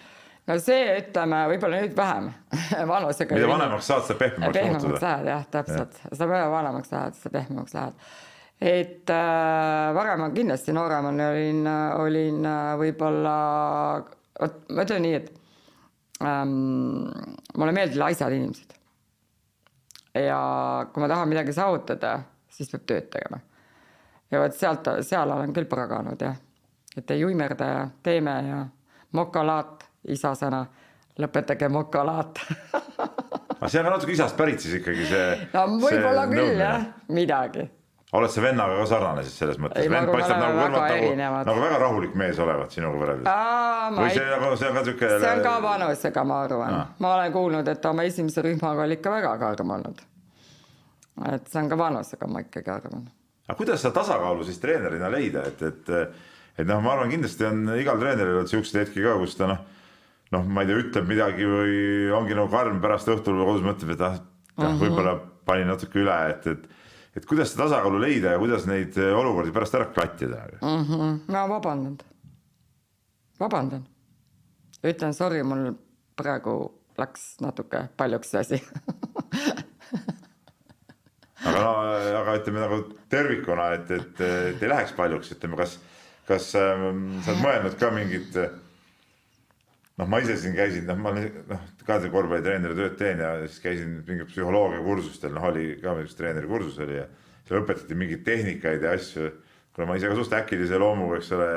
no 0.48 0.60
see, 0.64 0.86
ütleme 1.02 1.42
võib-olla 1.54 1.82
nüüd 1.84 1.98
vähem 1.98 2.32
vanusega. 2.94 3.36
mida 3.36 3.52
vanemaks 3.52 3.92
saad, 3.92 4.08
seda 4.08 4.22
pehmemaks 4.24 4.48
muutuda. 4.48 4.62
pehmemaks 4.62 5.06
lähed 5.08 5.34
jah, 5.34 5.46
täpselt 5.58 6.00
ja., 6.04 6.14
seda 6.14 6.32
päeva 6.32 6.50
vanemaks 6.54 6.94
lähed, 6.94 7.20
seda 7.20 7.38
pehmemaks 7.40 7.78
lähed 7.78 8.08
et 8.62 9.10
äh, 9.14 9.94
varem 9.94 10.24
ma 10.24 10.30
kindlasti 10.34 10.74
nooremana 10.74 11.30
olin, 11.34 11.68
olin 12.02 12.48
äh, 12.50 12.72
võib-olla, 12.82 13.36
vot 14.40 14.64
ma 14.74 14.86
ütlen 14.88 15.06
nii, 15.06 15.20
et 15.20 15.30
ähm, 16.26 16.56
mulle 17.54 17.76
meeldivad 17.76 18.08
laisad 18.08 18.34
inimesed. 18.34 18.74
ja 20.18 20.40
kui 20.94 21.04
ma 21.04 21.12
tahan 21.12 21.30
midagi 21.30 21.54
saavutada, 21.54 22.18
siis 22.50 22.72
peab 22.74 22.88
tööd 22.90 23.12
tegema. 23.14 23.40
ja 24.32 24.42
vot 24.42 24.58
sealt, 24.58 24.90
seal 25.06 25.38
olen 25.38 25.54
küll 25.54 25.70
praganud 25.70 26.22
jah, 26.22 26.40
et 26.98 27.12
ei 27.12 27.26
uimerda 27.26 27.70
ja 27.72 27.88
teeme 28.04 28.36
ja 28.50 28.66
mokalaat, 29.18 29.88
isa 30.08 30.34
sõna, 30.36 30.66
lõpetage 31.20 31.70
mokalaat 31.70 32.44
aga 33.58 33.70
see 33.72 33.82
on 33.82 33.90
natuke 33.92 34.14
isast 34.14 34.38
pärit 34.38 34.62
siis 34.62 34.80
ikkagi 34.82 35.10
see. 35.10 35.50
no 35.54 35.66
võib-olla 35.82 36.28
küll 36.32 36.62
jah, 36.62 36.86
midagi 37.14 37.70
oled 38.16 38.32
sa 38.32 38.42
vennaga 38.42 38.78
ka 38.80 38.86
sarnane 38.88 39.24
siis 39.26 39.36
selles 39.42 39.58
mõttes? 39.60 39.90
vend 39.92 40.12
paistab 40.12 40.40
nagu 40.40 40.60
kõrvalt 40.62 40.94
nagu, 41.20 41.42
nagu 41.50 41.64
väga 41.66 41.80
rahulik 41.82 42.14
mees 42.20 42.40
olevat 42.40 42.76
sinuga 42.76 43.02
võrreldes. 43.02 43.42
või 43.98 44.14
see, 44.16 44.30
nagu 44.32 44.52
see 44.62 44.70
on 44.70 44.78
ka 44.78 44.84
sihuke. 44.88 45.10
see 45.24 45.34
on 45.34 45.44
ka 45.44 45.56
vanusega, 45.66 46.24
ma 46.24 46.38
arvan. 46.46 46.78
ma 47.04 47.14
olen 47.18 47.36
kuulnud, 47.36 47.74
et 47.74 47.90
oma 47.92 48.08
esimese 48.08 48.46
rühmaga 48.46 48.86
oli 48.86 49.00
ikka 49.00 49.12
väga 49.12 49.36
karm 49.44 49.76
olnud. 49.76 50.02
et 51.34 51.52
see 51.52 51.62
on 51.62 51.70
ka 51.74 51.82
vanusega, 51.84 52.32
ma 52.32 52.46
ikkagi 52.46 52.74
arvan. 52.78 53.06
aga 53.48 53.60
kuidas 53.60 53.84
seda 53.84 53.98
tasakaalu 54.00 54.48
siis 54.48 54.64
treenerina 54.64 55.12
leida, 55.12 55.44
et, 55.52 55.68
et, 55.72 55.94
et 56.58 56.68
noh, 56.68 56.82
ma 56.84 56.94
arvan, 56.96 57.12
kindlasti 57.14 57.46
on 57.48 57.66
igal 57.78 58.00
treeneril 58.02 58.42
on 58.42 58.50
siukseid 58.50 58.86
hetki 58.86 59.04
ka, 59.06 59.18
kus 59.22 59.38
ta 59.40 59.50
noh, 59.52 59.62
noh, 60.36 60.48
ma 60.48 60.64
ei 60.64 60.72
tea, 60.72 60.82
ütleb 60.84 61.08
midagi 61.10 61.48
või 61.48 61.78
ongi 62.18 62.38
nagu 62.38 62.52
karm 62.52 62.82
pärast 62.84 63.12
õhtul 63.14 63.40
kodus 63.44 63.66
mõtleb, 63.66 63.96
et 63.96 64.06
ah, 64.08 64.18
mhm. 64.58 64.82
võib-olla 64.82 65.16
panin 65.48 65.72
natuke 65.72 66.04
üle, 66.04 66.18
et, 66.34 66.50
et 66.52 66.74
et 67.18 67.26
kuidas 67.26 67.50
seda 67.50 67.66
tasakaalu 67.66 68.00
leida 68.04 68.36
ja 68.36 68.40
kuidas 68.42 68.68
neid 68.70 68.98
eh, 69.02 69.14
olukordi 69.18 69.54
pärast 69.56 69.76
ära 69.78 69.88
klattida 69.90 70.44
mm? 70.62 70.84
-hmm. 70.86 71.20
ma 71.34 71.48
vabandan, 71.50 71.98
vabandan, 73.40 73.88
ütlen 74.84 75.14
sorry, 75.18 75.44
mul 75.44 75.72
praegu 76.16 76.54
läks 76.98 77.40
natuke 77.42 77.88
paljuks 77.98 78.32
see 78.32 78.40
asi 78.40 78.62
aga 81.48 81.60
no, 81.64 81.72
aga 82.22 82.38
ütleme 82.40 82.60
nagu 82.62 82.82
tervikuna, 83.10 83.72
et, 83.78 83.92
et, 83.92 84.22
et 84.22 84.64
ei 84.64 84.70
läheks 84.70 84.94
paljuks, 84.98 85.32
ütleme, 85.38 85.58
kas, 85.58 85.78
kas 86.28 86.52
ähm, 86.60 87.18
sa 87.24 87.34
oled 87.34 87.44
mõelnud 87.46 87.78
ka 87.80 87.92
mingit 87.96 88.36
noh, 89.98 90.06
ma 90.10 90.20
ise 90.22 90.38
siin 90.42 90.56
käisin, 90.58 90.86
noh, 90.90 91.00
ma 91.02 91.14
noh, 91.16 91.64
ka 91.88 92.00
korvpallitreeneri 92.04 92.78
tööd 92.78 92.98
teen 93.00 93.24
ja 93.24 93.34
siis 93.46 93.60
käisin 93.64 94.00
mingil 94.08 94.30
psühholoogiakursustel, 94.30 95.34
noh, 95.36 95.50
oli 95.50 95.72
ka 95.82 95.96
üks 96.04 96.18
treeneri 96.18 96.50
kursus 96.50 96.78
oli 96.84 97.00
ja 97.00 97.08
seal 97.48 97.64
õpetati 97.64 97.98
mingeid 97.98 98.24
tehnikaid 98.28 98.86
ja 98.86 98.96
asju. 98.98 99.32
kuna 99.76 99.92
ma 99.92 99.98
ise 99.98 100.10
ka 100.10 100.18
suht 100.18 100.34
äkilise 100.34 100.80
loomuga, 100.82 101.20
eks 101.20 101.30
ole, 101.38 101.50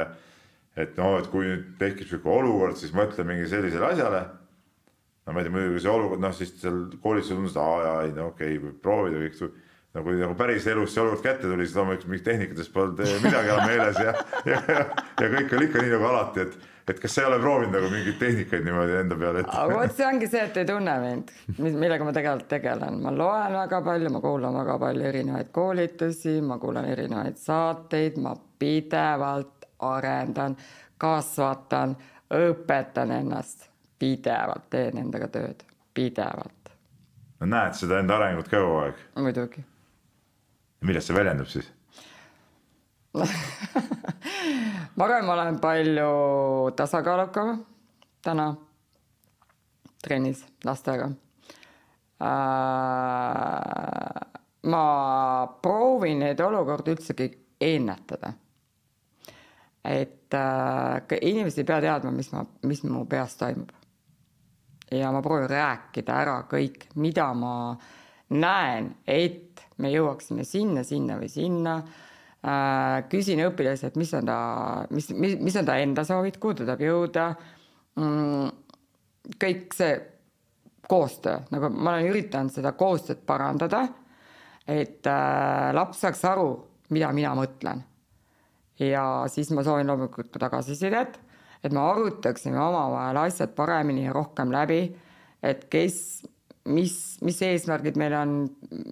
et 0.77 0.99
noh, 1.01 1.17
et 1.19 1.31
kui 1.33 1.47
nüüd 1.47 1.71
tekib 1.81 2.09
sihuke 2.09 2.29
olukord, 2.29 2.77
siis 2.77 2.93
mõtle 2.97 3.25
mingi 3.25 3.49
sellisele 3.49 3.93
asjale. 3.95 4.27
no 5.27 5.33
ma 5.33 5.41
ei 5.41 5.49
tea, 5.49 5.55
muidugi 5.55 5.83
see 5.85 5.93
olukord, 5.93 6.21
noh, 6.21 6.35
siis 6.37 6.53
seal 6.61 6.83
koolitusel 7.03 7.41
tundus, 7.41 7.57
et 7.57 7.63
aa, 7.65 7.81
jaa, 7.85 7.99
ei 8.07 8.15
no 8.17 8.31
okei 8.33 8.59
okay,, 8.59 8.77
proovida 8.85 9.25
kõik 9.25 9.41
no 9.95 10.03
kui 10.07 10.19
nagu 10.21 10.35
päris 10.39 10.67
elus 10.71 10.95
see 10.95 11.03
olukord 11.03 11.25
kätte 11.25 11.49
tuli, 11.49 11.67
siis 11.67 11.77
loomulikult 11.77 12.11
mingit 12.13 12.29
tehnikatest 12.29 12.73
polnud 12.73 13.01
midagi 13.25 13.55
enam 13.55 13.67
meeles 13.67 14.03
ja, 14.03 14.15
ja, 14.47 14.59
ja, 14.69 14.85
ja 15.21 15.31
kõik 15.37 15.57
oli 15.57 15.71
ikka 15.71 15.85
nii 15.85 15.95
nagu 15.97 16.11
alati, 16.13 16.47
et 16.47 16.61
et 16.91 17.01
kas 17.01 17.15
sa 17.15 17.23
ei 17.23 17.29
ole 17.29 17.39
proovinud 17.43 17.75
nagu 17.77 17.89
mingeid 17.93 18.19
tehnikaid 18.19 18.65
niimoodi 18.67 18.97
enda 18.99 19.17
peale 19.19 19.43
ette? 19.45 19.57
aga 19.63 19.79
vot 19.79 19.95
see 19.97 20.07
ongi 20.07 20.29
see, 20.31 20.43
et 20.49 20.61
ei 20.61 20.67
tunne 20.69 20.95
mind, 21.05 21.33
millega 21.59 22.07
ma 22.07 22.15
tegelikult 22.17 22.51
tegelen, 22.51 23.01
ma 23.05 23.13
loen 23.15 23.57
väga 23.59 23.81
palju, 23.87 24.13
ma 24.15 24.23
kuulan 24.25 24.59
väga 24.59 24.77
palju 24.85 25.09
erinevaid 25.11 25.51
koolitusi, 25.55 26.37
ma 26.47 26.59
kuulan 26.63 26.89
erinevaid 26.91 27.39
saateid, 27.41 28.19
ma 28.23 28.35
pidevalt 28.35 29.69
arendan, 29.87 30.57
kasvatan, 31.01 31.97
õpetan 32.37 33.15
ennast, 33.21 33.69
pidevalt 34.01 34.71
teen 34.73 35.01
endaga 35.05 35.31
tööd, 35.33 35.65
pidevalt. 35.95 36.75
no 37.41 37.53
näed 37.55 37.79
seda 37.79 38.01
enda 38.03 38.19
arengut 38.19 38.51
kogu 38.51 38.81
aeg? 38.85 39.05
muidugi. 39.21 39.65
Milles 40.81 41.07
see 41.07 41.17
väljendub 41.17 41.49
siis 41.51 41.73
varem 45.01 45.29
olen 45.29 45.59
palju 45.61 46.11
tasakaalukam 46.77 47.65
täna 48.23 48.55
trennis 50.03 50.47
lastega 50.65 51.05
äh,. 51.05 52.29
ma 54.63 54.85
proovin 55.63 56.19
neid 56.19 56.41
olukordi 56.41 56.91
üldsegi 56.91 57.31
ennetada. 57.61 58.33
et 59.85 60.35
äh, 60.35 61.19
inimesed 61.21 61.59
ei 61.59 61.65
pea 61.65 61.81
teadma, 61.81 62.11
mis 62.11 62.33
ma, 62.33 62.45
mis 62.63 62.83
mu 62.85 63.05
peas 63.07 63.37
toimub. 63.37 63.71
ja 64.93 65.13
ma 65.13 65.23
proovin 65.23 65.49
rääkida 65.51 66.13
ära 66.23 66.43
kõik, 66.51 66.87
mida 66.95 67.35
ma 67.35 67.77
näen, 68.31 68.95
et 69.07 69.50
me 69.81 69.91
jõuaksime 69.93 70.45
sinna, 70.45 70.85
sinna 70.87 71.17
või 71.21 71.29
sinna 71.33 71.81
Äh, 72.41 73.03
küsin 73.13 73.43
õpilaselt, 73.45 73.99
mis 74.01 74.15
on 74.17 74.25
ta, 74.25 74.37
mis, 74.97 75.11
mis, 75.13 75.35
mis 75.45 75.57
on 75.61 75.67
ta 75.69 75.75
enda 75.77 76.07
soovid, 76.09 76.39
kuhu 76.41 76.57
ta 76.57 76.65
tahab 76.71 76.85
jõuda. 76.87 77.25
Mm, 78.01 78.47
kõik 79.37 79.77
see 79.77 79.99
koostöö, 80.89 81.43
nagu 81.53 81.69
ma 81.75 81.99
olen 81.99 82.09
üritanud 82.09 82.55
seda 82.55 82.73
koostööd 82.81 83.21
parandada, 83.29 83.83
et 84.65 85.05
äh, 85.11 85.67
laps 85.77 86.01
saaks 86.01 86.25
aru, 86.33 86.49
mida 86.97 87.13
mina 87.13 87.35
mõtlen. 87.37 87.85
ja 88.81 89.27
siis 89.29 89.51
ma 89.53 89.61
soovin 89.61 89.91
loomulikult 89.93 90.31
ka 90.33 90.41
tagasisidet, 90.47 91.19
et 91.61 91.73
me 91.77 91.83
arutaksime 91.83 92.57
omavahel 92.57 93.19
asjad 93.27 93.53
paremini 93.53 94.07
ja 94.07 94.15
rohkem 94.17 94.49
läbi, 94.49 94.87
et 95.45 95.67
kes, 95.69 96.23
mis, 96.69 96.95
mis 97.25 97.43
eesmärgid 97.43 97.97
meil 97.97 98.15
on, 98.19 98.41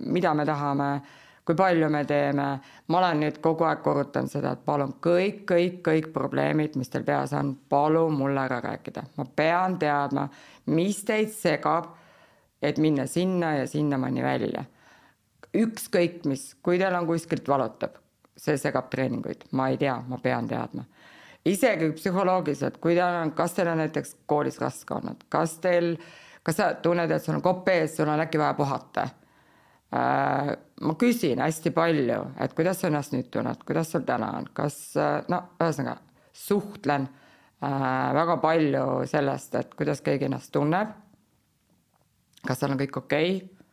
mida 0.07 0.35
me 0.35 0.47
tahame 0.49 0.91
kui 1.49 1.57
palju 1.57 1.89
me 1.89 2.05
teeme. 2.05 2.47
ma 2.89 2.99
olen 2.99 3.23
nüüd 3.25 3.39
kogu 3.41 3.65
aeg 3.65 3.81
korrutanud 3.81 4.29
seda, 4.29 4.53
et 4.53 4.65
palun 4.67 4.93
kõik, 5.05 5.47
kõik, 5.49 5.79
kõik 5.87 6.11
probleemid, 6.13 6.77
mis 6.77 6.93
teil 6.93 7.07
peas 7.09 7.33
on, 7.33 7.55
palun 7.73 8.19
mulle 8.19 8.43
ära 8.43 8.59
rääkida, 8.61 9.07
ma 9.17 9.25
pean 9.37 9.79
teadma, 9.81 10.27
mis 10.67 11.01
teid 11.09 11.33
segab, 11.33 11.95
et 12.61 12.77
minna 12.77 13.07
sinna 13.09 13.55
ja 13.63 13.67
sinnamaani 13.67 14.23
välja. 14.23 14.65
ükskõik 15.57 16.27
mis, 16.29 16.55
kui 16.63 16.77
teil 16.79 16.95
on 16.95 17.07
kuskilt 17.09 17.49
valutab, 17.49 17.97
see 18.37 18.59
segab 18.61 18.91
treeninguid, 18.93 19.49
ma 19.53 19.71
ei 19.73 19.81
tea, 19.81 19.97
ma 20.09 20.21
pean 20.21 20.49
teadma 20.49 20.85
isegi 21.49 21.93
psühholoogiliselt, 21.97 22.77
kui 22.77 22.93
teil 22.93 23.23
on, 23.23 23.33
kas 23.33 23.55
teil 23.57 23.73
on 23.73 23.81
näiteks 23.81 24.17
koolis 24.29 24.61
raske 24.61 24.95
olnud, 24.95 25.25
kas 25.33 25.57
teil, 25.65 25.95
kas 26.49 26.57
sa 26.57 26.75
tunned, 26.81 27.11
et 27.13 27.23
sul 27.23 27.37
on 27.37 27.45
kopp 27.45 27.69
ees, 27.69 27.97
sul 27.97 28.09
on 28.09 28.21
äkki 28.25 28.41
vaja 28.41 28.57
puhata 28.57 29.09
Äh, 29.93 30.57
ma 30.81 30.95
küsin 31.01 31.41
hästi 31.41 31.71
palju, 31.73 32.19
et 32.45 32.53
kuidas 32.53 32.83
sa 32.83 32.91
ennast 32.91 33.15
nüüd 33.15 33.31
tunned, 33.33 33.63
kuidas 33.65 33.89
sul 33.95 34.03
täna 34.05 34.35
on, 34.37 34.51
kas 34.53 34.75
äh, 35.01 35.23
no 35.33 35.39
ühesõnaga 35.57 36.03
suhtlen 36.37 37.07
äh, 37.09 37.71
väga 38.19 38.37
palju 38.43 38.83
sellest, 39.09 39.57
et 39.57 39.73
kuidas 39.79 40.05
keegi 40.05 40.29
ennast 40.29 40.53
tunneb. 40.53 40.93
kas 42.45 42.61
seal 42.61 42.75
on 42.75 42.83
kõik 42.83 43.01
okei 43.01 43.31
okay?. 43.39 43.65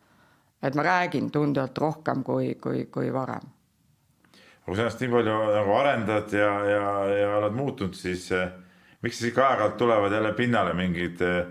et 0.64 0.80
ma 0.80 0.88
räägin 0.88 1.28
tunduvalt 1.36 1.78
rohkem 1.78 2.24
kui, 2.24 2.56
kui, 2.64 2.86
kui 2.86 3.12
varem. 3.12 3.52
kui 4.64 4.76
sa 4.76 4.86
ennast 4.88 5.04
nii 5.04 5.12
palju 5.18 5.36
nagu 5.52 5.78
arendad 5.82 6.32
ja, 6.32 6.54
ja, 6.64 6.88
ja 7.12 7.38
oled 7.42 7.60
muutunud, 7.60 7.94
siis 7.94 8.32
miks 9.04 9.20
siis 9.20 9.34
ikka 9.34 9.50
aeg-ajalt 9.50 9.78
tulevad 9.84 10.16
jälle 10.16 10.32
pinnale 10.34 10.74
mingid 10.80 11.20
eh, 11.28 11.44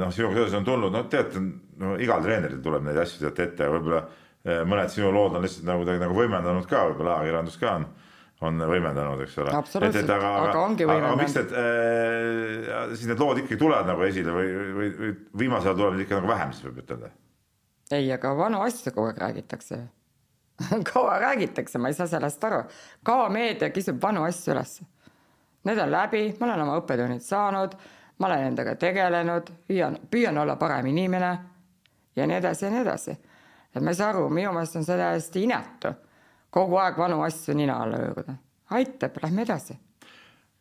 noh, 0.00 0.12
sinuga 0.14 0.38
seoses 0.38 0.56
on 0.56 0.66
tulnud, 0.66 0.94
no 0.94 1.04
teate, 1.12 1.42
no 1.80 1.96
igal 2.00 2.22
treeneril 2.24 2.62
tuleb 2.64 2.86
neid 2.86 3.00
asju 3.02 3.24
teate 3.26 3.48
ette, 3.48 3.70
võib-olla 3.74 4.04
eh, 4.44 4.62
mõned 4.68 4.92
sinu 4.92 5.10
lood 5.14 5.36
on 5.36 5.44
lihtsalt 5.44 5.68
nagu 5.68 5.84
nagu 6.00 6.16
võimendanud 6.16 6.68
ka, 6.70 6.86
võib-olla 6.90 7.18
ajakirjandus 7.20 7.60
ka 7.60 7.74
on 7.80 7.90
on 8.40 8.56
võimendanud, 8.70 9.20
eks 9.20 9.34
ole. 9.42 9.52
absoluutselt, 9.52 10.10
aga, 10.14 10.28
aga 10.46 10.60
ongi 10.64 10.86
võimendanud. 10.88 11.12
aga 11.12 11.20
miks 11.20 11.34
need 11.36 11.50
äh,, 11.60 12.94
siis 12.94 13.10
need 13.10 13.20
lood 13.20 13.42
ikkagi 13.42 13.58
tulevad 13.60 13.88
nagu 13.90 14.04
esile 14.06 14.32
või, 14.32 14.54
või, 14.78 14.92
või 14.96 15.10
viimasel 15.42 15.74
ajal 15.74 15.80
tuleb 15.82 15.96
neid 15.96 16.06
ikka 16.06 16.20
nagu 16.22 16.30
vähem, 16.30 16.54
siis 16.56 16.68
võib 16.68 16.80
ütelda? 16.80 17.10
ei, 17.92 18.08
aga 18.16 18.32
vanu 18.38 18.62
asju 18.64 18.94
kogu 18.94 19.10
aeg 19.10 19.20
räägitakse 19.20 19.82
kaua 20.92 21.18
räägitakse, 21.18 21.78
ma 21.78 21.88
ei 21.88 21.94
saa 21.94 22.08
sellest 22.10 22.44
aru. 22.44 22.62
kaua 23.04 23.28
meedia 23.32 23.70
kisub 23.74 24.00
vanu 24.02 24.24
asju 24.28 24.54
ülesse? 24.54 24.86
Need 25.68 25.78
on 25.82 25.90
läbi, 25.92 26.22
ma 26.40 26.48
olen 26.48 26.62
oma 26.64 26.78
õppetunnid 26.80 27.24
saanud, 27.24 27.74
ma 28.20 28.28
olen 28.28 28.50
endaga 28.50 28.76
tegelenud, 28.76 29.48
püüan, 29.68 29.96
püüan 30.10 30.36
olla 30.38 30.56
parem 30.60 30.86
inimene 30.92 31.32
ja 32.16 32.26
nii 32.28 32.36
edasi 32.36 32.66
ja 32.66 32.70
nii 32.70 32.84
edasi. 32.84 33.16
et 33.74 33.82
ma 33.82 33.90
ei 33.90 33.98
saa 33.98 34.12
aru, 34.12 34.28
minu 34.28 34.52
meelest 34.52 34.76
on 34.76 34.84
see 34.84 34.98
täiesti 34.98 35.44
inetu 35.48 35.94
kogu 36.54 36.78
aeg 36.82 36.98
vanu 36.98 37.22
asju 37.26 37.54
nina 37.56 37.78
alla 37.84 38.00
hõõruda. 38.00 38.34
aitab, 38.76 39.18
lähme 39.22 39.42
edasi. 39.46 39.76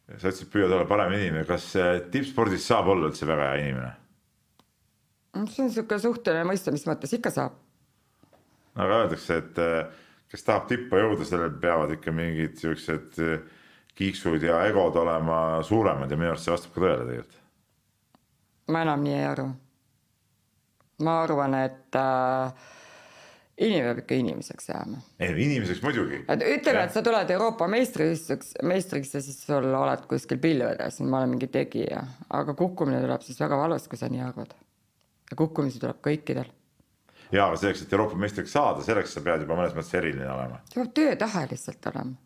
sa 0.10 0.28
ütlesid, 0.28 0.50
püüad 0.54 0.72
olla 0.74 0.86
parem 0.90 1.14
inimene, 1.18 1.46
kas 1.46 1.72
tippspordis 2.12 2.68
saab 2.68 2.94
olla 2.94 3.10
üldse 3.10 3.28
väga 3.30 3.50
hea 3.52 3.64
inimene? 3.64 3.96
see 5.34 5.64
on 5.64 5.70
niisugune 5.70 6.02
suhteline 6.02 6.46
mõiste, 6.50 6.72
mis 6.74 6.86
mõttes 6.90 7.14
ikka 7.18 7.34
saab. 7.34 7.58
aga 8.76 9.02
öeldakse, 9.04 9.38
et 9.44 9.62
eh, 9.64 10.06
kes 10.32 10.46
tahab 10.46 10.68
tippu 10.70 11.02
jõuda, 11.02 11.26
sellel 11.26 11.54
peavad 11.62 11.94
ikka 11.98 12.14
mingid 12.16 12.58
siuksed 12.62 13.20
eh, 13.26 13.44
kiiksud 14.00 14.44
ja 14.44 14.64
egod 14.70 14.96
olema 14.96 15.62
suuremad 15.66 16.12
ja 16.12 16.18
minu 16.18 16.34
arust 16.34 16.48
see 16.48 16.56
vastab 16.56 16.76
ka 16.76 16.86
tõele 16.86 17.06
tegelikult. 17.06 17.39
Ma 18.70 18.84
enam 18.86 19.04
nii 19.04 19.16
ei 19.18 19.26
arva. 19.26 19.50
ma 21.04 21.22
arvan, 21.24 21.56
et 21.56 21.96
äh, 21.96 22.54
inimene 23.60 23.88
peab 23.90 24.02
ikka 24.04 24.18
inimeseks 24.20 24.70
jääma. 24.70 25.02
ei, 25.20 25.34
inimeseks 25.46 25.82
muidugi. 25.84 26.22
et 26.28 26.44
ütleme, 26.46 26.84
et 26.84 26.94
sa 26.96 27.04
tuled 27.06 27.34
Euroopa 27.36 27.68
meistriks, 27.72 28.54
meistriks 28.64 29.14
ja 29.16 29.22
siis 29.24 29.42
sul 29.46 29.68
oled 29.82 30.06
kuskil 30.12 30.40
pilvedes, 30.44 31.02
ma 31.02 31.22
olen 31.22 31.36
mingi 31.36 31.50
tegija, 31.52 32.04
aga 32.40 32.56
kukkumine 32.60 33.02
tuleb 33.04 33.26
siis 33.26 33.40
väga 33.42 33.60
valus, 33.60 33.88
kui 33.92 34.00
sa 34.00 34.10
nii 34.12 34.24
arvad. 34.26 34.56
ja 35.32 35.38
kukkumisi 35.38 35.82
tuleb 35.82 36.02
kõikidel. 36.08 36.52
ja, 37.32 37.46
aga 37.46 37.60
selleks, 37.60 37.84
et 37.84 37.94
Euroopa 37.94 38.20
meistriks 38.20 38.56
saada, 38.56 38.86
selleks 38.86 39.14
sa 39.18 39.26
pead 39.26 39.46
juba 39.46 39.60
mõnes 39.60 39.76
mõttes 39.78 39.94
eriline 40.02 40.32
olema. 40.32 40.64
sa 40.72 40.82
pead 40.82 40.96
töötahe 41.02 41.46
lihtsalt 41.52 41.94
olema. 41.94 42.18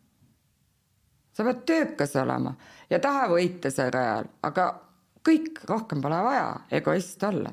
sa 1.32 1.50
pead 1.50 1.66
töökas 1.66 2.16
olema 2.22 2.56
ja 2.90 3.02
tahe 3.02 3.28
võita 3.34 3.70
sel 3.74 4.02
ajal, 4.02 4.30
aga 4.42 4.72
kõik, 5.24 5.62
rohkem 5.68 6.02
pole 6.04 6.22
vaja 6.24 6.48
egoist 6.70 7.22
olla 7.24 7.52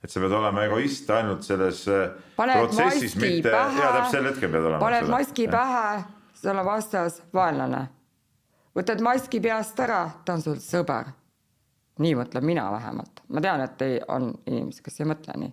et 0.00 0.08
sa 0.12 0.20
pead 0.22 0.32
olema 0.32 0.64
egoist 0.64 1.10
ainult 1.12 1.44
selles 1.44 1.82
äh, 1.92 2.08
paned 2.36 2.56
protsessis, 2.62 3.16
mitte, 3.20 3.52
ja 3.52 3.92
täpselt 3.96 4.14
sel 4.14 4.28
hetkel 4.30 4.52
pead 4.52 4.64
olema. 4.64 4.80
paned 4.82 5.08
maski 5.12 5.46
ja. 5.46 5.52
pähe, 5.52 6.02
sul 6.40 6.60
on 6.60 6.66
vastas 6.66 7.20
vaenlane. 7.36 7.82
võtad 8.76 9.02
maski 9.04 9.42
peast 9.44 9.80
ära, 9.84 10.02
ta 10.24 10.38
on 10.38 10.44
sul 10.44 10.60
sõber. 10.64 11.12
nii 12.00 12.14
mõtlen 12.16 12.46
mina 12.48 12.70
vähemalt, 12.72 13.24
ma 13.28 13.42
tean, 13.44 13.60
et 13.60 13.82
ei, 13.84 13.98
on 14.08 14.32
inimesi, 14.46 14.82
kes 14.82 15.00
ei 15.02 15.10
mõtle 15.10 15.36
nii. 15.42 15.52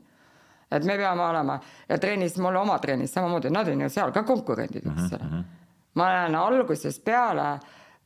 et 0.71 0.87
me 0.87 0.95
peame 0.97 1.25
olema 1.25 1.59
ja 1.89 1.97
trennis, 1.99 2.37
mul 2.39 2.55
oma 2.55 2.79
trennis 2.79 3.13
samamoodi, 3.13 3.51
nad 3.51 3.67
on 3.67 3.83
ju 3.83 3.89
seal 3.91 4.15
ka 4.15 4.23
konkurendid, 4.23 4.85
eks 4.85 5.11
mhm, 5.11 5.13
ole 5.13 5.31
-hmm.. 5.31 5.43
ma 5.99 6.11
näen 6.13 6.39
algusest 6.39 7.03
peale 7.03 7.57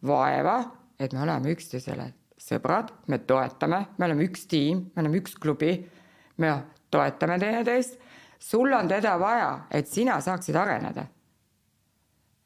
vaeva, 0.08 0.64
et 1.00 1.14
me 1.14 1.22
oleme 1.22 1.54
üksteisele 1.54 2.14
sõbrad, 2.42 2.90
me 3.08 3.22
toetame, 3.28 3.86
me 3.98 4.08
oleme 4.08 4.26
üks 4.28 4.48
tiim, 4.50 4.88
me 4.96 5.04
oleme 5.04 5.22
üks 5.22 5.36
klubi 5.40 5.76
me 6.42 6.54
toetame 6.92 7.40
teineteist, 7.40 8.00
sul 8.40 8.74
on 8.74 8.88
teda 8.90 9.16
vaja, 9.20 9.52
et 9.72 9.88
sina 9.88 10.20
saaksid 10.22 10.56
areneda. 10.56 11.06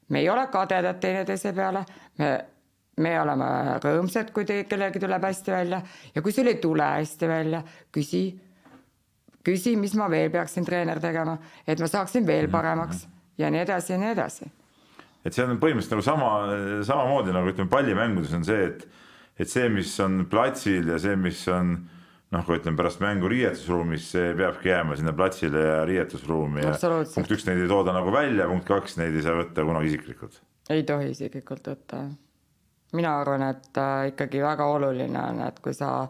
me 0.09 0.19
ei 0.19 0.29
ole 0.29 0.47
kadedad 0.53 0.99
teineteise 1.01 1.53
peale, 1.53 1.81
me, 2.17 2.27
me 3.01 3.13
oleme 3.21 3.45
rõõmsad, 3.83 4.29
kui 4.33 4.45
te, 4.45 4.63
kellelgi 4.69 5.01
tuleb 5.01 5.23
hästi 5.25 5.51
välja 5.51 5.81
ja 6.15 6.21
kui 6.21 6.31
sul 6.31 6.47
ei 6.47 6.59
tule 6.61 6.83
hästi 6.83 7.27
välja, 7.27 7.63
küsi, 7.91 8.25
küsi, 9.43 9.73
mis 9.81 9.95
ma 9.97 10.09
veel 10.09 10.29
peaksin 10.31 10.65
treener 10.65 11.01
tegema, 11.01 11.39
et 11.67 11.81
ma 11.81 11.89
saaksin 11.89 12.27
veel 12.27 12.51
paremaks 12.53 13.07
ja 13.41 13.49
nii 13.49 13.63
edasi 13.65 13.93
ja 13.93 13.99
nii 14.03 14.11
edasi. 14.11 14.51
et 15.25 15.33
see 15.33 15.47
on 15.47 15.57
põhimõtteliselt 15.57 15.97
nagu 15.97 16.05
sama, 16.05 16.29
samamoodi 16.85 17.33
nagu 17.33 17.49
ütleme, 17.49 17.69
pallimängudes 17.69 18.37
on 18.37 18.45
see, 18.45 18.69
et, 18.69 18.85
et 19.39 19.51
see, 19.51 19.67
mis 19.69 19.91
on 20.03 20.25
platsil 20.31 20.87
ja 20.93 20.99
see, 21.01 21.15
mis 21.19 21.41
on 21.51 21.75
noh, 22.33 22.43
kui 22.45 22.57
ütleme 22.59 22.77
pärast 22.79 23.01
mängu 23.03 23.29
riietusruumis, 23.31 24.09
see 24.15 24.33
peabki 24.37 24.71
jääma 24.71 24.97
sinna 24.99 25.13
platsile 25.15 25.63
ja 25.63 25.79
riietusruumi 25.87 26.63
ja 26.65 26.75
punkt 26.81 27.31
üks, 27.31 27.45
neid 27.47 27.63
ei 27.63 27.71
tooda 27.71 27.95
nagu 27.95 28.13
välja, 28.13 28.47
punkt 28.51 28.67
kaks, 28.69 28.97
neid 29.01 29.15
ei 29.15 29.25
saa 29.25 29.37
võtta 29.39 29.65
kunagi 29.67 29.93
isiklikult. 29.93 30.39
ei 30.73 30.83
tohi 30.87 31.11
isiklikult 31.13 31.69
võtta. 31.71 32.05
mina 32.95 33.17
arvan, 33.19 33.45
et 33.51 33.77
äh, 33.81 34.07
ikkagi 34.13 34.41
väga 34.43 34.67
oluline 34.71 35.21
on, 35.21 35.43
et 35.47 35.59
kui 35.63 35.75
sa 35.75 36.07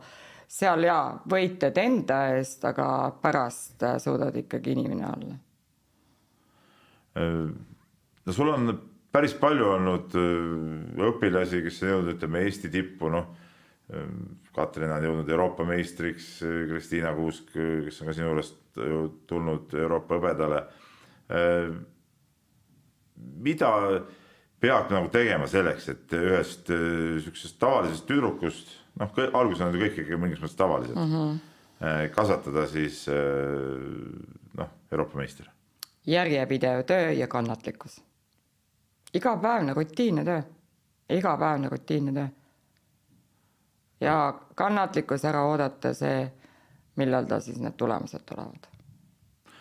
seal 0.47 0.86
jaa, 0.86 1.19
võitled 1.30 1.78
enda 1.82 2.19
eest, 2.36 2.65
aga 2.65 2.88
pärast 3.21 3.84
äh, 3.84 3.97
suudad 4.01 4.36
ikkagi 4.38 4.76
inimene 4.78 5.07
olla. 5.09 5.39
Äh, 7.19 7.47
no 8.26 8.34
sul 8.34 8.53
on 8.53 8.76
päris 9.16 9.34
palju 9.39 9.72
olnud 9.78 10.16
õpilasi, 11.07 11.63
kes 11.63 11.82
on 11.86 11.91
jõudnud, 11.93 12.16
ütleme 12.18 12.43
Eesti 12.43 12.72
tippu, 12.74 13.09
noh 13.13 13.32
Katrin 14.55 14.89
on 14.89 15.03
jõudnud 15.03 15.30
Euroopa 15.30 15.66
meistriks, 15.68 16.39
Kristiina 16.41 17.11
Kuusk, 17.16 17.51
kes 17.53 17.99
on 18.01 18.09
ka 18.09 18.16
sinu 18.18 18.32
juurest 18.32 18.80
tulnud 19.30 19.74
Euroopa 19.78 20.18
hõbedale. 20.18 20.61
mida 23.16 23.70
peab 24.59 24.91
nagu 24.91 25.09
tegema 25.09 25.47
selleks, 25.47 25.89
et 25.89 26.13
ühest 26.13 26.72
sihukesest 26.72 27.59
tavalisest 27.59 28.07
tüdrukust, 28.07 28.74
noh, 28.99 29.11
alguses 29.34 29.61
on 29.66 29.76
ju 29.76 29.84
kõik 29.86 30.01
ikka 30.03 30.18
mingis 30.18 30.41
mõttes 30.41 30.57
tavalised 30.57 30.95
mm, 30.95 31.13
-hmm. 31.13 32.09
kasvatada 32.16 32.66
siis 32.68 33.05
noh, 34.57 34.70
Euroopa 34.91 35.18
meister? 35.18 35.51
järjepidev 36.05 36.84
töö 36.86 37.11
ja 37.11 37.28
kannatlikkus. 37.28 38.01
Igapäevane 39.16 39.74
rutiinne 39.74 40.26
töö, 40.28 40.41
igapäevane 41.09 41.70
rutiinne 41.72 42.13
töö 42.13 42.28
ja 44.01 44.39
kannatlikkus 44.55 45.26
ära 45.26 45.43
oodata 45.47 45.93
see, 45.95 46.26
millal 46.99 47.28
ta 47.30 47.39
siis 47.43 47.59
need 47.61 47.78
tulemused 47.78 48.26
tulevad. 48.28 48.68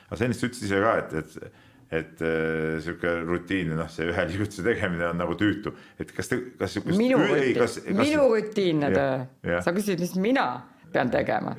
aga 0.08 0.18
sa 0.18 0.26
ennist 0.26 0.44
ütlesid 0.46 0.68
ise 0.68 0.80
ka, 0.82 0.94
et, 1.00 1.14
et, 1.20 1.60
et 2.00 2.22
äh, 2.26 2.76
sihuke 2.84 3.14
rutiinne, 3.24 3.78
noh, 3.78 3.90
see 3.90 4.08
ühe 4.10 4.26
liigutuse 4.30 4.64
tegemine 4.66 5.08
on 5.08 5.20
nagu 5.22 5.36
tüütu, 5.38 5.74
et 6.00 6.12
kas 6.14 6.30
te, 6.30 6.40
kas 6.58 6.76
sihukest. 6.76 6.98
minu 6.98 7.18
rutiin, 7.22 7.58
kas... 7.58 7.78
minu 7.88 8.28
rutiinne 8.34 8.90
töö, 8.94 9.58
sa 9.64 9.74
küsid, 9.76 10.02
mis 10.02 10.16
mina 10.20 10.48
pean 10.92 11.10
tegema. 11.10 11.56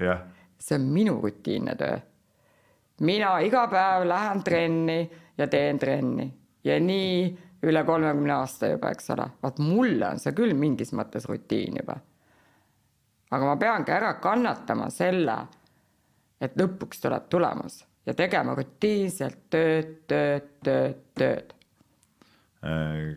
see 0.60 0.78
on 0.80 0.90
minu 0.92 1.20
rutiinne 1.24 1.76
töö. 1.80 1.98
mina 3.02 3.38
iga 3.44 3.68
päev 3.72 4.08
lähen 4.08 4.44
trenni 4.44 5.00
ja 5.38 5.48
teen 5.48 5.80
trenni 5.80 6.30
ja 6.64 6.80
nii 6.80 7.45
üle 7.66 7.84
kolmekümne 7.86 8.34
aasta 8.40 8.70
juba, 8.74 8.92
eks 8.94 9.10
ole, 9.16 9.30
vaat 9.44 9.62
mulle 9.64 10.14
on 10.14 10.22
see 10.22 10.36
küll 10.38 10.54
mingis 10.58 10.94
mõttes 10.96 11.26
rutiin 11.30 11.82
juba 11.82 12.00
aga 13.36 13.46
ma 13.46 13.58
peangi 13.58 13.94
ära 13.96 14.14
kannatama 14.22 14.90
selle, 14.94 15.36
et 16.42 16.56
lõpuks 16.60 17.02
tuleb 17.04 17.28
tulemus 17.32 17.82
ja 18.06 18.14
tegema 18.18 18.56
rutiinselt 18.58 19.48
tööd, 19.54 19.98
tööd, 20.10 20.50
tööd, 20.66 21.02
tööd. 21.18 21.54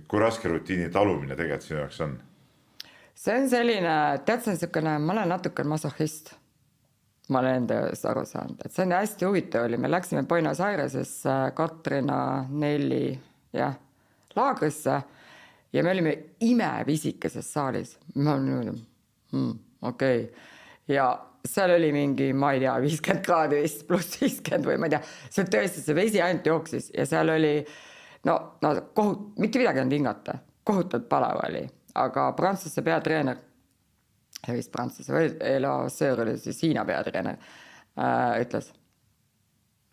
Kui 0.09 0.21
raske 0.21 0.51
rutiini 0.51 0.91
talumine 0.93 1.37
tegelikult 1.37 1.65
sinu 1.65 1.81
jaoks 1.83 2.03
on? 2.05 2.19
see 3.19 3.35
on 3.35 3.49
selline, 3.51 3.95
tead, 4.27 4.45
see 4.45 4.53
on 4.53 4.59
niisugune, 4.59 4.93
ma 5.03 5.15
olen 5.17 5.33
natuke 5.33 5.65
masohhist. 5.67 6.35
ma 7.29 7.43
olen 7.43 7.63
enda 7.63 7.81
jaoks 7.83 8.05
aru 8.09 8.25
saanud, 8.29 8.61
et 8.65 8.73
see 8.73 8.87
on 8.87 8.95
hästi 8.97 9.29
huvitav 9.29 9.69
oli, 9.69 9.81
me 9.81 9.91
läksime 9.91 10.25
Buenos 10.29 10.61
Airesesse 10.65 11.37
Katrina 11.57 12.47
Nelli, 12.49 13.19
jah, 13.53 13.77
laagrisse 14.39 15.01
ja 15.73 15.85
me 15.85 15.93
olime 15.93 16.15
imepisikeses 16.41 17.53
saalis. 17.53 17.97
ma 18.15 18.35
olin 18.35 18.47
niimoodi 18.47 18.77
hmm 19.33 19.57
okei. 19.83 20.23
Okay.. 20.23 20.35
ja 20.89 21.25
seal 21.45 21.71
oli 21.71 21.93
mingi, 21.93 22.33
ma 22.33 22.53
ei 22.53 22.61
tea, 22.61 22.75
viiskümmend 22.83 23.25
kraadi 23.25 23.61
vist 23.63 23.87
pluss 23.89 24.19
viiskümmend 24.21 24.67
või 24.69 24.79
ma 24.81 24.89
ei 24.89 24.97
tea, 24.97 25.03
seal 25.31 25.51
tõesti 25.53 25.85
see 25.85 25.97
vesi 25.97 26.23
ainult 26.23 26.47
jooksis 26.47 26.91
ja 26.97 27.07
seal 27.09 27.31
oli 27.33 27.53
no, 28.29 28.35
no 28.63 28.73
kohut-, 28.95 29.31
mitte 29.41 29.61
midagi 29.61 29.81
ei 29.81 29.85
olnud 29.87 29.99
hingata, 29.99 30.39
kohutavalt 30.67 31.09
palav 31.09 31.43
oli, 31.47 31.63
aga 32.03 32.27
Prantsuse 32.37 32.83
peatreener, 32.85 33.39
vist 34.51 34.73
Prantsuse 34.75 35.15
või 35.15 35.31
Elasseur 35.55 36.25
oli 36.27 36.37
siis 36.43 36.61
Hiina 36.67 36.85
peatreener 36.89 37.39
äh,, 37.39 38.43
ütles, 38.43 38.73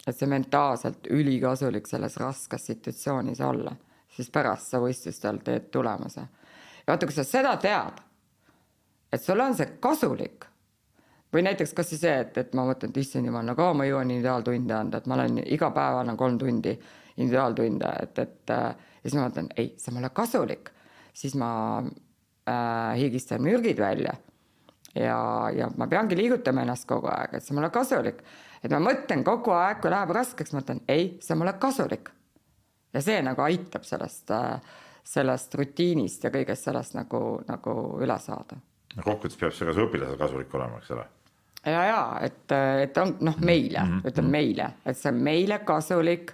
et 0.05 0.17
see 0.17 0.29
mentaalselt 0.29 1.07
ülikasulik 1.13 1.87
selles 1.89 2.17
raskes 2.21 2.67
situatsioonis 2.71 3.41
olla, 3.45 3.77
siis 4.15 4.31
pärast 4.31 4.71
sa 4.71 4.81
võistlustel 4.83 5.39
teed 5.43 5.69
tulemuse. 5.71 6.21
ja 6.21 6.93
vaata, 6.93 7.05
kui 7.05 7.15
sa 7.15 7.23
seda 7.27 7.55
tead, 7.61 8.01
et 9.13 9.23
sul 9.23 9.39
on 9.39 9.55
see 9.55 9.77
kasulik 9.79 10.45
või 11.33 11.43
näiteks 11.47 11.73
kasvõi 11.75 11.99
see, 11.99 12.19
et, 12.23 12.37
et 12.37 12.53
ma 12.55 12.63
mõtlen, 12.67 12.93
et 12.93 13.01
issand 13.01 13.27
jumal, 13.27 13.45
no 13.45 13.55
kaua 13.55 13.73
ma 13.75 13.87
jõuan 13.87 14.11
individuaaltunde 14.11 14.75
anda, 14.75 15.01
et 15.01 15.07
ma 15.09 15.17
olen 15.17 15.41
iga 15.43 15.71
päev 15.75 16.01
annan 16.01 16.17
kolm 16.17 16.37
tundi 16.39 16.75
individuaaltunde, 17.17 17.91
et, 18.03 18.19
et 18.23 18.53
äh, 18.55 18.69
ja 19.03 19.09
siis 19.09 19.17
ma 19.17 19.27
mõtlen, 19.27 19.49
ei, 19.57 19.73
see 19.79 19.91
on 19.91 19.99
mulle 19.99 20.11
kasulik, 20.15 20.71
siis 21.15 21.35
ma 21.39 21.49
äh, 21.81 22.95
higistan 23.01 23.43
mürgid 23.43 23.79
välja 23.79 24.15
ja, 24.95 25.19
ja 25.55 25.69
ma 25.77 25.87
peangi 25.91 26.17
liigutama 26.17 26.63
ennast 26.63 26.87
kogu 26.89 27.09
aeg, 27.11 27.35
et 27.35 27.45
see 27.45 27.53
on 27.53 27.59
mulle 27.59 27.71
kasulik. 27.73 28.23
et 28.63 28.71
ma 28.71 28.79
mõtlen 28.81 29.23
kogu 29.27 29.53
aeg, 29.55 29.81
kui 29.83 29.91
läheb 29.93 30.13
raskeks, 30.15 30.55
mõtlen, 30.55 30.81
ei, 30.87 31.17
see 31.21 31.35
on 31.35 31.43
mulle 31.43 31.53
kasulik. 31.61 32.09
Ja 32.95 33.03
see 33.03 33.19
nagu 33.25 33.43
aitab 33.43 33.83
sellest, 33.87 34.31
äh, 34.31 34.79
sellest 35.05 35.55
rutiinist 35.59 36.23
ja 36.23 36.31
kõigest 36.33 36.69
sellest 36.69 36.95
nagu, 36.95 37.21
nagu 37.47 37.75
üle 38.01 38.17
saada. 38.19 38.57
kokkuvõttes 38.95 39.37
peab 39.39 39.53
see 39.53 39.67
ka 39.67 39.75
su 39.75 39.85
õpilasele 39.85 40.17
kasulik 40.21 40.55
olema, 40.55 40.79
eks 40.79 40.95
ole 40.95 41.05
ja, 41.65 41.83
ja 41.89 41.99
et, 42.21 42.55
et 42.85 42.97
on 43.01 43.17
noh, 43.27 43.37
meile 43.41 43.81
mm, 43.81 43.91
-hmm. 43.91 44.07
ütlen 44.11 44.31
meile, 44.31 44.69
et 44.85 44.97
see 44.97 45.11
on 45.11 45.19
meile 45.27 45.59
kasulik 45.59 46.31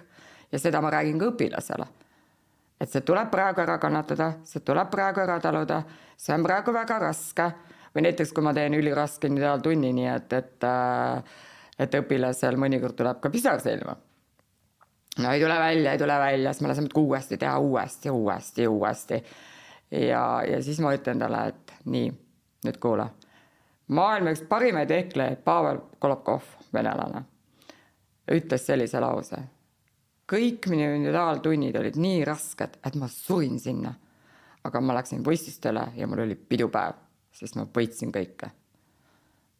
ja 0.52 0.58
seda 0.58 0.80
ma 0.80 0.90
räägin 0.90 1.18
ka 1.18 1.32
õpilasele. 1.32 1.86
et 2.80 2.90
see 2.90 3.00
tuleb 3.00 3.30
praegu 3.30 3.60
ära 3.60 3.78
kannatada, 3.78 4.32
see 4.44 4.60
tuleb 4.60 4.90
praegu 4.90 5.20
ära 5.20 5.40
taluda, 5.40 5.82
see 6.16 6.34
on 6.34 6.42
praegu 6.42 6.72
väga 6.74 6.98
raske 6.98 7.50
või 7.94 8.02
näiteks, 8.02 8.32
kui 8.32 8.42
ma 8.44 8.54
teen 8.54 8.74
üliraske 8.74 9.26
individuaaltunni, 9.26 9.92
nii 9.92 10.08
et, 10.16 10.32
et 10.32 10.64
et 11.78 11.94
õpilasel 11.94 12.56
mõnikord 12.56 12.96
tuleb 12.96 13.20
ka 13.20 13.30
pisar 13.30 13.60
silma. 13.60 13.96
No 15.18 15.32
ei 15.32 15.40
tule 15.40 15.58
välja, 15.58 15.92
ei 15.92 15.98
tule 15.98 16.18
välja, 16.18 16.52
siis 16.52 16.62
ma 16.64 16.72
lasen 16.72 16.88
uuesti 16.96 17.38
teha 17.38 17.58
uuesti, 17.58 18.10
uuesti, 18.10 18.68
uuesti. 18.68 19.24
ja, 19.90 20.42
ja 20.48 20.62
siis 20.62 20.80
ma 20.80 20.94
ütlen 20.96 21.20
talle, 21.20 21.46
et 21.52 21.74
nii, 21.84 22.08
nüüd 22.64 22.80
kuula 22.80 23.10
maailma 23.92 24.32
üks 24.34 24.44
parimaid 24.48 24.90
ehklejaid, 24.90 25.42
Pavel 25.44 25.80
Kolokov, 26.02 26.46
venelane, 26.74 27.24
ütles 28.32 28.66
sellise 28.66 29.00
lause. 29.02 29.42
kõik 30.32 30.64
minu 30.70 30.86
individuaaltunnid 30.96 31.76
olid 31.76 31.98
nii 32.00 32.22
rasked, 32.24 32.78
et 32.86 32.94
ma 32.96 33.08
surin 33.08 33.58
sinna. 33.60 33.94
aga 34.64 34.80
ma 34.80 34.94
läksin 34.94 35.24
võistlustele 35.26 35.88
ja 35.96 36.06
mul 36.06 36.22
oli 36.22 36.36
pidupäev, 36.36 36.94
sest 37.34 37.56
ma 37.56 37.66
võitsin 37.66 38.12
kõike. 38.14 38.50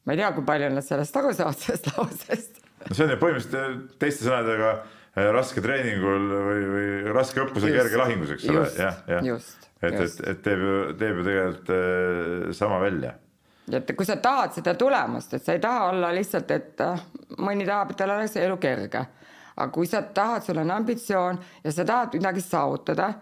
ma 0.04 0.12
ei 0.12 0.18
tea, 0.18 0.32
kui 0.32 0.44
palju 0.44 0.70
nad 0.70 0.84
sellest 0.86 1.16
aru 1.16 1.34
saavad, 1.34 1.58
sellest 1.58 1.90
lausest. 1.96 2.62
no 2.88 2.94
see 2.94 3.04
on 3.04 3.14
ju 3.14 3.20
põhimõtteliselt 3.20 3.98
teiste 3.98 4.24
sõnadega 4.24 4.74
raske 5.14 5.60
treeningul 5.60 6.30
või, 6.32 6.62
või 6.72 7.12
raske 7.12 7.42
õppuse 7.42 7.72
kerge 7.72 7.98
lahingus, 8.00 8.30
eks 8.36 8.46
ole, 8.48 8.64
jah, 8.78 9.02
jah. 9.08 9.26
et, 9.82 9.98
et, 10.06 10.22
et 10.32 10.40
teeb 10.44 10.62
ju, 10.64 10.78
teeb 10.96 11.20
ju 11.20 11.26
tegelikult 11.26 11.72
äh, 11.76 12.54
sama 12.56 12.80
välja 12.80 13.12
et 13.72 13.92
kui 13.96 14.06
sa 14.08 14.16
tahad 14.18 14.56
seda 14.56 14.74
tulemust, 14.74 15.36
et 15.36 15.44
sa 15.44 15.54
ei 15.54 15.60
taha 15.62 15.90
olla 15.92 16.10
lihtsalt, 16.16 16.50
et 16.50 16.80
äh, 16.82 17.04
mõni 17.38 17.66
tahab, 17.68 17.92
et 17.92 18.00
tal 18.00 18.14
oleks 18.16 18.36
elu 18.40 18.56
kerge. 18.62 19.04
aga 19.52 19.68
kui 19.72 19.86
sa 19.86 20.02
tahad, 20.02 20.42
sul 20.42 20.58
on 20.58 20.70
ambitsioon 20.70 21.38
ja 21.64 21.72
sa 21.72 21.84
tahad 21.84 22.16
midagi 22.16 22.40
saavutada, 22.40 23.12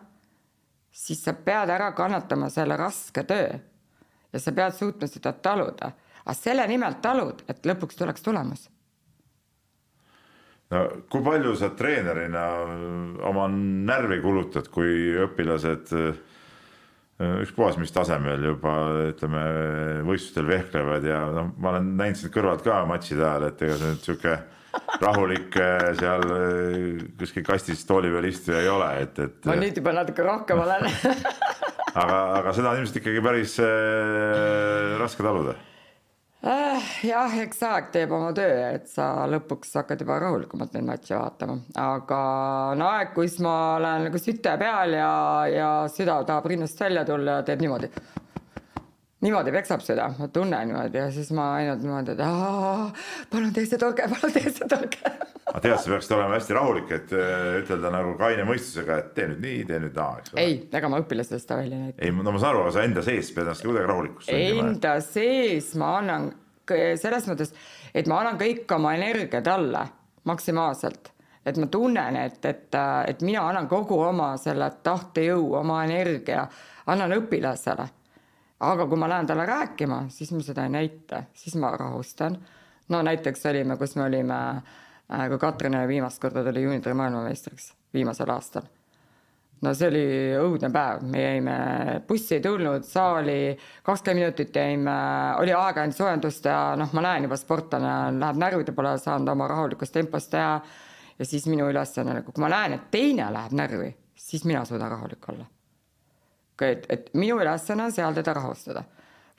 siis 0.93 1.24
sa 1.24 1.34
pead 1.34 1.70
ära 1.70 1.93
kannatama 1.93 2.51
selle 2.51 2.76
raske 2.76 3.22
töö. 3.22 3.59
ja 4.32 4.38
sa 4.38 4.53
pead 4.53 4.74
suutma 4.74 5.07
seda 5.11 5.32
taluda, 5.32 5.93
aga 6.24 6.34
selle 6.34 6.66
nimel 6.66 7.03
talud, 7.03 7.43
et 7.49 7.66
lõpuks 7.66 7.99
tuleks 7.99 8.22
tulemus 8.22 8.70
no 10.71 10.83
kui 11.11 11.25
palju 11.27 11.55
sa 11.59 11.73
treenerina 11.77 12.45
oma 13.29 13.47
närvi 13.51 14.21
kulutad, 14.23 14.71
kui 14.73 15.16
õpilased 15.27 15.93
äh, 15.99 16.21
ükspuhas 17.43 17.79
mis 17.81 17.93
tasemel 17.95 18.47
juba 18.53 18.77
ütleme 19.11 19.43
võistlustel 20.07 20.49
vehklevad 20.51 21.07
ja 21.07 21.25
noh, 21.35 21.53
ma 21.59 21.75
olen 21.75 21.93
näinud 21.99 22.21
sind 22.21 22.35
kõrvalt 22.35 22.64
ka 22.66 22.83
matšide 22.89 23.27
ajal, 23.27 23.49
et 23.51 23.64
ega 23.66 23.79
see 23.81 23.93
nüüd 23.93 24.07
sihuke 24.07 24.37
rahulik 25.03 25.59
äh, 25.59 25.89
seal 25.99 26.27
äh, 26.37 27.09
kuskil 27.18 27.47
kastis 27.47 27.83
tooli 27.89 28.12
peal 28.14 28.31
istuja 28.31 28.62
ei 28.62 28.71
ole, 28.71 28.93
et, 29.07 29.18
et. 29.27 29.41
ma 29.51 29.59
nüüd 29.59 29.83
juba 29.83 29.97
natuke 29.97 30.27
rohkem 30.27 30.62
olen 30.66 30.87
aga, 32.03 32.21
aga 32.39 32.55
seda 32.55 32.71
on 32.71 32.85
ilmselt 32.85 33.03
ikkagi 33.03 33.27
päris 33.27 33.59
raske 35.03 35.27
taluda 35.27 35.59
äh,. 36.45 36.91
jah, 37.05 37.34
eks 37.43 37.62
aeg 37.68 37.91
teeb 37.95 38.12
oma 38.16 38.30
töö, 38.36 38.55
et 38.76 38.88
sa 38.88 39.26
lõpuks 39.30 39.74
hakkad 39.80 40.01
juba 40.05 40.18
rahulikumalt 40.22 40.72
neid 40.76 40.86
matše 40.88 41.18
vaatama, 41.18 41.59
aga 41.80 42.20
on 42.76 42.86
aeg, 42.86 43.12
kus 43.16 43.38
ma 43.45 43.57
olen 43.76 44.09
nagu 44.09 44.22
süte 44.22 44.57
peal 44.61 44.97
ja, 44.97 45.12
ja 45.53 45.70
süda 45.93 46.22
tahab 46.28 46.49
rinnast 46.53 46.80
välja 46.80 47.05
tulla 47.09 47.41
ja 47.41 47.47
teeb 47.51 47.64
niimoodi. 47.66 47.93
Niimoodi 49.21 49.53
peksab 49.53 49.83
süda, 49.85 50.09
ma 50.18 50.29
tunnen 50.33 50.71
niimoodi 50.71 51.01
ja 51.01 51.11
siis 51.12 51.31
ma 51.37 51.51
ainult 51.59 51.83
niimoodi, 51.85 52.14
et 52.16 52.23
aa, 52.25 52.89
palun 53.33 53.53
tee 53.57 53.66
see 53.68 53.81
torge, 53.81 54.09
palun 54.14 54.35
tee 54.37 54.49
see 54.49 54.68
torge 54.71 55.01
aga 55.51 55.62
tead, 55.64 55.77
sa 55.83 55.93
peaksid 55.93 56.14
olema 56.16 56.37
hästi 56.39 56.57
rahulik, 56.57 56.93
et 56.95 57.14
äh, 57.16 57.61
ütelda 57.61 57.93
nagu 57.95 58.14
kaine 58.21 58.47
mõistusega, 58.49 58.99
et 59.03 59.12
tee 59.16 59.29
nüüd 59.33 59.45
nii, 59.45 59.62
tee 59.68 59.81
nüüd 59.85 59.97
naa, 59.99 60.18
eks 60.23 60.35
ole. 60.35 60.47
ei, 60.47 60.59
ega 60.81 60.93
ma 60.93 61.03
õpilastele 61.03 61.43
seda 61.43 61.61
välja 61.61 61.79
ei 61.79 61.87
näita. 61.89 62.03
ei, 62.07 62.16
no 62.16 62.35
ma 62.35 62.43
saan 62.43 62.55
aru, 62.55 62.64
aga 62.64 62.75
sa 62.77 62.87
enda 62.87 63.05
sees 63.07 63.33
pead 63.35 63.47
ennast 63.47 63.66
kuidagi 63.66 63.93
tundima. 63.93 64.64
Enda 64.64 64.97
sees 65.05 65.73
ma 65.81 65.95
annan 66.01 66.29
selles 66.71 67.25
mõttes, 67.27 67.55
et 67.99 68.07
ma 68.11 68.21
annan 68.23 68.37
kõik 68.39 68.71
oma 68.77 68.95
energiat 68.95 69.49
alla 69.51 69.89
maksimaalselt 70.29 71.11
et 71.47 71.57
ma 71.57 71.66
tunnen, 71.73 72.16
et, 72.21 72.45
et, 72.45 72.77
et 73.09 73.23
mina 73.25 73.47
annan 73.49 73.68
kogu 73.68 73.97
oma 74.05 74.35
selle 74.41 74.68
tahtejõu, 74.85 75.55
oma 75.61 75.81
energia, 75.87 76.45
annan 76.93 77.16
õpilasele. 77.16 77.89
Aga 78.61 78.87
kui 78.87 78.99
ma 79.01 79.09
lähen 79.09 79.29
talle 79.29 79.47
rääkima, 79.47 80.05
siis 80.13 80.33
ma 80.35 80.43
seda 80.45 80.65
ei 80.67 80.75
näita, 80.75 81.25
siis 81.35 81.57
ma 81.57 81.73
rahustan. 81.77 82.39
no 82.89 83.03
näiteks 83.03 83.47
olime, 83.47 83.77
kus 83.77 83.97
me 83.97 84.03
olime 84.05 84.41
äh, 85.13 85.29
kui 85.29 85.39
Katrin 85.39 85.79
viimast 85.89 86.21
korda 86.21 86.45
tuli 86.45 86.63
juuniori 86.63 86.95
maailmameistriks 86.95 87.73
viimasel 87.95 88.31
aastal. 88.31 88.63
no 89.63 89.73
see 89.75 89.89
oli 89.89 90.05
õudne 90.41 90.71
päev, 90.73 91.03
me 91.05 91.23
jäime, 91.23 91.57
bussi 92.09 92.37
ei 92.37 92.45
tulnud, 92.45 92.85
saali 92.85 93.57
kakskümmend 93.83 94.25
minutit 94.25 94.57
jäime, 94.57 94.97
oli 95.41 95.53
aega 95.57 95.85
ainult 95.85 95.97
soojendust 95.97 96.45
ja 96.45 96.61
noh, 96.77 96.93
ma 96.97 97.05
näen 97.09 97.29
juba 97.29 97.37
sportlane 97.41 97.95
läheb 98.19 98.41
närvide, 98.41 98.77
pole 98.77 98.97
saanud 98.99 99.29
oma 99.29 99.49
rahulikus 99.49 99.93
tempos 99.93 100.29
teha. 100.29 100.61
ja 101.19 101.25
siis 101.25 101.47
minu 101.47 101.69
ülesanne 101.69 102.21
nagu, 102.21 102.33
kui 102.33 102.45
ma 102.45 102.53
näen, 102.53 102.77
et 102.77 102.91
teine 102.91 103.33
läheb 103.33 103.57
närvi, 103.57 103.95
siis 104.17 104.45
mina 104.45 104.65
suudan 104.65 104.91
rahulik 104.91 105.29
olla. 105.33 105.49
Et, 106.67 106.87
et 106.93 107.13
minu 107.15 107.41
ülesanne 107.41 107.89
on 107.89 107.95
seal 107.95 108.17
teda 108.17 108.35
rahustada 108.37 108.85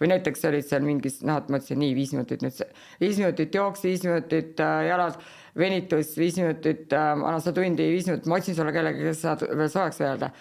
või 0.02 0.10
näiteks 0.10 0.48
olid 0.50 0.66
seal 0.66 0.82
mingis, 0.82 1.20
noh, 1.28 1.38
et 1.38 1.52
ma 1.52 1.60
ütlesin 1.60 1.78
nii 1.78 1.94
viis 1.94 2.16
minutit 2.16 2.42
nüüd, 2.42 2.58
viis 3.04 3.20
minutit 3.22 3.54
jooks, 3.54 3.84
viis 3.86 4.02
minutit 4.08 4.60
äh, 4.64 4.88
jalad, 4.88 5.20
venitus, 5.58 6.16
viis 6.18 6.40
minutit 6.42 6.94
äh,, 6.98 7.12
anna 7.14 7.38
sa 7.44 7.54
tundi, 7.54 7.86
viis 7.94 8.10
minutit, 8.10 8.30
ma 8.32 8.40
otsin 8.42 8.58
sulle 8.58 8.74
kellegi, 8.74 9.06
kes 9.06 9.22
saad 9.28 9.46
veel 9.46 9.70
soojaks 9.70 10.02
öelda. 10.02 10.32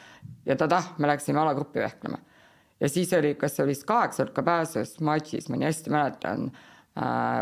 ja 0.49 0.57
ta-tah, 0.57 0.95
me 0.99 1.11
läksime 1.13 1.43
alagruppi 1.43 1.85
vehklema. 1.85 2.23
ja 2.81 2.89
siis 2.89 3.13
oli, 3.13 3.35
kas 3.37 3.57
see 3.57 3.67
oli 3.67 3.77
vist 3.77 3.85
kaheksa 3.89 4.25
hulka 4.25 4.43
pääsus 4.43 4.97
matšis, 5.05 5.51
ma 5.53 5.61
nii 5.61 5.69
hästi 5.69 5.93
mäletan 5.93 6.49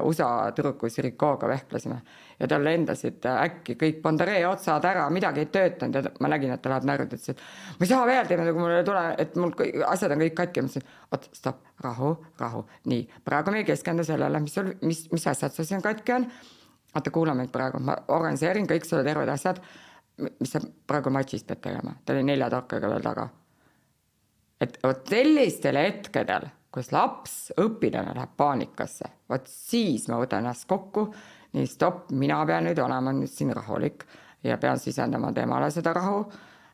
USA 0.05 0.53
tüdrukus 0.53 0.99
Rikoga 1.01 1.49
vehklesime 1.49 2.03
ja 2.41 2.49
tal 2.49 2.65
lendasid 2.65 3.25
äh, 3.27 3.39
äkki 3.47 3.75
kõik 3.81 4.03
Bondaree 4.03 4.43
otsad 4.47 4.85
ära, 4.87 5.07
midagi 5.11 5.43
ei 5.43 5.49
töötanud 5.53 5.97
ja 5.97 6.13
ma 6.23 6.31
nägin, 6.31 6.53
et 6.55 6.63
ta 6.63 6.71
läheb 6.71 6.87
närvi, 6.87 7.09
ta 7.09 7.17
ütles, 7.19 7.33
et 7.33 7.79
ma 7.79 7.87
ei 7.87 7.91
saa 7.91 8.05
veel 8.07 8.29
teha, 8.29 8.45
nagu 8.47 8.61
mul 8.63 8.75
ei 8.77 8.85
tule, 8.87 9.03
et 9.25 9.39
mul 9.41 9.55
kõik 9.59 9.81
asjad 9.89 10.15
on 10.15 10.23
kõik 10.23 10.37
katki, 10.39 10.63
ma 10.63 10.71
ütlesin, 10.71 10.93
oot, 11.09 11.27
stopp, 11.35 11.73
rahu, 11.85 12.13
rahu, 12.39 12.63
nii, 12.93 13.09
praegu 13.27 13.55
me 13.55 13.63
ei 13.63 13.67
keskendu 13.69 14.07
sellele, 14.07 14.43
mis 14.45 14.55
sul, 14.55 14.71
mis, 14.87 15.03
mis 15.15 15.27
asjad 15.33 15.57
sul 15.57 15.67
siin 15.69 15.83
katki 15.85 16.15
on. 16.15 16.29
oota, 16.95 17.15
kuula 17.15 17.35
mind 17.39 17.51
praegu, 17.55 17.81
ma 17.83 17.97
organiseerin 18.15 18.69
kõik 18.71 18.87
sulle 18.87 19.03
terved 19.07 19.33
asjad, 19.33 19.59
mis 20.29 20.53
sa 20.53 20.61
praegu 20.61 21.11
matšis 21.15 21.49
pead 21.49 21.65
tegema, 21.65 21.97
ta 22.05 22.15
oli 22.15 22.29
nelja 22.29 22.51
takkaga 22.53 22.93
veel 22.95 23.03
taga. 23.03 23.29
et 24.61 24.79
vot 24.83 25.03
sellistel 25.09 25.77
hetkedel, 25.79 26.49
kus 26.75 26.93
laps, 26.93 27.35
õpilane 27.61 28.13
läheb 28.15 28.37
paanikasse, 28.37 29.09
vot 29.29 29.47
siis 29.49 30.09
ma 30.09 30.19
võtan 30.21 30.45
ennast 30.45 30.69
kokku 30.69 31.09
nii 31.57 31.67
stopp, 31.67 32.11
mina 32.13 32.41
pean 32.47 32.69
nüüd 32.69 32.79
olema 32.83 33.13
nüüd 33.17 33.31
siin 33.33 33.53
rahulik 33.57 34.05
ja 34.45 34.59
pean 34.61 34.79
sisendama 34.79 35.33
temale 35.33 35.71
seda 35.73 35.93
rahu. 35.97 36.25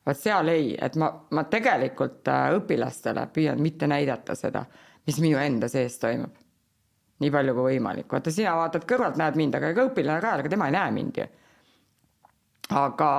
vot 0.06 0.18
seal 0.18 0.48
ei, 0.52 0.74
et 0.80 0.96
ma, 1.00 1.08
ma 1.30 1.44
tegelikult 1.48 2.28
äh, 2.28 2.48
õpilastele 2.58 3.26
püüan 3.32 3.62
mitte 3.62 3.86
näidata 3.86 4.34
seda, 4.36 4.64
mis 5.06 5.20
minu 5.22 5.38
enda 5.38 5.68
sees 5.68 5.98
toimub. 6.02 6.34
nii 7.22 7.30
palju 7.30 7.54
kui 7.54 7.74
võimalik, 7.74 8.10
vaata 8.10 8.30
sina 8.34 8.56
vaatad 8.58 8.84
kõrvalt, 8.90 9.16
näed 9.16 9.38
mind, 9.38 9.54
aga 9.54 9.70
ega 9.70 9.86
õpilane 9.86 10.20
ka, 10.20 10.36
aga 10.40 10.50
tema 10.50 10.68
ei 10.68 10.74
näe 10.76 10.90
mind 10.90 11.22
ju. 11.22 11.26
aga 12.82 13.10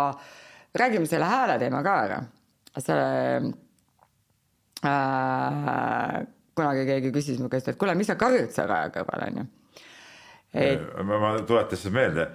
räägime 0.76 1.07
selle 1.07 1.26
hääle 1.26 1.59
teema 1.59 1.84
ka 1.84 1.97
ära. 2.03 2.23
selle 2.78 3.53
äh, 4.84 6.34
kunagi 6.56 6.88
keegi 6.88 7.14
küsis 7.16 7.39
mu 7.41 7.51
käest, 7.51 7.70
et 7.72 7.80
kuule, 7.80 7.95
mis 7.99 8.10
sa 8.10 8.18
karjud 8.20 8.51
seal 8.53 8.70
raja 8.72 8.91
kõrval 8.95 9.28
onju 9.30 9.45
et.... 10.56 10.84
ma, 11.03 11.20
ma 11.22 11.32
tuletasin 11.47 11.95
meelde, 11.95 12.28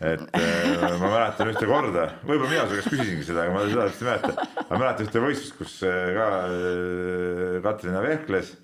et 0.00 0.24
äh, 0.36 0.96
ma 1.00 1.10
mäletan 1.12 1.52
ühte 1.52 1.68
korda, 1.68 2.06
võib-olla 2.24 2.50
mina 2.50 2.66
su 2.66 2.78
käest 2.78 2.92
küsisingi 2.94 3.26
seda, 3.28 3.44
aga 3.44 3.54
ma 3.54 3.66
seda 3.66 3.86
täpselt 3.86 4.02
ei 4.02 4.10
mäleta. 4.10 4.64
ma 4.70 4.80
mäletan 4.82 5.08
ühte 5.08 5.24
võistlust, 5.26 5.56
kus 5.60 5.76
äh, 5.86 6.00
ka 6.16 6.28
äh, 6.48 7.60
Katariina 7.66 8.04
vehkles. 8.06 8.56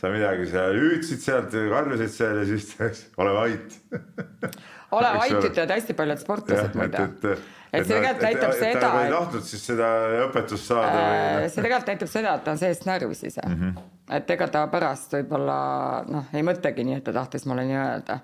sa 0.00 0.08
midagi 0.08 0.46
seal 0.48 0.78
hüüdsid 0.80 1.20
sealt, 1.20 1.52
karjusid 1.52 2.12
seal 2.14 2.38
ja 2.40 2.44
siis 2.48 2.70
ole 3.20 3.32
vait 3.36 3.80
ole 4.90 5.12
vait, 5.18 5.44
ütlevad 5.44 5.72
hästi 5.74 5.96
paljud 5.98 6.20
sportlased 6.20 6.76
muide. 6.78 7.02
et, 7.04 7.24
et, 7.24 7.48
et 7.72 7.86
see 7.86 7.96
tegelikult 7.96 8.24
näitab 8.26 8.54
seda. 8.58 8.80
ta 8.82 9.02
ei 9.04 9.12
tahtnud 9.14 9.46
siis 9.46 9.66
seda 9.70 9.90
õpetust 10.26 10.70
saada 10.70 10.94
või? 10.94 11.20
Noh. 11.20 11.46
see 11.46 11.64
tegelikult 11.64 11.92
näitab 11.92 12.12
seda, 12.12 12.34
et 12.34 12.44
ta 12.46 12.54
on 12.54 12.62
seest 12.62 12.86
närvis 12.88 13.22
ise 13.28 13.44
mm. 13.46 13.60
-hmm. 13.60 13.90
et 14.18 14.34
ega 14.36 14.48
ta 14.56 14.64
pärast 14.72 15.16
võib-olla 15.18 15.60
noh, 16.08 16.32
ei 16.34 16.46
mõtlegi 16.46 16.86
nii, 16.88 16.98
et 17.00 17.06
ta 17.06 17.14
tahtis 17.16 17.46
mulle 17.50 17.66
nii 17.68 17.78
öelda. 17.84 18.18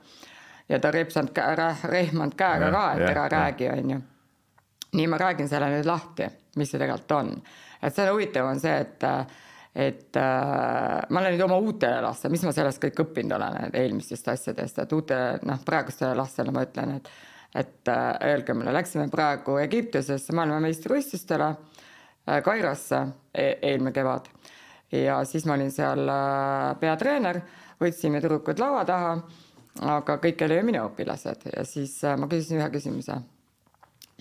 ja 0.68 0.80
ta 0.82 0.90
rehmanud 0.90 1.32
käe, 1.36 1.70
rehmanud 1.84 2.34
käega 2.34 2.70
ka, 2.74 2.84
et 2.96 3.08
ära 3.10 3.28
räägi, 3.36 3.70
onju. 3.72 4.00
nii 4.92 5.06
ma 5.06 5.22
räägin 5.22 5.48
selle 5.48 5.70
nüüd 5.70 5.86
lahti, 5.86 6.30
mis 6.56 6.70
see 6.70 6.82
tegelikult 6.82 7.18
on. 7.20 7.34
et 7.82 7.94
selle 7.94 8.10
huvitav 8.16 8.50
on 8.50 8.60
see, 8.60 8.78
et 8.80 9.10
et 9.76 10.16
äh, 10.16 11.04
ma 11.10 11.20
olen 11.20 11.34
nüüd 11.34 11.44
oma 11.44 11.58
uutele 11.60 12.00
lastele, 12.00 12.32
mis 12.32 12.44
ma 12.48 12.52
sellest 12.56 12.80
kõik 12.82 13.02
õppinud 13.04 13.36
olen 13.36 13.76
eelmistest 13.76 14.28
asjadest, 14.32 14.78
et 14.80 14.92
uute 14.96 15.18
noh, 15.44 15.58
praegustele 15.66 16.14
lastele 16.16 16.54
ma 16.54 16.64
ütlen, 16.66 16.98
et 17.00 17.10
et 17.56 17.88
äh, 17.88 18.18
öelge 18.28 18.52
mulle, 18.52 18.72
läksime 18.74 19.06
praegu 19.08 19.54
Egiptusesse 19.62 20.34
maailmameistrivõistlustele 20.36 21.46
äh, 21.52 22.42
Kairosse 22.44 22.98
e 23.32 23.46
eelmine 23.64 23.94
kevad 23.96 24.28
ja 24.92 25.24
siis 25.24 25.46
ma 25.46 25.54
olin 25.56 25.72
seal 25.72 26.08
äh, 26.08 26.74
peatreener, 26.80 27.40
võtsime 27.80 28.20
tüdrukud 28.22 28.60
laua 28.60 28.84
taha, 28.88 29.14
aga 29.96 30.18
kõik 30.22 30.44
oli 30.46 30.58
ju 30.58 30.66
minu 30.66 30.84
õpilased 30.90 31.48
ja 31.52 31.64
siis 31.68 31.98
äh, 32.04 32.16
ma 32.18 32.28
küsisin 32.30 32.60
ühe 32.60 32.68
küsimuse. 32.74 33.20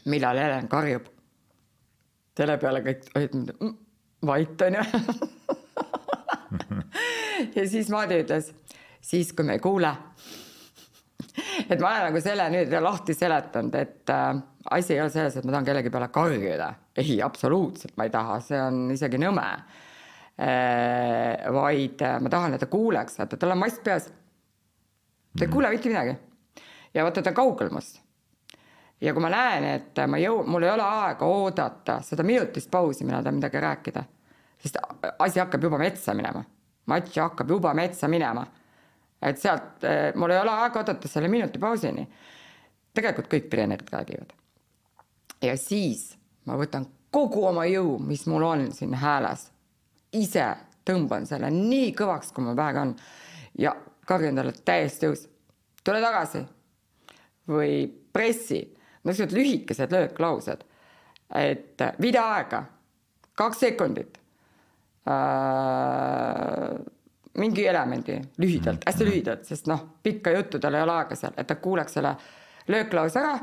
millal 0.05 0.37
Helen 0.37 0.67
karjub? 0.67 1.11
selle 2.35 2.57
peale 2.59 2.81
kõik 2.83 3.05
olid 3.15 3.35
mm, 3.35 3.75
vait 4.25 4.61
onju 4.61 4.83
ja 7.57 7.65
siis 7.69 7.89
Maadi 7.93 8.19
ütles, 8.23 8.51
siis 9.03 9.31
kui 9.35 9.47
me 9.47 9.57
ei 9.57 9.63
kuule. 9.63 9.91
et 11.69 11.79
ma 11.79 11.91
olen 11.91 12.09
nagu 12.09 12.21
selle 12.23 12.47
nüüd 12.53 12.75
lahti 12.83 13.15
seletanud, 13.17 13.75
et 13.79 14.13
äh, 14.13 14.27
asi 14.77 14.95
ei 14.95 15.01
ole 15.03 15.13
selles, 15.13 15.37
et 15.37 15.47
ma 15.47 15.55
tahan 15.55 15.69
kellegi 15.71 15.93
peale 15.93 16.11
karjuda. 16.13 16.69
ei, 16.97 17.17
absoluutselt 17.23 17.95
ma 17.97 18.07
ei 18.07 18.13
taha, 18.13 18.39
see 18.43 18.61
on 18.61 18.85
isegi 18.95 19.19
nõme 19.21 19.47
äh,. 20.39 21.51
vaid 21.55 22.05
äh, 22.05 22.17
ma 22.21 22.31
tahan, 22.31 22.55
et 22.55 22.63
ta 22.63 22.71
kuuleks, 22.71 23.19
vaata 23.21 23.41
tal 23.41 23.55
on 23.55 23.63
mask 23.65 23.83
peas. 23.83 24.09
ta 25.35 25.45
ei 25.45 25.51
kuule 25.51 25.73
mitte 25.73 25.91
midagi. 25.91 26.17
ja 26.93 27.07
vaata, 27.07 27.21
ta 27.21 27.35
on 27.35 27.43
kaugel 27.43 27.73
must 27.75 28.04
ja 29.01 29.13
kui 29.13 29.23
ma 29.23 29.29
näen, 29.29 29.63
et 29.63 30.01
ma 30.07 30.19
jõu-, 30.21 30.43
mul 30.47 30.63
ei 30.63 30.71
ole 30.71 30.83
aega 30.83 31.27
oodata 31.27 31.99
seda 32.05 32.23
minutist 32.23 32.71
pausi, 32.71 33.05
millal 33.05 33.23
ta 33.23 33.33
midagi 33.35 33.61
rääkida, 33.61 34.03
sest 34.61 34.77
asi 35.19 35.39
hakkab 35.39 35.63
juba 35.67 35.79
metsa 35.81 36.13
minema. 36.13 36.43
matš 36.85 37.17
hakkab 37.17 37.49
juba 37.49 37.73
metsa 37.73 38.07
minema. 38.07 38.45
et 39.21 39.39
sealt, 39.41 39.83
eh, 39.83 40.13
mul 40.15 40.31
ei 40.31 40.39
ole 40.39 40.51
aega 40.51 40.79
oodata 40.79 41.07
selle 41.07 41.27
minuti 41.27 41.59
pausini. 41.59 42.07
tegelikult 42.93 43.27
kõik 43.27 43.49
treenerid 43.49 43.89
räägivad. 43.91 44.33
ja 45.41 45.57
siis 45.57 46.17
ma 46.45 46.55
võtan 46.55 46.87
kogu 47.11 47.45
oma 47.45 47.65
jõu, 47.65 47.99
mis 47.99 48.25
mul 48.27 48.43
on 48.43 48.71
siin 48.71 48.93
hääles, 48.93 49.51
ise 50.13 50.55
tõmban 50.85 51.25
selle 51.25 51.49
nii 51.51 51.91
kõvaks, 51.97 52.33
kui 52.33 52.43
mul 52.43 52.55
vähegi 52.55 52.79
on 52.79 52.95
ja 53.57 53.75
karjun 54.07 54.35
talle 54.35 54.53
täiesti 54.65 55.09
õus, 55.09 55.25
tule 55.83 56.01
tagasi 56.01 56.43
või 57.49 57.87
pressi, 58.13 58.74
niisugused 59.05 59.37
lühikesed 59.37 59.93
lööklaused, 59.93 60.65
et 61.39 61.85
vida 62.01 62.25
aega, 62.35 62.63
kaks 63.37 63.63
sekundit. 63.65 64.19
Äh, 65.05 66.75
mingi 67.37 67.67
elemendi 67.67 68.15
lühidalt, 68.41 68.85
hästi 68.87 69.03
mhm. 69.03 69.11
lühidalt, 69.11 69.43
sest 69.45 69.67
noh, 69.67 69.83
pikka 70.03 70.31
juttu 70.31 70.59
tal 70.59 70.73
ei 70.73 70.85
ole 70.85 70.95
aega 70.95 71.17
seal, 71.19 71.35
et 71.37 71.47
ta 71.47 71.59
kuuleks 71.61 71.97
selle 71.99 72.15
lööklause 72.71 73.19
ära 73.21 73.35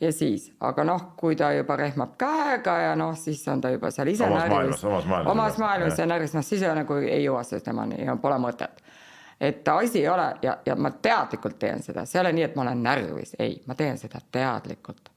ja 0.00 0.12
siis, 0.12 0.50
aga 0.60 0.84
noh, 0.84 1.00
kui 1.16 1.36
ta 1.36 1.50
juba 1.56 1.76
rehmab 1.76 2.16
käega 2.20 2.76
ja 2.78 2.96
noh, 2.98 3.14
siis 3.16 3.40
on 3.48 3.60
ta 3.60 3.70
juba 3.72 3.90
seal 3.90 4.12
ise 4.12 4.26
omas 4.26 4.48
närvis, 4.48 4.84
omas 4.84 5.06
maailmas, 5.06 5.32
omas 5.32 5.58
maailmas 5.58 5.98
ja 5.98 6.06
närvis, 6.06 6.34
noh 6.36 6.44
siis 6.44 6.62
ei, 6.62 6.74
nagu 6.76 6.98
ei 7.00 7.22
jõua 7.24 7.42
see 7.48 7.60
temani 7.64 8.04
ja 8.04 8.16
pole 8.20 8.38
mõtet. 8.42 8.82
Et 9.40 9.68
asi 9.68 10.00
ei 10.00 10.08
ole 10.08 10.26
ja, 10.42 10.58
ja 10.66 10.76
ma 10.76 10.90
teadlikult 10.90 11.58
teen 11.58 11.82
seda, 11.82 12.06
see 12.06 12.18
ei 12.18 12.24
ole 12.24 12.32
nii, 12.32 12.44
et 12.48 12.56
ma 12.56 12.62
olen 12.62 12.82
närvis, 12.82 13.34
ei, 13.38 13.62
ma 13.66 13.74
teen 13.74 13.98
seda 13.98 14.20
teadlikult. 14.32 15.10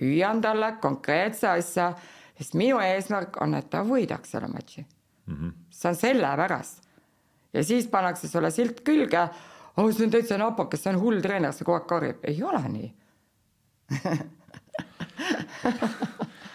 hüüan 0.00 0.40
talle 0.42 0.76
konkreetse 0.82 1.48
asja 1.48 1.92
sest 2.38 2.56
minu 2.58 2.80
eesmärk 2.82 3.38
on, 3.42 3.54
et 3.58 3.68
ta 3.70 3.82
võidaks 3.86 4.34
selle 4.34 4.48
matši 4.50 4.82
mm. 4.82 5.34
-hmm. 5.34 5.52
see 5.70 5.88
on 5.90 5.96
sellepärast. 5.96 6.82
ja 7.52 7.64
siis 7.64 7.86
pannakse 7.86 8.28
sulle 8.28 8.50
silt 8.50 8.80
külge, 8.80 9.28
oh 9.76 9.90
see 9.92 10.06
on 10.06 10.10
täitsa 10.10 10.38
napakas, 10.38 10.82
see 10.82 10.94
on 10.94 11.00
hull 11.00 11.20
treener, 11.20 11.52
see 11.52 11.64
kogu 11.64 11.78
aeg 11.78 11.86
karjub, 11.86 12.24
ei 12.24 12.42
ole 12.42 12.62
nii 12.68 12.94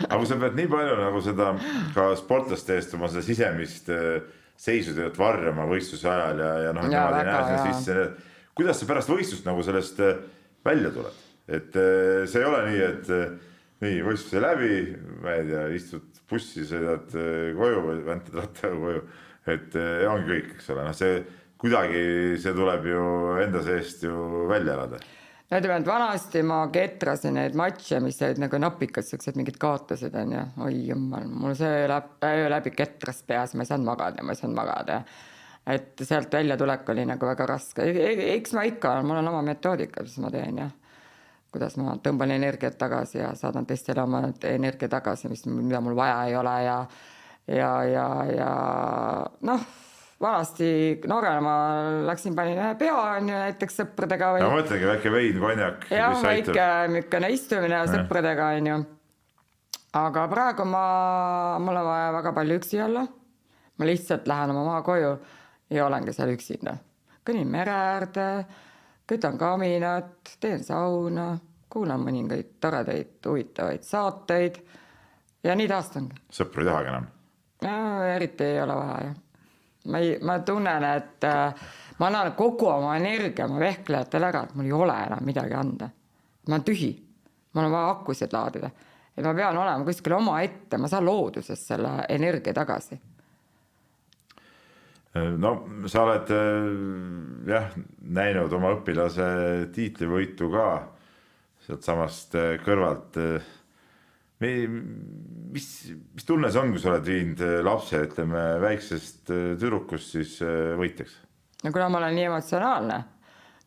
aga 0.08 0.18
kui 0.18 0.28
sa 0.28 0.36
pead 0.42 0.56
nii 0.58 0.68
palju 0.72 0.96
nagu 1.00 1.22
seda 1.22 1.54
ka 1.96 2.10
sportlaste 2.20 2.76
eest 2.76 2.94
oma 2.98 3.08
seda 3.12 3.24
sisemist 3.26 3.90
äh, 3.94 4.22
seisutööd 4.58 5.18
varjama 5.18 5.68
võistluse 5.70 6.10
ajal 6.12 6.42
ja, 6.42 6.54
ja 6.68 6.74
noh, 6.76 6.88
nemad 6.90 7.20
ei 7.20 7.28
näe 7.30 7.44
sinna 7.46 7.74
sisse. 7.74 8.08
kuidas 8.58 8.82
sa 8.82 8.90
pärast 8.90 9.12
võistlust 9.12 9.46
nagu 9.46 9.66
sellest 9.66 10.02
äh, 10.04 10.24
välja 10.66 10.92
tuled, 10.96 11.22
et 11.48 11.78
äh, 11.78 12.24
see 12.30 12.42
ei 12.42 12.50
ole 12.50 12.64
nii, 12.72 12.82
et 12.88 13.14
nii 13.86 14.00
võistluse 14.06 14.42
läbi, 14.42 14.78
ma 15.22 15.36
ei 15.38 15.50
tea, 15.52 15.66
istud 15.78 16.22
bussi, 16.30 16.66
sõidad 16.68 17.14
äh, 17.16 17.52
koju 17.58 17.84
või 17.86 18.00
väntad 18.08 18.40
rattaga 18.42 18.80
koju. 18.82 19.04
et 19.48 19.76
äh, 19.80 19.92
ja 20.04 20.14
ongi 20.14 20.32
kõik, 20.34 20.56
eks 20.58 20.72
ole, 20.74 20.88
noh, 20.88 20.98
see 20.98 21.22
kuidagi 21.58 22.02
see 22.42 22.54
tuleb 22.54 22.86
ju 22.86 23.04
enda 23.42 23.62
seest 23.66 24.04
ju 24.06 24.48
välja 24.50 24.76
elada 24.78 25.00
ütleme, 25.52 25.80
et 25.80 25.88
vanasti 25.88 26.42
ma 26.44 26.60
ketrasin 26.74 27.38
neid 27.40 27.56
matše, 27.58 28.02
mis 28.04 28.20
olid 28.26 28.42
nagu 28.44 28.60
napikad, 28.60 29.06
siuksed 29.08 29.40
mingid 29.40 29.60
kaotused 29.62 30.16
onju, 30.20 30.44
oi 30.66 30.74
jumal, 30.90 31.28
mul 31.32 31.56
see 31.58 31.86
läheb 31.88 32.28
öö 32.28 32.50
läbi 32.52 32.74
ketras 32.76 33.24
peas, 33.28 33.56
ma 33.56 33.64
ei 33.64 33.72
saanud 33.72 33.88
magada, 33.88 34.24
ma 34.24 34.36
ei 34.36 34.42
saanud 34.42 34.60
magada. 34.60 35.02
et 35.68 36.00
sealt 36.00 36.32
väljatulek 36.32 36.90
oli 36.90 37.04
nagu 37.06 37.26
väga 37.28 37.46
raske, 37.46 37.84
e-, 37.84 38.04
e-, 38.12 38.34
eks 38.38 38.54
ma 38.56 38.64
ikka, 38.68 39.02
mul 39.04 39.20
on 39.20 39.28
oma 39.34 39.42
metoodika, 39.44 40.04
mis 40.04 40.18
ma 40.24 40.32
teen 40.32 40.62
jah. 40.64 40.76
Kuidas 41.52 41.78
ma 41.80 41.96
tõmban 42.04 42.32
energiat 42.36 42.76
tagasi 42.78 43.22
ja 43.22 43.30
saadan 43.36 43.66
teistele 43.66 44.02
oma 44.04 44.20
energia 44.44 44.90
tagasi, 44.92 45.30
mis, 45.32 45.46
mida 45.48 45.80
mul 45.82 45.96
vaja 45.96 46.26
ei 46.28 46.36
ole 46.36 46.56
ja 46.64 46.78
ja, 47.48 47.72
ja, 47.88 48.08
ja 48.36 48.50
noh, 49.48 49.64
vanasti 50.22 51.02
ma 51.08 51.56
läksin, 52.08 52.36
panin 52.36 52.58
ühe 52.58 52.76
peo 52.80 52.98
on 52.98 53.30
ju 53.30 53.38
näiteks 53.38 53.82
sõpradega 53.82 54.32
või. 54.34 54.44
ma 54.46 54.54
mõtlengi 54.56 54.90
väike 54.90 55.12
vein, 55.14 55.40
konjak. 55.40 55.90
jah, 55.94 56.22
väike 56.24 56.68
niisugune 56.94 57.32
istumine 57.34 57.76
ja. 57.76 57.86
sõpradega 57.92 58.52
on 58.58 58.70
ju. 58.72 58.78
aga 60.02 60.28
praegu 60.32 60.66
ma, 60.66 60.86
mul 61.62 61.82
on 61.82 61.90
vaja 61.92 62.14
väga 62.18 62.34
palju 62.40 62.62
üksi 62.62 62.82
olla. 62.86 63.06
ma 63.78 63.90
lihtsalt 63.92 64.28
lähen 64.28 64.56
oma 64.56 64.66
maakoju 64.72 65.12
ja 65.70 65.86
olengi 65.86 66.16
seal 66.16 66.34
üksinda, 66.34 66.78
kõnnin 67.28 67.52
mere 67.52 67.76
äärde 67.76 68.28
kütan 69.08 69.38
kaminat, 69.38 70.36
teen 70.40 70.64
sauna, 70.64 71.38
kuulan 71.70 72.02
mõningaid 72.04 72.58
toredaid 72.64 73.22
huvitavaid 73.26 73.86
saateid 73.86 74.60
ja 75.44 75.56
nii 75.56 75.70
taastangi. 75.70 76.18
sõpru 76.34 76.66
ei 76.66 76.72
tahagi 76.72 76.92
enam? 76.94 77.08
eriti 78.16 78.44
ei 78.44 78.62
ole 78.62 78.76
vaja 78.82 79.00
jah. 79.06 79.16
Ma 79.88 80.02
ei, 80.04 80.18
ma 80.22 80.40
tunnen, 80.46 80.84
et 80.84 81.28
äh, 81.28 81.68
ma 82.00 82.10
annan 82.10 82.34
kogu 82.38 82.70
oma 82.72 82.96
energia 82.98 83.48
oma 83.48 83.60
vehklejatele 83.64 84.32
ära, 84.32 84.46
et 84.46 84.56
mul 84.56 84.70
ei 84.70 84.76
ole 84.76 84.98
enam 85.08 85.26
midagi 85.26 85.58
anda. 85.58 85.90
ma 86.48 86.56
olen 86.56 86.64
tühi, 86.68 86.94
mul 87.54 87.68
on 87.68 87.76
vaja 87.76 87.92
akusid 87.96 88.34
laadida, 88.34 88.72
et 89.18 89.26
ma 89.26 89.34
pean 89.34 89.58
olema 89.58 89.86
kuskil 89.86 90.18
omaette, 90.20 90.78
ma 90.78 90.88
saan 90.88 91.06
loodusest 91.06 91.74
selle 91.74 91.94
energia 92.10 92.54
tagasi 92.54 93.00
no 95.38 95.54
sa 95.90 96.04
oled 96.06 96.32
äh, 96.34 96.68
jah, 97.50 97.72
näinud 98.14 98.54
oma 98.54 98.74
õpilase 98.78 99.28
tiitlivõitu 99.76 100.50
ka 100.54 100.68
sealtsamast 101.68 102.38
äh, 102.38 102.56
kõrvalt. 102.66 103.22
Mis, 104.38 105.68
mis 106.14 106.26
tunne 106.28 106.52
see 106.54 106.62
on, 106.62 106.74
kui 106.76 106.82
sa 106.82 106.92
oled 106.92 107.08
viinud 107.08 107.40
lapse, 107.66 108.04
ütleme 108.06 108.44
väiksest 108.62 109.32
tüdrukust 109.32 110.14
siis 110.14 110.36
võitjaks? 110.78 111.16
no 111.64 111.72
kuna 111.74 111.88
ma 111.90 111.98
olen 112.04 112.14
nii 112.14 112.28
emotsionaalne, 112.28 113.00